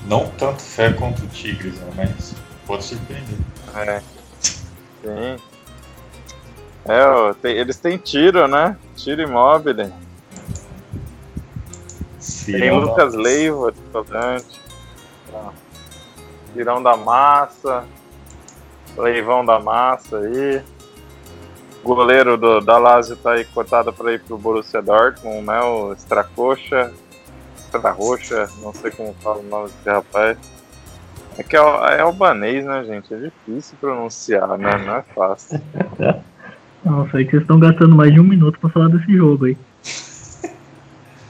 Não 0.05 0.27
tanto 0.37 0.61
fé 0.61 0.91
quanto 0.91 1.23
o 1.23 1.27
Tigres, 1.27 1.75
né? 1.75 1.91
Mas 1.95 2.35
pode 2.67 2.83
surpreender. 2.83 3.37
É. 3.75 4.01
Sim. 4.41 5.37
É, 6.85 7.05
ó, 7.05 7.33
tem- 7.33 7.55
eles 7.55 7.77
têm 7.77 7.97
tiro, 7.97 8.47
né? 8.47 8.75
Tiro 8.95 9.21
imóvel. 9.21 9.91
Tem 12.45 12.69
da- 12.69 12.77
Lucas 12.77 13.13
Leiva 13.13 13.71
de 13.71 13.79
volante. 13.91 14.59
Tá. 15.31 15.53
Tirão 16.53 16.81
da 16.83 16.95
massa. 16.97 17.85
Leivão 18.97 19.45
da 19.45 19.59
massa 19.59 20.17
aí. 20.19 20.61
Goleiro 21.83 22.37
do, 22.37 22.59
da 22.61 22.77
Lazio 22.77 23.15
tá 23.15 23.31
aí 23.31 23.45
cortado 23.45 23.91
para 23.91 24.13
ir 24.13 24.21
pro 24.21 24.37
Borussia 24.37 24.81
Dortmund, 24.81 25.45
né? 25.47 25.61
O 25.61 25.93
Stracoxa. 25.93 26.91
Straroxa, 27.67 28.49
não 28.61 28.73
sei 28.73 28.91
como 28.91 29.13
fala 29.21 29.37
o 29.39 29.43
nome 29.43 29.69
desse 29.69 29.89
rapaz. 29.89 30.37
É 31.37 31.43
que 31.43 31.55
é, 31.55 31.59
é 31.59 32.01
albanês, 32.01 32.65
né, 32.65 32.83
gente? 32.83 33.13
É 33.13 33.17
difícil 33.17 33.77
pronunciar, 33.79 34.57
né? 34.57 34.77
Não 34.85 34.95
é 34.97 35.01
fácil. 35.15 35.61
Não, 36.83 37.09
sei 37.09 37.23
que 37.23 37.31
vocês 37.31 37.43
estão 37.43 37.57
gastando 37.59 37.95
mais 37.95 38.13
de 38.13 38.19
um 38.19 38.23
minuto 38.23 38.59
pra 38.59 38.69
falar 38.69 38.89
desse 38.89 39.15
jogo 39.15 39.45
aí. 39.45 39.57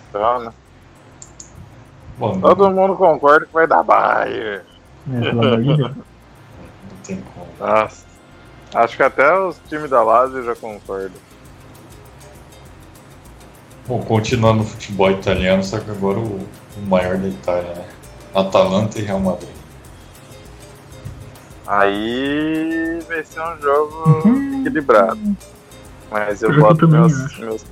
Então, 0.09 0.39
né? 0.39 0.51
Bom, 2.21 2.35
não, 2.35 2.41
Todo 2.41 2.69
mundo 2.69 2.95
concorda 2.95 3.47
que 3.47 3.51
vai 3.53 3.65
dar 3.65 3.81
Bayern. 3.81 4.61
Deus. 5.07 5.33
não 5.33 5.95
tem 7.03 7.19
como. 7.33 7.47
Nossa. 7.59 8.05
Acho 8.75 8.95
que 8.95 9.01
até 9.01 9.35
os 9.39 9.59
times 9.67 9.89
da 9.89 10.03
Lazio 10.03 10.43
já 10.43 10.55
concordam. 10.55 11.19
Bom, 13.87 14.03
continuando 14.03 14.59
no 14.59 14.65
futebol 14.65 15.09
italiano, 15.09 15.63
só 15.63 15.79
que 15.79 15.89
agora 15.89 16.19
o, 16.19 16.47
o 16.77 16.81
maior 16.87 17.17
da 17.17 17.27
Itália, 17.27 17.73
né? 17.73 17.85
Atalanta 18.35 18.99
e 18.99 19.01
Real 19.01 19.19
Madrid. 19.19 19.49
Aí 21.65 22.99
vai 23.07 23.23
ser 23.23 23.41
um 23.41 23.57
jogo 23.59 24.23
equilibrado. 24.59 25.19
Mas 26.11 26.43
eu 26.43 26.53
Eu 26.53 26.61
boto 26.61 26.87
meus, 26.87 27.37
meus. 27.39 27.65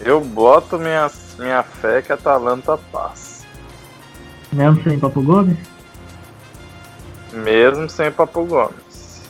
Eu 0.00 0.20
boto 0.20 0.78
minha, 0.80 1.08
minha 1.40 1.62
fé 1.62 2.02
que 2.02 2.12
a 2.12 2.14
Atalanta 2.14 2.76
passa. 2.92 3.46
Mesmo 4.52 4.82
sem 4.82 4.98
Papo 4.98 5.22
Gomes? 5.22 5.58
Mesmo 7.32 7.88
sem 7.88 8.10
Papo 8.12 8.44
Gomes. 8.44 9.22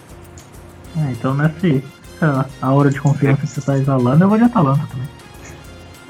Ah, 0.96 1.10
então 1.12 1.34
nessa 1.34 1.66
aí. 1.66 1.84
A, 2.20 2.44
a 2.60 2.72
hora 2.72 2.90
de 2.90 3.00
confiança 3.00 3.40
que 3.40 3.46
você 3.46 3.60
tá 3.62 3.78
exalando, 3.78 4.24
eu 4.24 4.28
vou 4.28 4.36
de 4.36 4.44
Atalanta 4.44 4.86
também. 4.90 5.08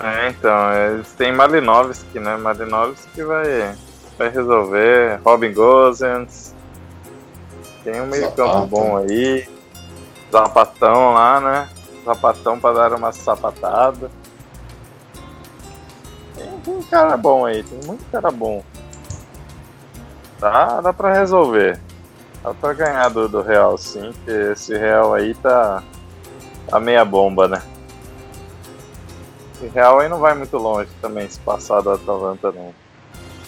É, 0.03 0.31
então, 0.31 0.73
eles 0.73 1.13
têm 1.13 1.33
Malinovski, 1.33 2.19
né? 2.19 2.37
Malinovski 2.37 3.23
vai, 3.23 3.77
vai 4.19 4.29
resolver. 4.31 5.21
Robin 5.25 5.53
Gosens. 5.53 6.55
Tem 7.85 8.01
um 8.01 8.07
meio 8.07 8.33
campo 8.33 8.67
bom 8.67 8.97
aí. 8.97 9.47
Zapatão 10.33 11.13
lá, 11.13 11.41
né? 11.41 11.69
Zapatão 12.05 12.59
pra 12.59 12.73
dar 12.73 12.95
uma 12.95 13.13
sapatada. 13.13 14.11
Tem, 16.65 16.83
cara 16.83 17.17
bom 17.17 17.47
aí, 17.47 17.63
tem 17.63 17.81
muito 17.87 18.05
cara 18.11 18.31
bom. 18.31 18.63
Dá, 20.39 20.81
dá 20.81 20.93
pra 20.93 21.13
resolver. 21.13 21.81
Dá 22.43 22.55
pra 22.55 22.73
ganhar 22.73 23.09
do, 23.11 23.29
do 23.29 23.43
Real 23.43 23.77
sim, 23.77 24.13
porque 24.13 24.31
esse 24.53 24.77
Real 24.77 25.13
aí 25.15 25.35
tá. 25.35 25.83
tá 26.69 26.81
meia 26.81 27.05
bomba, 27.05 27.47
né? 27.47 27.63
Esse 29.55 29.69
Real 29.69 30.01
aí 30.01 30.09
não 30.09 30.19
vai 30.19 30.35
muito 30.35 30.57
longe 30.57 30.91
também 31.01 31.29
se 31.29 31.39
passar 31.41 31.83
da 31.83 31.95
Atalanta 31.95 32.51
não. 32.53 32.75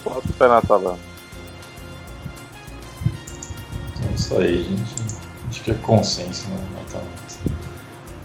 Bota 0.03 0.29
o 0.29 0.33
pé 0.33 0.47
na 0.47 0.57
Atalanta. 0.59 0.99
Então 3.95 4.09
é 4.09 4.13
isso 4.13 4.37
aí, 4.37 4.63
gente. 4.63 5.13
Acho 5.49 5.63
que 5.63 5.71
é 5.71 5.75
consenso, 5.75 6.47
né? 6.49 6.57
na 6.73 6.81
Atalanta. 6.81 7.13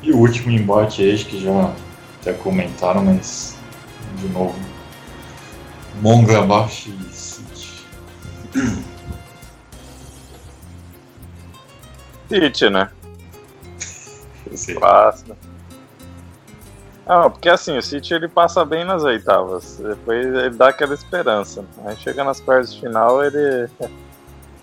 E 0.03 0.12
o 0.12 0.18
último 0.18 0.51
embate 0.51 1.03
aí, 1.03 1.18
que 1.24 1.43
já 1.43 1.72
até 2.20 2.32
comentaram, 2.32 3.05
mas 3.05 3.57
de 4.16 4.28
novo. 4.28 4.55
Mongabashi 6.01 6.90
e 6.90 7.12
City. 7.12 7.84
City, 12.28 12.70
né? 12.70 12.90
Passa. 14.80 15.36
Ah, 17.09 17.30
porque 17.30 17.49
assim, 17.49 17.78
o 17.78 17.82
City 17.82 18.12
ele 18.12 18.28
passa 18.28 18.66
bem 18.66 18.84
nas 18.84 19.03
oitavas. 19.03 19.78
Depois 19.78 20.26
ele 20.26 20.51
dá 20.51 20.68
aquela 20.68 20.92
esperança. 20.92 21.64
Aí 21.86 21.96
chega 21.96 22.22
nas 22.22 22.38
quartas 22.38 22.74
de 22.74 22.80
final, 22.80 23.24
ele. 23.24 23.68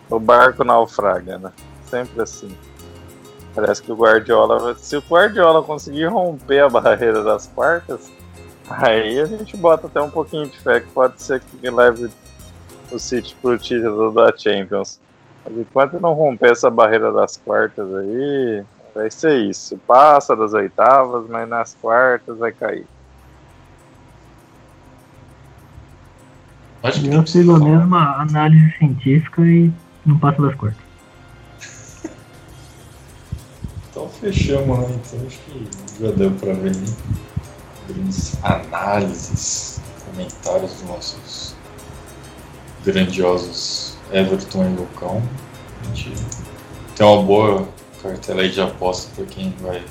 O 0.07 0.19
barco 0.19 0.63
naufraga, 0.63 1.39
né? 1.39 1.51
Sempre 1.89 2.21
assim. 2.21 2.55
Parece 3.55 3.81
que 3.81 3.91
o 3.91 3.95
Guardiola. 3.95 4.75
Se 4.75 4.95
o 4.95 5.01
Guardiola 5.01 5.63
conseguir 5.63 6.05
romper 6.05 6.59
a 6.59 6.69
barreira 6.69 7.23
das 7.23 7.47
quartas, 7.47 8.11
aí 8.69 9.19
a 9.19 9.25
gente 9.25 9.55
bota 9.57 9.87
até 9.87 10.01
um 10.01 10.09
pouquinho 10.09 10.47
de 10.47 10.59
fé 10.59 10.79
que 10.79 10.87
pode 10.87 11.21
ser 11.21 11.39
que 11.39 11.69
leve 11.69 12.09
o 12.91 12.99
City 12.99 13.35
pro 13.41 13.57
título 13.57 14.11
da 14.11 14.35
Champions. 14.35 14.99
enquanto 15.49 15.99
não 15.99 16.13
romper 16.13 16.51
essa 16.51 16.69
barreira 16.69 17.11
das 17.11 17.37
quartas 17.37 17.93
aí, 17.93 18.63
vai 18.93 19.11
ser 19.11 19.37
isso. 19.41 19.77
Passa 19.85 20.35
das 20.35 20.53
oitavas, 20.53 21.27
mas 21.29 21.47
nas 21.47 21.75
quartas 21.75 22.37
vai 22.37 22.51
cair. 22.51 22.85
Acho 26.83 27.01
que 27.01 27.07
eu 27.07 27.25
sigo 27.25 27.55
a 27.55 27.59
mesma 27.59 28.21
análise 28.21 28.71
científica 28.77 29.41
e 29.41 29.71
não 30.05 30.19
passa 30.19 30.41
das 30.41 30.55
quartas. 30.55 30.85
então 33.89 34.09
fechamos, 34.09 34.79
né? 34.79 34.99
Então 35.03 35.27
acho 35.27 35.39
que 35.39 36.03
já 36.03 36.11
deu 36.11 36.31
para 36.31 36.53
ver 36.53 36.73
grandes 37.87 38.43
análises, 38.43 39.79
comentários 40.05 40.73
dos 40.73 40.83
nossos 40.83 41.55
grandiosos 42.83 43.97
Everton 44.11 44.65
e 44.65 44.75
Lucão. 44.75 45.21
A 45.81 45.95
gente 45.95 46.13
tem 46.95 47.05
uma 47.05 47.21
boa 47.21 47.67
cartela 48.01 48.41
aí 48.41 48.49
de 48.49 48.61
aposta 48.61 49.09
para 49.15 49.25
quem 49.25 49.53
vai 49.61 49.83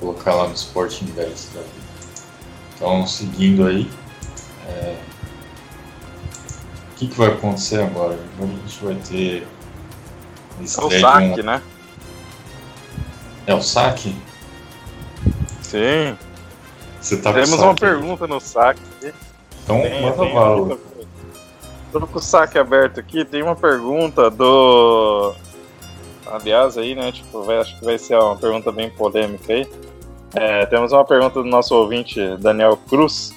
colocar 0.00 0.34
lá 0.34 0.48
no 0.48 0.54
Sporting 0.54 1.04
Invest 1.06 1.48
da 1.54 1.60
vida. 1.60 1.88
Então, 2.74 3.06
seguindo 3.06 3.66
aí, 3.66 3.90
é... 4.68 4.96
o 6.92 6.94
que, 6.96 7.08
que 7.08 7.16
vai 7.16 7.28
acontecer 7.28 7.82
agora? 7.82 8.18
Agora 8.34 8.50
a 8.52 8.68
gente 8.68 8.84
vai 8.84 8.94
ter. 8.96 9.46
É 10.60 10.62
o 10.62 10.90
saque, 11.00 11.40
um... 11.40 11.44
né? 11.44 11.62
É 13.46 13.54
o 13.54 13.62
saque? 13.62 14.14
Sim. 15.62 16.16
Você 17.00 17.16
tá 17.16 17.32
Temos 17.32 17.52
uma 17.52 17.74
pergunta 17.74 18.26
no 18.26 18.40
saque. 18.40 18.80
Então, 19.64 19.80
tem, 19.82 20.02
manda 20.02 20.24
bala. 20.32 20.78
Tô 21.92 22.00
com 22.06 22.18
o 22.18 22.22
saque 22.22 22.58
aberto 22.58 23.00
aqui, 23.00 23.24
tem 23.24 23.42
uma 23.42 23.56
pergunta 23.56 24.30
do. 24.30 25.34
Aliás, 26.26 26.76
aí, 26.76 26.94
né? 26.94 27.10
Tipo, 27.12 27.42
vai, 27.42 27.58
acho 27.58 27.78
que 27.78 27.84
vai 27.84 27.98
ser 27.98 28.16
uma 28.18 28.36
pergunta 28.36 28.70
bem 28.70 28.90
polêmica 28.90 29.52
aí. 29.52 29.66
É, 30.34 30.66
temos 30.66 30.92
uma 30.92 31.04
pergunta 31.04 31.42
do 31.42 31.48
nosso 31.48 31.74
ouvinte, 31.74 32.36
Daniel 32.36 32.78
Cruz, 32.88 33.32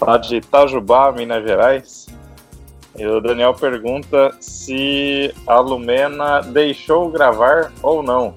lá 0.00 0.18
de 0.18 0.36
Itajubá, 0.36 1.12
Minas 1.12 1.44
Gerais. 1.44 2.06
E 2.96 3.06
o 3.06 3.20
Daniel 3.20 3.54
pergunta 3.54 4.36
se 4.40 5.34
a 5.46 5.58
Lumena 5.58 6.40
deixou 6.40 7.10
gravar 7.10 7.72
ou 7.82 8.02
não. 8.02 8.34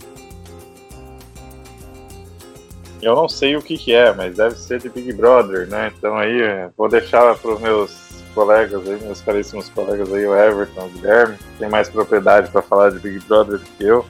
Eu 3.01 3.15
não 3.15 3.29
sei 3.29 3.55
o 3.55 3.61
que, 3.61 3.77
que 3.77 3.93
é, 3.93 4.13
mas 4.13 4.35
deve 4.35 4.55
ser 4.55 4.79
de 4.79 4.89
Big 4.89 5.13
Brother, 5.13 5.67
né? 5.67 5.91
Então 5.97 6.17
aí 6.17 6.69
vou 6.75 6.89
deixar 6.89 7.35
para 7.35 7.51
os 7.51 7.61
meus 7.61 8.07
colegas 8.33 8.87
aí, 8.87 8.99
meus 9.01 9.21
caríssimos 9.21 9.69
colegas 9.69 10.11
aí, 10.13 10.25
o 10.25 10.35
Everton, 10.35 10.85
o 10.85 10.89
Guilherme, 10.89 11.37
tem 11.57 11.69
mais 11.69 11.89
propriedade 11.89 12.51
para 12.51 12.61
falar 12.61 12.91
de 12.91 12.99
Big 12.99 13.19
Brother 13.25 13.59
do 13.59 13.65
que 13.65 13.83
eu. 13.83 14.05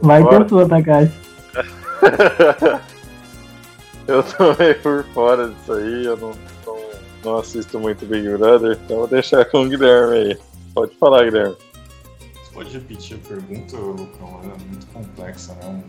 Vai 0.00 0.26
ter 0.26 0.48
sua, 0.48 0.66
Takashi. 0.68 1.12
eu 4.08 4.22
tô 4.22 4.54
meio 4.58 4.80
por 4.80 5.04
fora 5.12 5.48
disso 5.48 5.72
aí, 5.72 6.06
eu 6.06 6.16
não, 6.16 6.32
não, 6.66 6.78
não, 7.24 7.38
assisto 7.38 7.78
muito 7.78 8.06
Big 8.06 8.28
Brother, 8.36 8.78
então 8.82 8.96
vou 8.98 9.06
deixar 9.06 9.44
com 9.44 9.62
o 9.62 9.68
Guilherme 9.68 10.14
aí. 10.16 10.38
Pode 10.74 10.94
falar, 10.96 11.24
Guilherme. 11.24 11.56
Você 12.34 12.52
pode 12.54 12.70
repetir 12.70 13.18
a 13.18 13.28
pergunta, 13.28 13.76
Lucão? 13.76 14.40
É 14.42 14.46
muito 14.68 14.86
complexa, 14.86 15.54
né? 15.54 15.82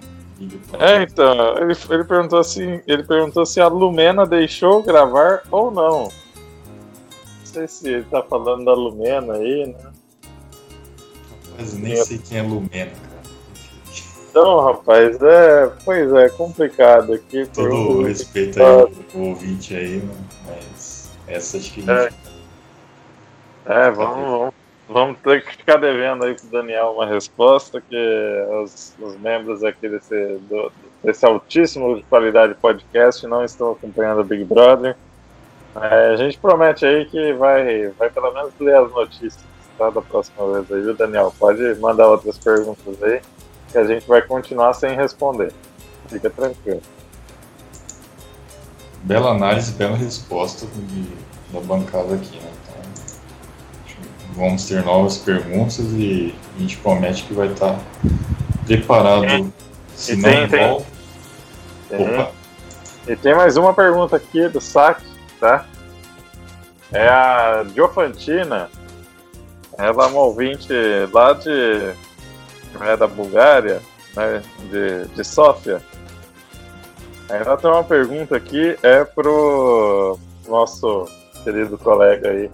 É, 0.80 1.04
então, 1.04 1.58
ele, 1.58 1.74
ele 1.90 2.04
perguntou 2.04 2.40
assim, 2.40 2.82
ele 2.88 3.04
perguntou 3.04 3.46
se 3.46 3.60
a 3.60 3.68
Lumena 3.68 4.26
deixou 4.26 4.82
gravar 4.82 5.44
ou 5.52 5.72
não. 5.72 6.04
Não 6.04 6.12
sei 7.44 7.68
se 7.68 7.90
ele 7.90 8.04
tá 8.06 8.22
falando 8.24 8.66
da 8.66 8.74
Lumena 8.74 9.34
aí, 9.34 9.68
né? 9.68 9.92
Mas 11.58 11.74
nem 11.74 11.96
sei 11.98 12.18
quem 12.18 12.40
é 12.40 12.42
Lumena, 12.42 12.92
cara. 12.92 13.12
Então, 14.30 14.62
rapaz, 14.62 15.22
é. 15.22 15.72
Pois 15.84 16.14
é, 16.14 16.30
complicado 16.30 17.14
aqui. 17.14 17.46
Todo 17.48 17.76
o 17.76 18.04
respeito 18.04 18.62
aí 18.64 18.66
ao 18.66 18.90
ouvinte 19.14 19.76
aí, 19.76 19.98
né? 19.98 20.16
Mas 20.48 21.12
essa 21.28 21.58
acho 21.58 21.74
que. 21.74 21.84
É, 21.90 22.10
é 23.66 23.92
vamos, 23.92 24.30
vamos 24.30 24.61
Vamos 24.92 25.20
ter 25.20 25.42
que 25.42 25.56
ficar 25.56 25.78
devendo 25.78 26.26
aí 26.26 26.36
pro 26.36 26.48
Daniel 26.48 26.92
uma 26.96 27.06
resposta, 27.06 27.80
que 27.80 27.96
os, 28.62 28.94
os 29.00 29.18
membros 29.18 29.64
aqui 29.64 29.88
desse, 29.88 30.38
do, 30.50 30.70
desse 31.02 31.26
altíssimo 31.26 31.96
de 31.96 32.04
qualidade 32.04 32.56
podcast 32.56 33.26
não 33.26 33.46
estão 33.46 33.72
acompanhando 33.72 34.20
o 34.20 34.24
Big 34.26 34.44
Brother. 34.44 34.98
É, 35.78 36.08
a 36.10 36.18
gente 36.18 36.38
promete 36.38 36.86
aí 36.86 37.06
que 37.06 37.32
vai, 37.34 37.88
vai 37.98 38.10
pelo 38.10 38.34
menos 38.34 38.52
ler 38.60 38.76
as 38.76 38.92
notícias 38.92 39.40
tá, 39.78 39.90
da 39.90 40.02
próxima 40.02 40.52
vez 40.52 40.70
aí, 40.70 40.82
viu, 40.82 40.94
Daniel? 40.94 41.34
Pode 41.40 41.62
mandar 41.80 42.10
outras 42.10 42.38
perguntas 42.38 43.02
aí, 43.02 43.22
que 43.72 43.78
a 43.78 43.86
gente 43.86 44.06
vai 44.06 44.22
continuar 44.22 44.74
sem 44.74 44.94
responder. 44.94 45.54
Fica 46.10 46.30
tranquilo. 46.30 46.82
Bela 49.04 49.32
análise, 49.32 49.72
bela 49.72 49.96
resposta 49.96 50.68
da 51.54 51.62
bancada 51.62 52.16
aqui, 52.16 52.36
né? 52.36 52.52
Vamos 54.36 54.66
ter 54.66 54.84
novas 54.84 55.18
perguntas 55.18 55.80
e 55.94 56.34
a 56.56 56.60
gente 56.60 56.78
promete 56.78 57.24
que 57.24 57.34
vai 57.34 57.48
estar 57.48 57.80
preparado. 58.66 59.26
É. 59.26 59.46
Se 59.96 60.14
e 60.14 60.16
não 60.16 60.30
tem, 60.30 60.50
tem. 60.50 60.72
Opa. 61.92 62.32
E 63.08 63.16
tem 63.16 63.36
mais 63.36 63.58
uma 63.58 63.74
pergunta 63.74 64.16
aqui 64.16 64.48
do 64.48 64.62
saque, 64.62 65.06
tá? 65.40 65.66
É 66.92 67.08
a 67.08 67.64
Diofantina. 67.64 68.70
Ela 69.78 70.06
é 70.06 70.08
uma 70.08 70.22
ouvinte 70.22 70.72
lá 71.12 71.34
de. 71.34 71.94
É 72.80 72.96
da 72.96 73.08
Bulgária, 73.08 73.82
né? 74.16 74.42
De, 74.70 75.08
de 75.16 75.24
Sófia. 75.24 75.82
Ela 77.30 77.58
tem 77.58 77.70
uma 77.70 77.84
pergunta 77.84 78.36
aqui, 78.36 78.78
é 78.84 79.06
pro 79.06 80.20
nosso 80.48 81.08
querido 81.44 81.78
colega 81.78 82.30
aí, 82.30 82.52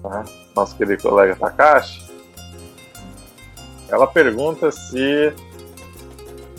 tá? 0.00 0.24
Nosso 0.54 0.76
querido 0.76 1.02
colega 1.02 1.36
Takashi, 1.36 2.04
ela 3.88 4.06
pergunta 4.06 4.70
se. 4.70 5.32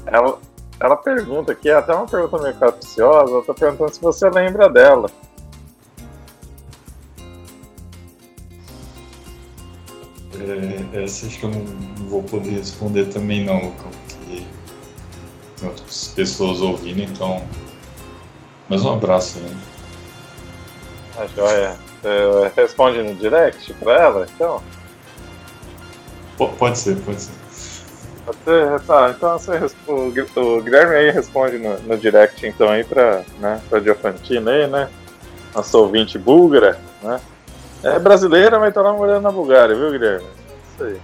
Ela, 0.05 0.37
ela 0.79 0.95
pergunta 0.95 1.51
aqui, 1.51 1.69
é 1.69 1.73
até 1.73 1.93
uma 1.93 2.05
pergunta 2.05 2.43
meio 2.43 2.55
capciosa, 2.55 3.31
ela 3.31 3.39
está 3.39 3.53
perguntando 3.53 3.93
se 3.93 4.01
você 4.01 4.29
lembra 4.29 4.69
dela. 4.69 5.09
É, 10.39 11.03
essa 11.03 11.25
acho 11.25 11.39
que 11.39 11.45
eu 11.45 11.49
não 11.49 11.65
vou 12.07 12.23
poder 12.23 12.51
responder 12.51 13.05
também 13.05 13.45
não, 13.45 13.55
Lucão, 13.55 13.89
porque 14.07 14.45
tem 15.57 15.69
outras 15.69 16.07
pessoas 16.09 16.61
ouvindo, 16.61 17.01
então. 17.01 17.41
Mas 18.69 18.83
um 18.83 18.93
abraço 18.93 19.39
aí. 19.39 19.57
A 21.17 21.27
joia. 21.27 21.84
Você 22.05 22.61
responde 22.61 23.01
no 23.01 23.15
direct 23.15 23.73
pra 23.73 23.93
ela, 23.93 24.27
então? 24.35 24.61
P 26.37 26.47
pode 26.59 26.77
ser, 26.77 26.97
pode 26.97 27.19
ser. 27.19 27.33
Pode 28.25 28.37
ser? 28.43 28.79
Tá, 28.81 29.09
então 29.09 29.39
você, 29.39 29.59
o, 29.87 30.13
o 30.39 30.61
Guilherme 30.61 30.95
aí 30.95 31.09
responde 31.09 31.57
no, 31.57 31.79
no 31.79 31.97
direct 31.97 32.45
então 32.45 32.69
aí 32.69 32.83
pra, 32.83 33.23
né, 33.39 33.59
pra 33.69 33.79
Diofantina 33.79 34.51
aí, 34.51 34.67
né? 34.67 34.89
Nossa 35.55 35.77
ouvinte 35.77 36.19
búlgara, 36.19 36.79
né? 37.01 37.19
É 37.83 37.97
brasileira, 37.97 38.59
mas 38.59 38.73
tá 38.73 38.81
lá 38.81 38.93
morando 38.93 39.23
na 39.23 39.31
Bulgária, 39.31 39.75
viu, 39.75 39.91
Guilherme? 39.91 40.27
Isso 40.73 40.83
aí. 40.83 41.01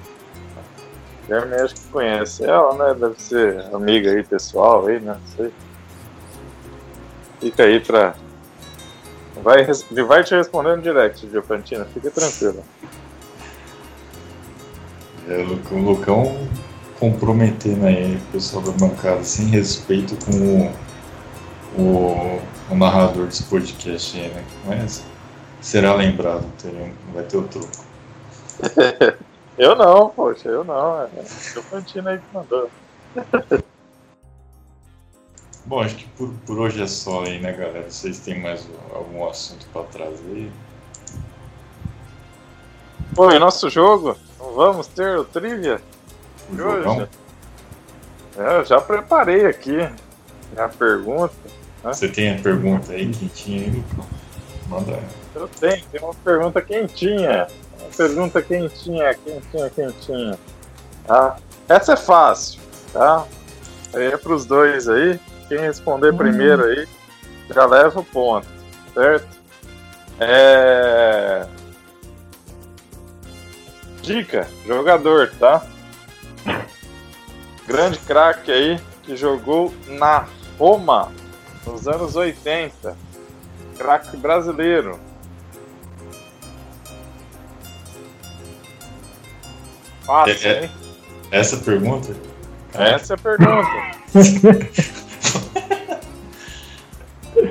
Guilherme 1.25 1.55
acho 1.55 1.75
que 1.75 1.87
conhece 1.87 2.43
ela, 2.43 2.73
né? 2.75 2.93
Deve 2.93 3.19
ser 3.19 3.65
amiga 3.73 4.11
aí, 4.11 4.23
pessoal 4.23 4.85
aí, 4.85 4.99
né? 4.99 5.13
Não 5.19 5.35
sei. 5.35 5.53
Fica 7.39 7.63
aí 7.63 7.79
pra, 7.79 8.13
Vai, 9.37 9.65
vai 10.05 10.23
te 10.23 10.35
responder 10.35 10.75
no 10.75 10.81
direct, 10.81 11.25
Diopantina, 11.27 11.85
fica 11.85 12.11
tranquilo. 12.11 12.63
É, 15.27 15.43
o 15.71 15.77
Lucão 15.77 16.47
comprometendo 16.99 17.85
aí 17.85 18.15
o 18.15 18.31
pessoal 18.31 18.63
da 18.63 18.71
bancada 18.73 19.23
sem 19.23 19.47
respeito 19.47 20.15
com 20.25 20.73
o, 21.77 21.81
o, 21.81 22.41
o 22.69 22.75
narrador 22.75 23.25
desse 23.27 23.43
podcast 23.43 24.19
aí, 24.19 24.27
né? 24.27 24.43
Mas 24.65 25.03
será 25.61 25.95
lembrado, 25.95 26.45
vai 27.13 27.23
ter 27.23 27.37
o 27.37 27.43
troco. 27.43 27.67
eu 29.57 29.75
não, 29.75 30.09
poxa, 30.09 30.49
eu 30.49 30.63
não. 30.63 31.01
É 31.01 31.05
o 31.05 31.53
Diopantina 31.53 32.11
aí 32.11 32.17
que 32.19 32.25
mandou. 32.33 32.69
Bom, 35.71 35.79
acho 35.79 35.95
que 35.95 36.05
por, 36.17 36.33
por 36.45 36.59
hoje 36.59 36.83
é 36.83 36.85
só 36.85 37.23
aí, 37.23 37.39
né, 37.39 37.53
galera? 37.53 37.89
Vocês 37.89 38.19
têm 38.19 38.41
mais 38.41 38.67
algum 38.93 39.25
assunto 39.25 39.65
para 39.71 39.83
trazer? 39.83 40.51
E 43.17 43.39
nosso 43.39 43.69
jogo? 43.69 44.17
Vamos 44.37 44.87
ter 44.87 45.17
o 45.17 45.23
trivia? 45.23 45.79
O 46.49 46.55
de 46.57 46.61
hoje? 46.61 47.07
É, 48.37 48.57
eu 48.57 48.65
já 48.65 48.81
preparei 48.81 49.45
aqui 49.45 49.77
a 50.57 50.67
pergunta. 50.67 51.33
Né? 51.85 51.93
Você 51.93 52.09
tem 52.09 52.35
a 52.35 52.41
pergunta 52.41 52.91
aí 52.91 53.09
quentinha 53.09 53.61
aí, 53.61 53.69
Lucão? 53.69 54.05
Manda. 54.67 54.99
Eu 55.33 55.47
tenho, 55.47 55.85
tem 55.85 56.01
uma 56.01 56.13
pergunta 56.15 56.61
quentinha. 56.61 57.47
pergunta 57.95 58.41
quentinha, 58.41 59.13
quentinha, 59.13 59.69
quentinha. 59.69 60.39
Tá? 61.07 61.37
Essa 61.69 61.93
é 61.93 61.95
fácil, 61.95 62.59
tá? 62.91 63.25
Aí 63.93 64.07
é 64.07 64.17
pros 64.17 64.45
dois 64.45 64.89
aí. 64.89 65.17
Quem 65.51 65.59
responder 65.59 66.13
primeiro 66.15 66.63
aí 66.63 66.87
já 67.53 67.65
leva 67.65 67.99
o 67.99 68.05
ponto, 68.05 68.47
certo? 68.93 69.27
É. 70.17 71.45
Dica, 74.01 74.47
jogador, 74.65 75.29
tá? 75.37 75.61
Grande 77.67 77.99
craque 77.99 78.49
aí 78.49 78.79
que 79.03 79.17
jogou 79.17 79.73
na 79.89 80.25
Roma 80.57 81.11
nos 81.67 81.85
anos 81.85 82.15
80. 82.15 82.95
Craque 83.77 84.15
brasileiro. 84.15 84.97
Fácil, 90.05 90.47
É, 90.49 90.53
é. 90.53 90.63
hein? 90.63 90.71
Essa 91.29 91.57
pergunta? 91.57 92.15
Essa 92.73 93.15
é 93.15 93.15
a 93.15 93.19
pergunta. 93.19 94.91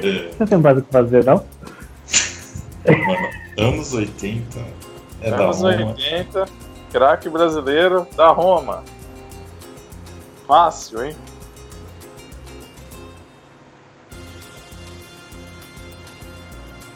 É, 0.03 0.31
Você 0.33 0.47
tem 0.47 0.59
mais 0.59 0.79
o 0.79 0.83
que 0.83 0.93
fazer, 0.93 1.25
não? 1.25 1.45
mano, 2.87 3.29
anos 3.59 3.93
80. 3.93 4.59
É 5.23 5.31
da 5.31 5.37
anos 5.45 5.59
Roma. 5.61 5.87
80, 5.93 6.45
craque 6.93 7.29
brasileiro 7.29 8.07
da 8.17 8.29
Roma. 8.29 8.83
Fácil, 10.47 11.05
hein? 11.05 11.17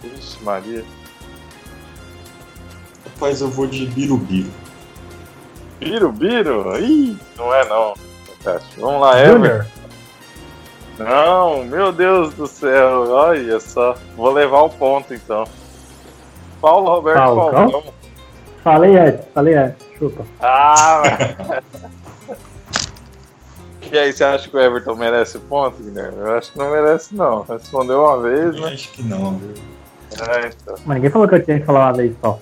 Ixi, 0.02 0.42
Maria. 0.42 0.84
Rapaz, 3.04 3.40
eu 3.40 3.48
vou 3.48 3.66
de 3.66 3.86
Birubiru. 3.86 4.50
Biro, 5.78 6.12
Biro? 6.12 6.78
Ih, 6.80 7.16
não 7.36 7.54
é 7.54 7.68
não. 7.68 7.94
Vamos 8.78 9.00
lá, 9.00 9.18
Ever. 9.20 9.66
Não, 10.98 11.64
meu 11.64 11.90
Deus 11.92 12.34
do 12.34 12.46
céu. 12.46 13.10
Olha 13.10 13.58
só. 13.60 13.94
Vou 14.16 14.30
levar 14.32 14.62
o 14.62 14.70
ponto 14.70 15.12
então. 15.14 15.44
Paulo 16.60 16.88
Roberto 16.94 17.18
Falcão? 17.18 17.70
Falcão. 17.70 17.92
Falei 18.62 18.96
antes, 18.96 19.26
falei 19.34 19.54
antes. 19.54 19.86
Chupa. 19.98 20.24
Ah, 20.40 21.02
mas- 21.02 21.64
E 23.92 23.98
aí, 23.98 24.12
você 24.12 24.24
acha 24.24 24.48
que 24.48 24.56
o 24.56 24.60
Everton 24.60 24.96
merece 24.96 25.36
o 25.36 25.40
ponto, 25.40 25.80
Guilherme? 25.82 26.18
Eu 26.18 26.34
acho 26.36 26.50
que 26.52 26.58
não 26.58 26.70
merece, 26.70 27.14
não. 27.14 27.42
Respondeu 27.42 28.00
uma 28.02 28.18
vez, 28.22 28.56
Eu 28.56 28.62
né? 28.62 28.72
acho 28.72 28.90
que 28.92 29.02
não, 29.02 29.36
viu? 29.36 29.54
É, 30.30 30.46
então. 30.48 30.74
Mas 30.86 30.96
ninguém 30.96 31.10
falou 31.10 31.28
que 31.28 31.34
eu 31.34 31.44
tinha 31.44 31.60
que 31.60 31.66
falar 31.66 31.86
uma 31.86 31.92
vez 31.92 32.12
só. 32.20 32.38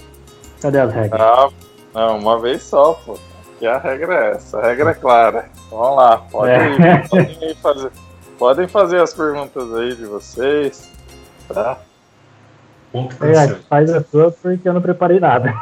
Cadê 0.63 0.79
as 0.81 0.93
regras? 0.95 1.21
Ah, 1.21 1.49
não, 1.93 2.19
uma 2.19 2.39
vez 2.39 2.63
só, 2.63 2.93
pô. 3.05 3.19
Que 3.59 3.67
a 3.67 3.77
regra 3.79 4.15
é 4.15 4.31
essa. 4.33 4.59
A 4.61 4.63
regra 4.69 4.91
é 4.93 4.95
clara. 4.95 5.51
Vamos 5.71 5.97
lá, 5.97 6.19
podem, 6.31 6.55
É. 6.55 6.69
ir, 6.71 7.09
podem 7.09 7.39
ir 7.51 7.57
fazer. 7.57 7.91
Podem 8.43 8.67
fazer 8.67 9.01
as 9.01 9.15
perguntas 9.15 9.73
aí 9.73 9.95
de 9.95 10.05
vocês. 10.05 10.91
Tá? 11.47 11.79
É, 12.93 13.55
faz 13.69 13.95
a 13.95 14.03
sua 14.03 14.33
porque 14.33 14.69
eu 14.69 14.75
não 14.75 14.83
preparei 14.83 15.21
nada. 15.21 15.55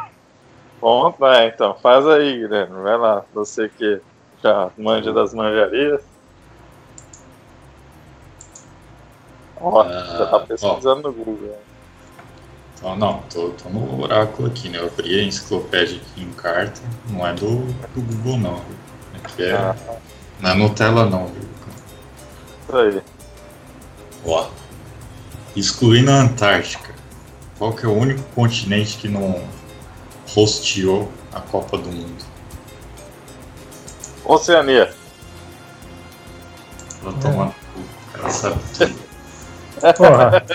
Bom, 0.81 1.11
vai, 1.11 1.49
então. 1.49 1.75
Faz 1.75 2.07
aí, 2.07 2.39
Guilherme. 2.39 2.81
Vai 2.81 2.97
lá. 2.97 3.23
Você 3.35 3.69
que 3.69 4.01
já 4.41 4.71
manja 4.79 5.13
das 5.13 5.31
manjarias. 5.31 6.01
Ó, 9.57 9.83
Ah, 9.83 10.15
já 10.17 10.25
tá 10.25 10.39
pesquisando 10.39 11.03
no 11.03 11.13
Google. 11.13 11.59
Então, 12.79 12.95
não, 12.95 13.21
tô, 13.31 13.49
tô 13.49 13.69
no 13.69 14.01
oráculo 14.01 14.47
aqui, 14.47 14.69
né? 14.69 14.79
Eu 14.79 14.87
abri 14.87 15.19
a 15.19 15.23
enciclopédia 15.23 16.01
aqui 16.01 16.23
em 16.23 16.31
carta. 16.31 16.81
Não 17.11 17.27
é 17.27 17.31
do, 17.35 17.57
do 17.57 18.01
Google, 18.01 18.39
não. 18.39 18.55
Viu? 18.55 18.75
Aqui 19.23 19.43
é, 19.43 19.53
Ah, 19.53 19.75
não 20.39 20.49
é 20.49 20.55
Nutella, 20.55 21.05
não, 21.05 21.27
viu? 21.27 21.51
Isso 22.71 22.77
aí. 22.77 23.01
Ó. 24.25 24.47
Excluindo 25.55 26.11
a 26.11 26.21
Antártica, 26.21 26.93
qual 27.57 27.73
que 27.73 27.85
é 27.85 27.89
o 27.89 27.93
único 27.93 28.21
continente 28.33 28.97
que 28.97 29.09
não 29.09 29.43
hosteou 30.35 31.11
a 31.33 31.41
Copa 31.41 31.77
do 31.77 31.91
Mundo? 31.91 32.23
Oceania. 34.23 34.93
Vou 37.03 37.11
tomar 37.13 37.45
no 37.47 37.51
cu, 37.51 37.79
o 37.79 38.11
cara 38.13 38.29
sabe 38.29 38.59
tudo. 38.77 38.95
Porra. 39.97 40.43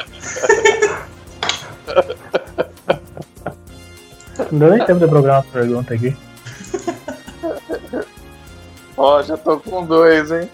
Não 4.52 4.58
deu 4.58 4.70
nem 4.70 4.86
tempo 4.86 5.00
de 5.00 5.08
programar 5.08 5.40
essa 5.40 5.50
pergunta 5.50 5.94
aqui. 5.94 6.16
Ó, 8.96 9.20
já 9.22 9.36
tô 9.36 9.58
com 9.58 9.84
dois, 9.84 10.30
hein? 10.30 10.48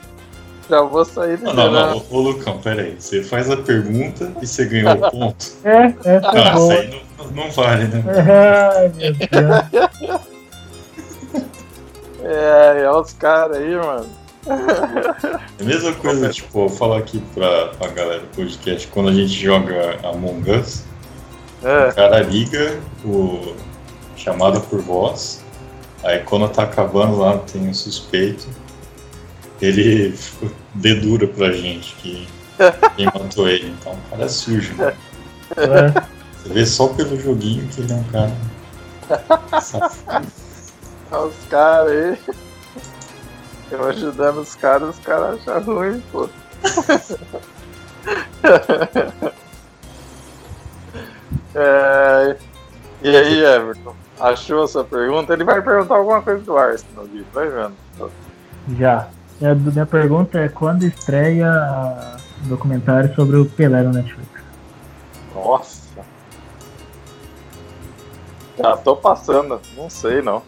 Já 0.70 0.80
vou 0.82 1.04
sair 1.04 1.38
Não, 1.40 1.52
não, 1.54 1.66
liderando. 1.66 1.94
não. 2.10 2.16
Ô, 2.18 2.20
Lucão, 2.20 2.58
pera 2.58 2.82
aí. 2.82 2.96
Você 2.98 3.22
faz 3.22 3.50
a 3.50 3.56
pergunta 3.56 4.32
e 4.40 4.46
você 4.46 4.64
ganhou 4.64 4.92
o 4.94 5.10
ponto. 5.10 5.46
É, 5.64 5.86
essa 6.04 6.32
Não, 6.32 6.38
é 6.38 6.42
essa 6.42 6.52
boa. 6.54 6.74
aí 6.74 7.02
não, 7.18 7.26
não 7.44 7.50
vale, 7.50 7.84
né? 7.84 8.04
Ai, 8.76 8.92
meu 8.96 9.12
Deus. 9.14 10.22
É, 12.24 12.82
é 12.84 12.90
os 12.90 13.12
caras 13.14 13.56
aí, 13.56 13.74
mano. 13.74 14.06
É 14.46 15.62
a 15.62 15.64
mesma 15.64 15.92
coisa, 15.94 16.28
tipo, 16.30 16.64
eu 16.64 16.68
falo 16.68 16.94
aqui 16.94 17.20
pra, 17.34 17.68
pra 17.68 17.88
galera 17.88 18.20
do 18.20 18.26
podcast, 18.28 18.86
quando 18.88 19.08
a 19.08 19.12
gente 19.12 19.28
joga 19.32 19.98
Among 20.04 20.50
Us, 20.50 20.84
É, 21.64 21.88
o 21.88 21.94
cara 21.94 22.20
liga 22.22 22.78
o 23.04 23.54
chamada 24.16 24.60
por 24.60 24.80
voz, 24.80 25.42
aí 26.04 26.20
quando 26.20 26.48
tá 26.48 26.62
acabando 26.64 27.18
lá, 27.18 27.38
tem 27.38 27.68
um 27.68 27.74
suspeito, 27.74 28.46
ele 29.66 30.18
dedura 30.74 31.26
pra 31.26 31.52
gente 31.52 31.94
que 31.96 32.28
quem 32.96 33.06
matou 33.06 33.48
ele. 33.48 33.70
Então 33.70 33.92
o 33.92 34.10
cara 34.10 34.24
é 34.24 34.28
sujo, 34.28 34.74
né? 34.74 34.94
É. 35.56 36.02
Você 36.42 36.52
vê 36.52 36.66
só 36.66 36.88
pelo 36.88 37.18
joguinho 37.20 37.66
que 37.68 37.80
ele 37.80 37.92
é 37.92 37.96
um 37.96 38.04
cara 38.04 38.32
safado. 39.60 40.26
é 41.10 41.16
os 41.16 41.34
caras 41.48 41.90
aí. 41.90 42.18
Eu 43.70 43.88
ajudando 43.88 44.38
os 44.38 44.54
caras, 44.54 44.96
os 44.96 45.04
caras 45.04 45.40
acham 45.40 45.62
ruim, 45.62 46.02
pô. 46.12 46.28
É, 51.54 52.36
e 53.02 53.16
aí, 53.16 53.44
Everton? 53.44 53.94
Achou 54.18 54.64
essa 54.64 54.84
pergunta? 54.84 55.32
Ele 55.32 55.44
vai 55.44 55.60
perguntar 55.60 55.96
alguma 55.96 56.22
coisa 56.22 56.42
do 56.42 56.56
Arsenal, 56.56 57.06
Gui. 57.06 57.26
Vai 57.32 57.48
vendo. 57.48 57.74
Já. 58.78 59.08
Minha, 59.42 59.54
minha 59.56 59.86
pergunta 59.86 60.38
é 60.38 60.48
quando 60.48 60.84
estreia 60.84 61.50
a- 61.50 62.16
o 62.44 62.48
documentário 62.48 63.12
sobre 63.16 63.36
o 63.36 63.44
Pelé 63.44 63.82
no 63.82 63.90
Netflix? 63.90 64.28
Nossa. 65.34 65.82
Já 68.56 68.76
tô 68.76 68.94
passando. 68.94 69.60
Não 69.76 69.90
sei, 69.90 70.22
não. 70.22 70.44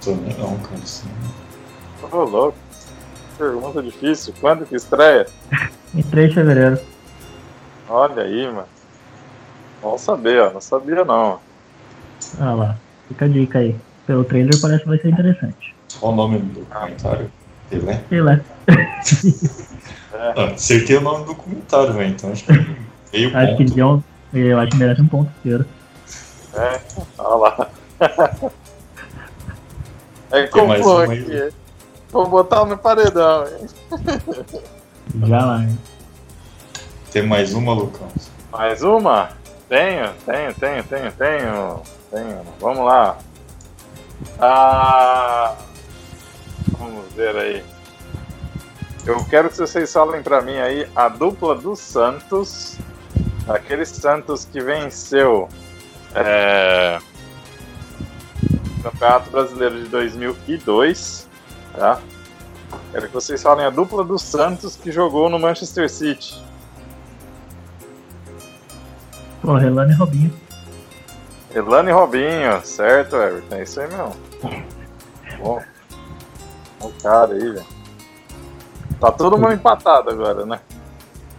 Também 0.00 0.32
não, 0.38 0.56
cara. 0.58 0.76
Assim, 0.80 1.08
Ô, 2.12 2.18
louco. 2.22 2.56
Pergunta 3.36 3.82
difícil. 3.82 4.32
Quando 4.40 4.64
que 4.64 4.76
estreia? 4.76 5.26
Em 5.92 6.02
3 6.02 6.28
de 6.28 6.34
fevereiro. 6.36 6.78
Olha 7.88 8.22
aí, 8.22 8.46
mano. 8.46 8.68
Bom 9.82 9.98
saber, 9.98 10.40
ó. 10.40 10.50
Não 10.52 10.60
sabia, 10.60 11.04
não. 11.04 11.40
Olha 12.38 12.52
lá. 12.54 12.76
Fica 13.08 13.24
a 13.24 13.28
dica 13.28 13.58
aí. 13.58 13.74
Pelo 14.06 14.22
trailer 14.22 14.54
parece 14.60 14.82
que 14.84 14.88
vai 14.88 14.98
ser 14.98 15.08
interessante. 15.08 15.74
qual 15.98 16.12
o 16.12 16.16
nome 16.16 16.38
do 16.38 16.60
documentário? 16.60 17.28
Pelé? 17.70 17.96
Pelé. 18.08 18.40
Ah, 20.12 20.52
acertei 20.54 20.96
o 20.98 21.00
nome 21.00 21.20
do 21.24 21.28
documentário, 21.28 21.94
velho. 21.94 22.10
Então 22.10 22.30
acho 22.30 22.44
que 22.44 22.52
meio 22.52 23.34
Acho 23.36 23.56
que 23.56 23.64
ponto. 23.64 23.74
deu 23.74 23.88
um- 23.88 24.02
eu 24.34 24.58
acho 24.58 24.70
que 24.72 24.76
merece 24.76 25.00
um 25.00 25.08
ponto 25.08 25.30
inteiro. 25.38 25.64
É, 26.52 26.80
olha 27.16 27.36
lá. 27.36 27.70
É 30.30 30.46
como 30.48 30.64
uma 30.76 31.02
aí? 31.04 31.20
aqui. 31.20 31.54
Vou 32.12 32.28
botar 32.28 32.64
no 32.66 32.76
paredão, 32.76 33.46
hein? 33.46 33.66
Já 35.26 35.44
lá, 35.44 35.62
hein? 35.62 35.78
Tem 37.12 37.26
mais 37.26 37.54
uma, 37.54 37.72
Lucão? 37.72 38.08
Mais 38.52 38.82
uma? 38.82 39.30
Tenho, 39.70 40.10
tenho, 40.26 40.54
tenho, 40.54 40.84
tenho, 40.84 41.12
tenho. 41.12 41.82
Tenho. 42.10 42.40
Vamos 42.60 42.84
lá. 42.84 43.16
Ah, 44.38 45.54
vamos 46.80 47.12
ver 47.12 47.36
aí. 47.36 47.64
Eu 49.06 49.24
quero 49.26 49.48
que 49.48 49.56
vocês 49.56 49.92
falem 49.92 50.22
pra 50.22 50.40
mim 50.40 50.58
aí 50.58 50.88
a 50.96 51.08
dupla 51.08 51.54
do 51.54 51.76
Santos. 51.76 52.76
Aquele 53.48 53.84
Santos 53.84 54.44
que 54.44 54.60
venceu 54.60 55.48
é, 56.14 56.98
o 58.78 58.82
Campeonato 58.82 59.30
Brasileiro 59.30 59.82
de 59.82 59.88
2002. 59.88 61.28
Tá? 61.74 62.00
Quero 62.92 63.06
que 63.06 63.14
vocês 63.14 63.42
falem 63.42 63.64
a 63.64 63.70
dupla 63.70 64.02
do 64.02 64.18
Santos 64.18 64.76
que 64.76 64.90
jogou 64.90 65.28
no 65.28 65.38
Manchester 65.38 65.88
City. 65.88 66.42
Pô, 69.42 69.54
Relano 69.54 69.92
e 69.92 69.94
Robinho. 69.94 70.40
Elane 71.54 71.90
Robinho, 71.90 72.60
certo, 72.62 73.16
Everton? 73.16 73.56
É 73.56 73.62
isso 73.62 73.80
aí 73.80 73.88
mesmo. 73.88 74.16
Bom. 75.38 75.60
O 76.80 76.90
cara 77.02 77.32
aí, 77.32 77.38
velho. 77.50 77.66
Tá 79.00 79.10
todo 79.12 79.38
mundo 79.38 79.52
empatado 79.52 80.10
agora, 80.10 80.44
né? 80.44 80.60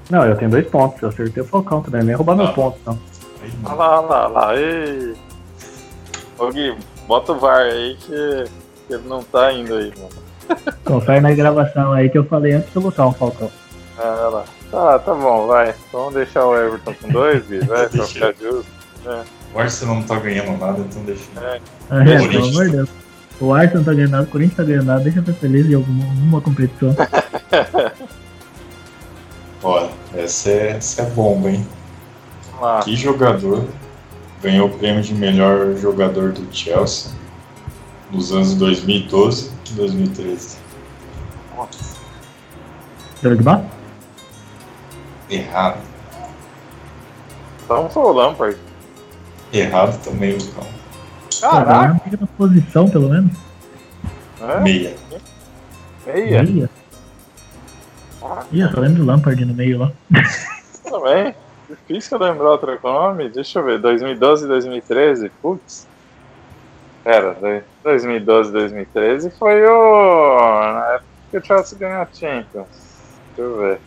Não, 0.10 0.26
eu 0.26 0.36
tenho 0.36 0.52
dois 0.52 0.68
pontos. 0.68 1.02
Eu 1.02 1.10
acertei 1.10 1.44
o 1.44 1.46
Falcão 1.46 1.82
também. 1.82 2.04
Nem 2.04 2.16
roubar 2.16 2.36
meu 2.36 2.48
Ah. 2.48 2.54
ponto, 2.54 2.78
não. 2.86 3.00
Aí, 3.42 3.52
Olha 3.66 3.76
lá, 3.76 4.00
olha 4.00 4.08
lá, 4.08 4.26
olha 4.26 4.34
lá. 4.34 4.56
Ei. 4.58 5.16
Ô 6.38 6.48
Gui, 6.52 6.76
bota 7.08 7.32
o 7.34 7.40
VAR 7.40 7.60
aí 7.62 7.96
que, 8.00 8.46
que 8.88 8.94
ele 8.94 9.08
não 9.08 9.22
tá 9.24 9.52
indo 9.54 9.76
aí, 9.76 9.94
mano. 9.98 10.66
Confere 10.84 11.22
na 11.22 11.32
gravação 11.34 11.94
aí 11.94 12.10
que 12.10 12.18
eu 12.18 12.26
falei 12.26 12.54
antes 12.54 12.70
de 12.72 12.76
eu 12.76 12.82
botar 12.82 13.08
um 13.08 13.14
Falcão. 13.14 13.52
Ah, 13.98 14.16
olha 14.20 14.30
lá. 14.30 14.44
Tá, 14.72 15.00
tá 15.00 15.14
bom, 15.14 15.48
vai. 15.48 15.74
Vamos 15.94 16.14
deixar 16.16 16.46
o 16.46 16.56
Everton 16.58 16.94
com 17.02 17.10
dois, 17.10 17.46
Gui, 17.48 17.60
vai, 17.66 17.88
pra 17.90 18.04
ficar 18.06 18.34
justo. 18.34 18.66
O 19.54 19.60
Arsenal 19.60 19.96
não 19.96 20.04
tá 20.04 20.18
ganhando 20.20 20.58
nada, 20.60 20.80
então 20.80 21.04
deixa. 21.04 21.24
É. 21.42 21.60
Ah, 21.90 22.04
é, 22.04 22.28
pelo 22.28 22.46
amor 22.48 22.66
de 22.66 22.72
Deus. 22.72 22.90
O 23.42 23.52
Arsenal 23.52 23.84
tá 23.84 23.92
ganhando 23.92 24.12
nada, 24.12 24.24
o 24.24 24.28
Corinthians 24.28 24.58
tá 24.58 24.64
ganhando 24.64 24.86
nada, 24.86 25.04
deixa 25.04 25.18
eu 25.18 25.26
ser 25.26 25.34
feliz 25.34 25.68
em 25.68 25.74
alguma, 25.74 26.06
alguma 26.06 26.42
competição. 26.42 26.96
Olha, 29.64 29.90
essa 30.14 30.52
é, 30.52 30.70
essa 30.78 31.02
é 31.02 31.06
bomba, 31.08 31.50
hein? 31.50 31.68
Vamos 32.52 32.62
lá. 32.62 32.84
Que 32.84 32.96
jogador 32.96 33.66
ganhou 34.44 34.68
o 34.68 34.78
prêmio 34.78 35.02
de 35.02 35.16
melhor 35.16 35.76
jogador 35.76 36.32
do 36.32 36.48
Chelsea 36.56 37.12
nos 38.12 38.32
anos 38.32 38.54
2012 38.54 39.52
e 39.72 39.74
2013? 39.74 40.58
Drogba? 43.24 43.66
Errado. 45.30 45.80
Então 47.64 47.90
foi 47.90 48.04
o 48.04 48.12
Lampard. 48.12 48.58
Errado 49.52 50.00
também, 50.04 50.34
Lucão. 50.38 50.81
Caraca, 51.40 51.96
Fica 52.04 52.18
na 52.22 52.28
posição, 52.28 52.90
pelo 52.90 53.10
menos. 53.10 53.32
é? 54.42 54.60
Meia. 54.60 54.96
Meia? 56.06 56.44
Meia. 56.44 56.70
Ih, 58.52 58.62
eu 58.62 58.72
só 58.72 58.80
lembro 58.80 59.04
do 59.04 59.06
Lampard 59.06 59.44
no 59.46 59.54
meio 59.54 59.80
lá. 59.80 59.92
Também. 60.84 61.34
Difícil 61.70 62.18
lembrar 62.18 62.50
outro 62.52 62.78
nome. 62.84 63.30
Deixa 63.30 63.60
eu 63.60 63.64
ver. 63.66 63.80
2012 63.80 64.46
e 64.46 64.48
2013. 64.48 65.30
Putz. 65.42 65.88
Pera, 67.04 67.34
dois- 67.40 67.64
2012 67.84 68.50
e 68.50 68.54
2013 68.54 69.32
foi 69.32 69.66
o. 69.66 70.38
Na 70.74 70.86
época 70.96 71.06
que 71.32 71.38
o 71.38 71.46
Chelsea 71.46 71.78
ganhou 71.80 72.02
a 72.02 72.08
Champions. 72.14 72.68
Deixa 73.36 73.42
eu 73.52 73.58
ver. 73.58 73.80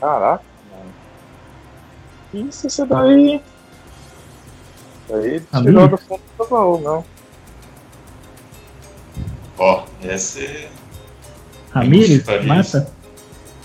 Caraca, 0.00 0.42
mano. 0.70 0.90
Que 2.30 2.38
Isso, 2.40 2.66
esse 2.66 2.84
daí. 2.84 3.40
Aí 5.10 5.40
tirou 5.62 5.88
do 5.88 5.96
fundo 5.98 6.20
do 6.38 6.46
baú, 6.46 6.80
não. 6.80 7.04
Ó, 9.58 9.84
essa 10.02 10.40
é. 10.40 10.68
Chutaria 11.72 12.42
Mata? 12.46 12.92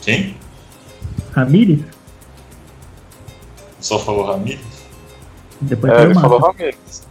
Quem? 0.02 0.38
Ramires? 1.34 1.84
Só 3.80 4.00
falou 4.00 4.26
Ramírez? 4.26 4.62
Depois 5.62 5.94
É, 5.94 5.96
tem 5.98 6.06
ele 6.06 6.14
o 6.14 6.16
Mata. 6.16 6.28
falou 6.30 6.40
Ramirez. 6.52 7.08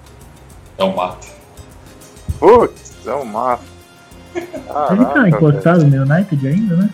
É 0.78 0.84
o 0.84 0.96
Mata. 0.96 1.26
Putz, 2.38 3.06
é 3.06 3.14
um 3.14 3.24
mato. 3.24 3.62
Ele 4.34 4.44
tá 5.04 5.12
velho. 5.14 5.28
encostado 5.28 5.84
no 5.84 6.02
United 6.02 6.48
ainda, 6.48 6.76
né? 6.76 6.90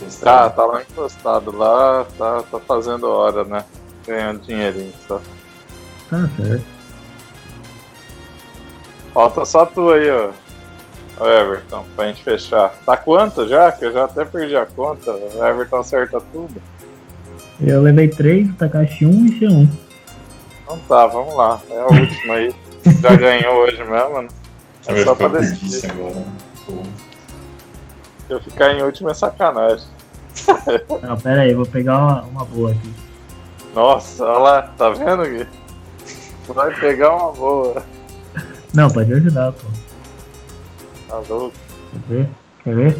Encostado. 0.00 0.24
Tá, 0.24 0.50
tá 0.50 0.64
lá 0.64 0.82
encostado 0.82 1.56
lá, 1.56 2.06
tá, 2.16 2.42
tá 2.50 2.60
fazendo 2.60 3.06
hora, 3.06 3.44
né? 3.44 3.64
Ganhando 4.06 4.40
dinheirinho 4.40 4.92
só. 5.06 5.20
Tá 6.10 6.28
certo. 6.36 6.64
Falta 9.14 9.44
só 9.44 9.64
tu 9.66 9.90
aí, 9.90 10.10
ó. 10.10 10.30
Everton, 11.24 11.84
pra 11.94 12.06
gente 12.06 12.24
fechar. 12.24 12.72
Tá 12.84 12.96
quanto 12.96 13.46
já? 13.46 13.70
Que 13.70 13.84
eu 13.84 13.92
já 13.92 14.04
até 14.04 14.24
perdi 14.24 14.56
a 14.56 14.64
conta. 14.64 15.12
O 15.12 15.44
Everton 15.44 15.78
acerta 15.78 16.20
tudo. 16.32 16.60
Eu 17.60 17.82
levei 17.82 18.08
três, 18.08 18.48
o 18.48 18.54
Takashi 18.54 19.04
um 19.04 19.26
e 19.26 19.38
C1. 19.38 19.68
Então 20.62 20.78
tá, 20.88 21.06
vamos 21.06 21.34
lá. 21.34 21.60
É 21.70 21.78
a 21.78 21.86
última 21.86 22.34
aí. 22.34 22.54
Já 23.02 23.14
ganhou 23.14 23.56
hoje 23.56 23.84
mesmo, 23.84 24.22
né? 24.22 24.28
É 24.86 25.04
só 25.04 25.14
pra 25.14 25.28
decidir. 25.28 25.90
agora. 25.90 26.14
né? 26.14 26.24
Eu 28.30 28.40
ficar 28.40 28.72
em 28.72 28.82
último 28.82 29.10
é 29.10 29.14
sacanagem. 29.14 29.86
Não, 31.02 31.16
pera 31.18 31.42
aí, 31.42 31.52
vou 31.52 31.66
pegar 31.66 31.98
uma, 31.98 32.22
uma 32.22 32.44
boa 32.44 32.70
aqui. 32.70 32.94
Nossa, 33.74 34.24
olha 34.24 34.38
lá, 34.38 34.62
tá 34.62 34.88
vendo, 34.90 35.24
Gui? 35.24 35.46
Vai 36.54 36.74
pegar 36.78 37.14
uma 37.14 37.32
boa. 37.32 37.82
Não, 38.74 38.88
pode 38.90 39.12
ajudar, 39.12 39.52
pô. 39.52 39.66
Tá 41.08 41.22
louco. 41.28 41.56
Quer 41.92 42.00
ver? 42.08 42.28
Quer 42.64 42.74
ver? 42.74 42.96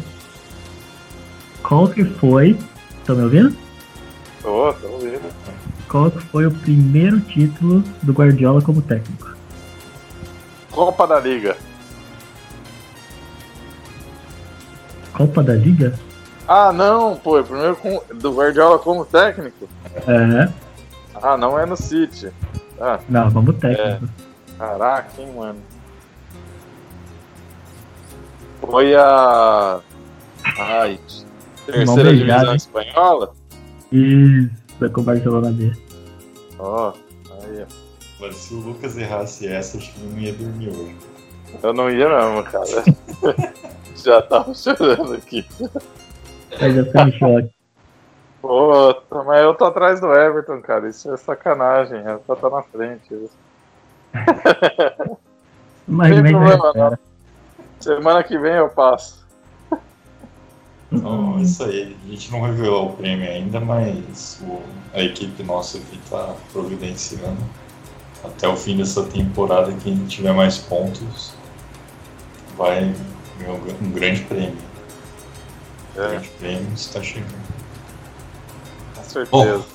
Qual 1.63 1.87
que 1.87 2.03
foi. 2.03 2.57
Estão 2.99 3.15
me 3.15 3.23
ouvindo? 3.23 3.55
Tô, 4.41 4.73
tô 4.73 4.87
ouvindo. 4.87 5.29
Qual 5.89 6.09
que 6.09 6.19
foi 6.19 6.45
o 6.45 6.51
primeiro 6.51 7.19
título 7.19 7.83
do 8.01 8.13
Guardiola 8.13 8.61
como 8.61 8.81
técnico? 8.81 9.35
Copa 10.71 11.05
da 11.05 11.19
Liga. 11.19 11.57
Copa 15.13 15.43
da 15.43 15.53
Liga? 15.53 15.99
Ah, 16.47 16.71
não, 16.71 17.15
pô, 17.17 17.37
é 17.37 17.43
primeiro 17.43 17.75
com, 17.75 18.01
do 18.15 18.33
Guardiola 18.33 18.79
como 18.79 19.05
técnico. 19.05 19.67
É. 20.07 20.51
Ah, 21.21 21.37
não 21.37 21.59
é 21.59 21.65
no 21.65 21.75
City. 21.75 22.31
Ah, 22.83 22.99
Não, 23.07 23.31
como 23.31 23.53
técnico. 23.53 24.09
caraca, 24.57 25.21
hein, 25.21 25.31
mano. 25.35 25.59
Foi 28.59 28.95
a. 28.95 29.79
Ai, 30.57 30.99
terceira 31.65 32.09
beijada, 32.09 32.13
divisão 32.13 32.49
hein? 32.49 32.55
espanhola? 32.55 33.33
Isso, 33.91 34.89
com 34.93 35.01
o 35.01 35.03
Barcelona 35.03 35.51
B. 35.51 35.71
Ó, 36.57 36.93
aí, 37.43 37.63
ó. 37.63 37.65
Mas 38.19 38.35
se 38.35 38.53
o 38.53 38.59
Lucas 38.59 38.97
errasse 38.97 39.47
essa, 39.47 39.77
acho 39.77 39.93
que 39.93 39.99
ele 40.01 40.09
não 40.13 40.19
ia 40.19 40.33
dormir 40.33 40.69
hoje. 40.69 40.95
Eu 41.61 41.73
não 41.73 41.89
ia 41.89 42.07
mesmo, 42.07 42.43
cara. 42.43 43.53
Já 44.03 44.21
tava 44.23 44.53
chorando 44.55 45.13
aqui. 45.13 45.45
Mas 46.59 46.73
já 46.75 46.85
foi 46.85 47.01
um 47.03 47.11
choque. 47.11 47.49
Pô, 48.41 48.95
mas 49.25 49.43
eu 49.43 49.53
tô 49.53 49.65
atrás 49.65 49.99
do 50.01 50.11
Everton, 50.11 50.61
cara. 50.61 50.89
Isso 50.89 51.11
é 51.13 51.17
sacanagem. 51.17 51.99
É 51.99 52.17
pra 52.17 52.35
estar 52.35 52.49
na 52.49 52.63
frente. 52.63 53.29
Mas 55.87 56.13
Sem 56.13 56.23
problema, 56.23 56.73
cara. 56.73 56.99
Semana 57.79 58.23
que 58.23 58.37
vem 58.37 58.53
eu 58.53 58.69
passo. 58.69 59.25
Então, 60.91 61.37
é 61.39 61.41
isso 61.41 61.63
aí. 61.63 61.95
A 62.05 62.09
gente 62.09 62.31
não 62.31 62.41
revelou 62.41 62.89
o 62.89 62.93
prêmio 62.93 63.29
ainda, 63.29 63.59
mas 63.59 64.41
o- 64.45 64.61
a 64.93 65.01
equipe 65.01 65.41
nossa 65.43 65.77
aqui 65.77 65.99
tá 66.09 66.35
providenciando. 66.51 67.41
Até 68.23 68.47
o 68.47 68.55
fim 68.55 68.77
dessa 68.77 69.03
temporada, 69.03 69.71
quem 69.83 70.05
tiver 70.05 70.33
mais 70.33 70.57
pontos 70.57 71.33
vai 72.57 72.93
ganhar 73.39 73.53
um- 73.53 73.91
grande 73.91 74.21
prêmio. 74.23 74.57
O 75.95 76.01
É, 76.01 76.09
grande 76.09 76.29
prêmio 76.29 76.73
está 76.73 77.01
chegando. 77.01 77.51
Com 79.11 79.25
certeza. 79.25 79.65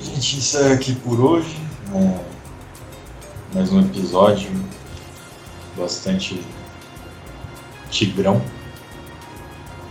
A 0.00 0.02
gente 0.02 0.36
encerra 0.36 0.74
aqui 0.74 0.94
por 0.96 1.20
hoje. 1.20 1.56
né? 1.92 2.24
Mais 3.54 3.72
um 3.72 3.80
episódio 3.80 4.50
bastante 5.76 6.44
tigrão. 7.90 8.42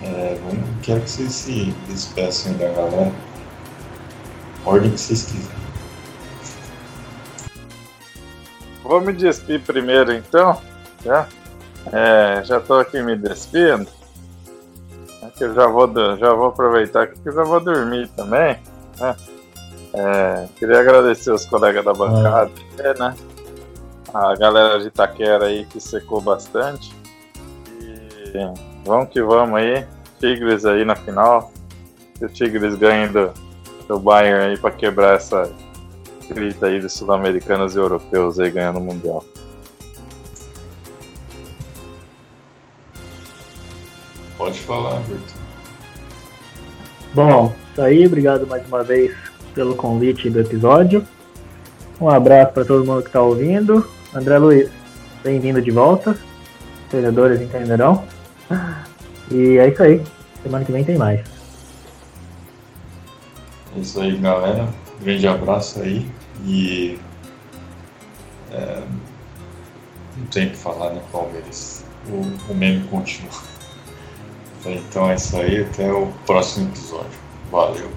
É, 0.02 0.38
vamos, 0.44 0.66
quero 0.84 1.02
que 1.02 1.10
vocês 1.10 1.32
se 1.32 1.74
despeçam 1.88 2.54
da 2.54 2.68
galera. 2.70 3.12
Ordem 4.66 4.92
que 4.92 5.00
vocês 5.00 5.26
quiserem. 5.26 5.58
Vou 8.84 9.02
me 9.02 9.14
despedir 9.14 9.62
primeiro, 9.62 10.14
então. 10.14 10.62
Já, 11.04 11.28
é, 11.92 12.44
já 12.44 12.60
tô 12.60 12.76
aqui 12.76 13.02
me 13.02 13.16
despindo. 13.16 13.97
É 15.38 15.40
que 15.40 15.44
eu 15.44 15.54
já 15.54 15.68
vou, 15.68 15.88
já 16.18 16.34
vou 16.34 16.48
aproveitar 16.48 17.04
aqui 17.04 17.20
que 17.22 17.30
eu 17.30 17.34
já 17.34 17.44
vou 17.44 17.60
dormir 17.60 18.08
também. 18.10 18.58
Né? 19.00 19.16
É, 19.94 20.48
queria 20.58 20.80
agradecer 20.80 21.32
os 21.32 21.46
colegas 21.46 21.86
da 21.86 21.94
bancada, 21.94 22.52
né? 22.98 23.16
A 24.14 24.36
galera 24.36 24.80
de 24.80 24.88
Itaquera 24.88 25.46
aí 25.46 25.66
que 25.66 25.80
secou 25.80 26.20
bastante. 26.20 26.96
E 27.80 28.34
vamos 28.84 29.10
que 29.10 29.22
vamos 29.22 29.60
aí. 29.60 29.86
Tigres 30.20 30.66
aí 30.66 30.84
na 30.84 30.96
final. 30.96 31.52
O 32.20 32.28
Tigres 32.28 32.76
ganhe 32.76 33.08
do, 33.08 33.32
do 33.88 34.00
Bayern 34.00 34.52
aí 34.52 34.58
pra 34.58 34.72
quebrar 34.72 35.18
essa 35.18 35.52
grita 36.28 36.66
aí 36.66 36.82
dos 36.82 36.94
sul-americanos 36.94 37.76
e 37.76 37.80
europeus 37.80 38.40
aí 38.40 38.50
ganhando 38.50 38.80
o 38.80 38.84
Mundial. 38.84 39.24
Pode 44.38 44.60
falar, 44.60 45.00
Berto. 45.02 45.34
Bom, 47.14 47.54
isso 47.72 47.82
aí. 47.82 48.06
Obrigado 48.06 48.46
mais 48.46 48.68
uma 48.68 48.84
vez 48.84 49.16
pelo 49.56 49.76
convite 49.76 50.30
do 50.30 50.40
episódio. 50.40 51.04
Um 52.00 52.08
abraço 52.08 52.54
para 52.54 52.64
todo 52.64 52.86
mundo 52.86 53.02
que 53.02 53.10
está 53.10 53.22
ouvindo. 53.22 53.90
André 54.14 54.38
Luiz, 54.38 54.70
bem-vindo 55.24 55.60
de 55.60 55.72
volta. 55.72 56.16
Treinadores 56.90 57.42
entenderão. 57.42 58.04
E 59.32 59.58
é 59.58 59.68
isso 59.68 59.84
aí. 59.84 60.02
Semana 60.44 60.64
que 60.64 60.72
vem 60.72 60.84
tem 60.84 60.98
mais. 60.98 61.20
É 63.76 63.80
isso 63.80 64.00
aí, 64.00 64.16
galera. 64.18 64.70
Um 65.02 65.04
grande 65.04 65.28
abraço 65.28 65.82
aí. 65.82 66.06
E. 66.46 67.00
É, 68.52 68.84
não 70.16 70.26
tem 70.28 70.48
o 70.48 70.50
que 70.52 70.56
falar, 70.56 70.92
né, 70.92 71.02
Palmeiras? 71.12 71.84
O, 72.08 72.52
o 72.52 72.56
meme 72.56 72.88
continua. 72.88 73.57
Então 74.66 75.10
é 75.10 75.16
isso 75.16 75.38
aí. 75.38 75.64
Até 75.64 75.92
o 75.92 76.08
próximo 76.26 76.70
episódio. 76.70 77.20
Valeu. 77.52 77.90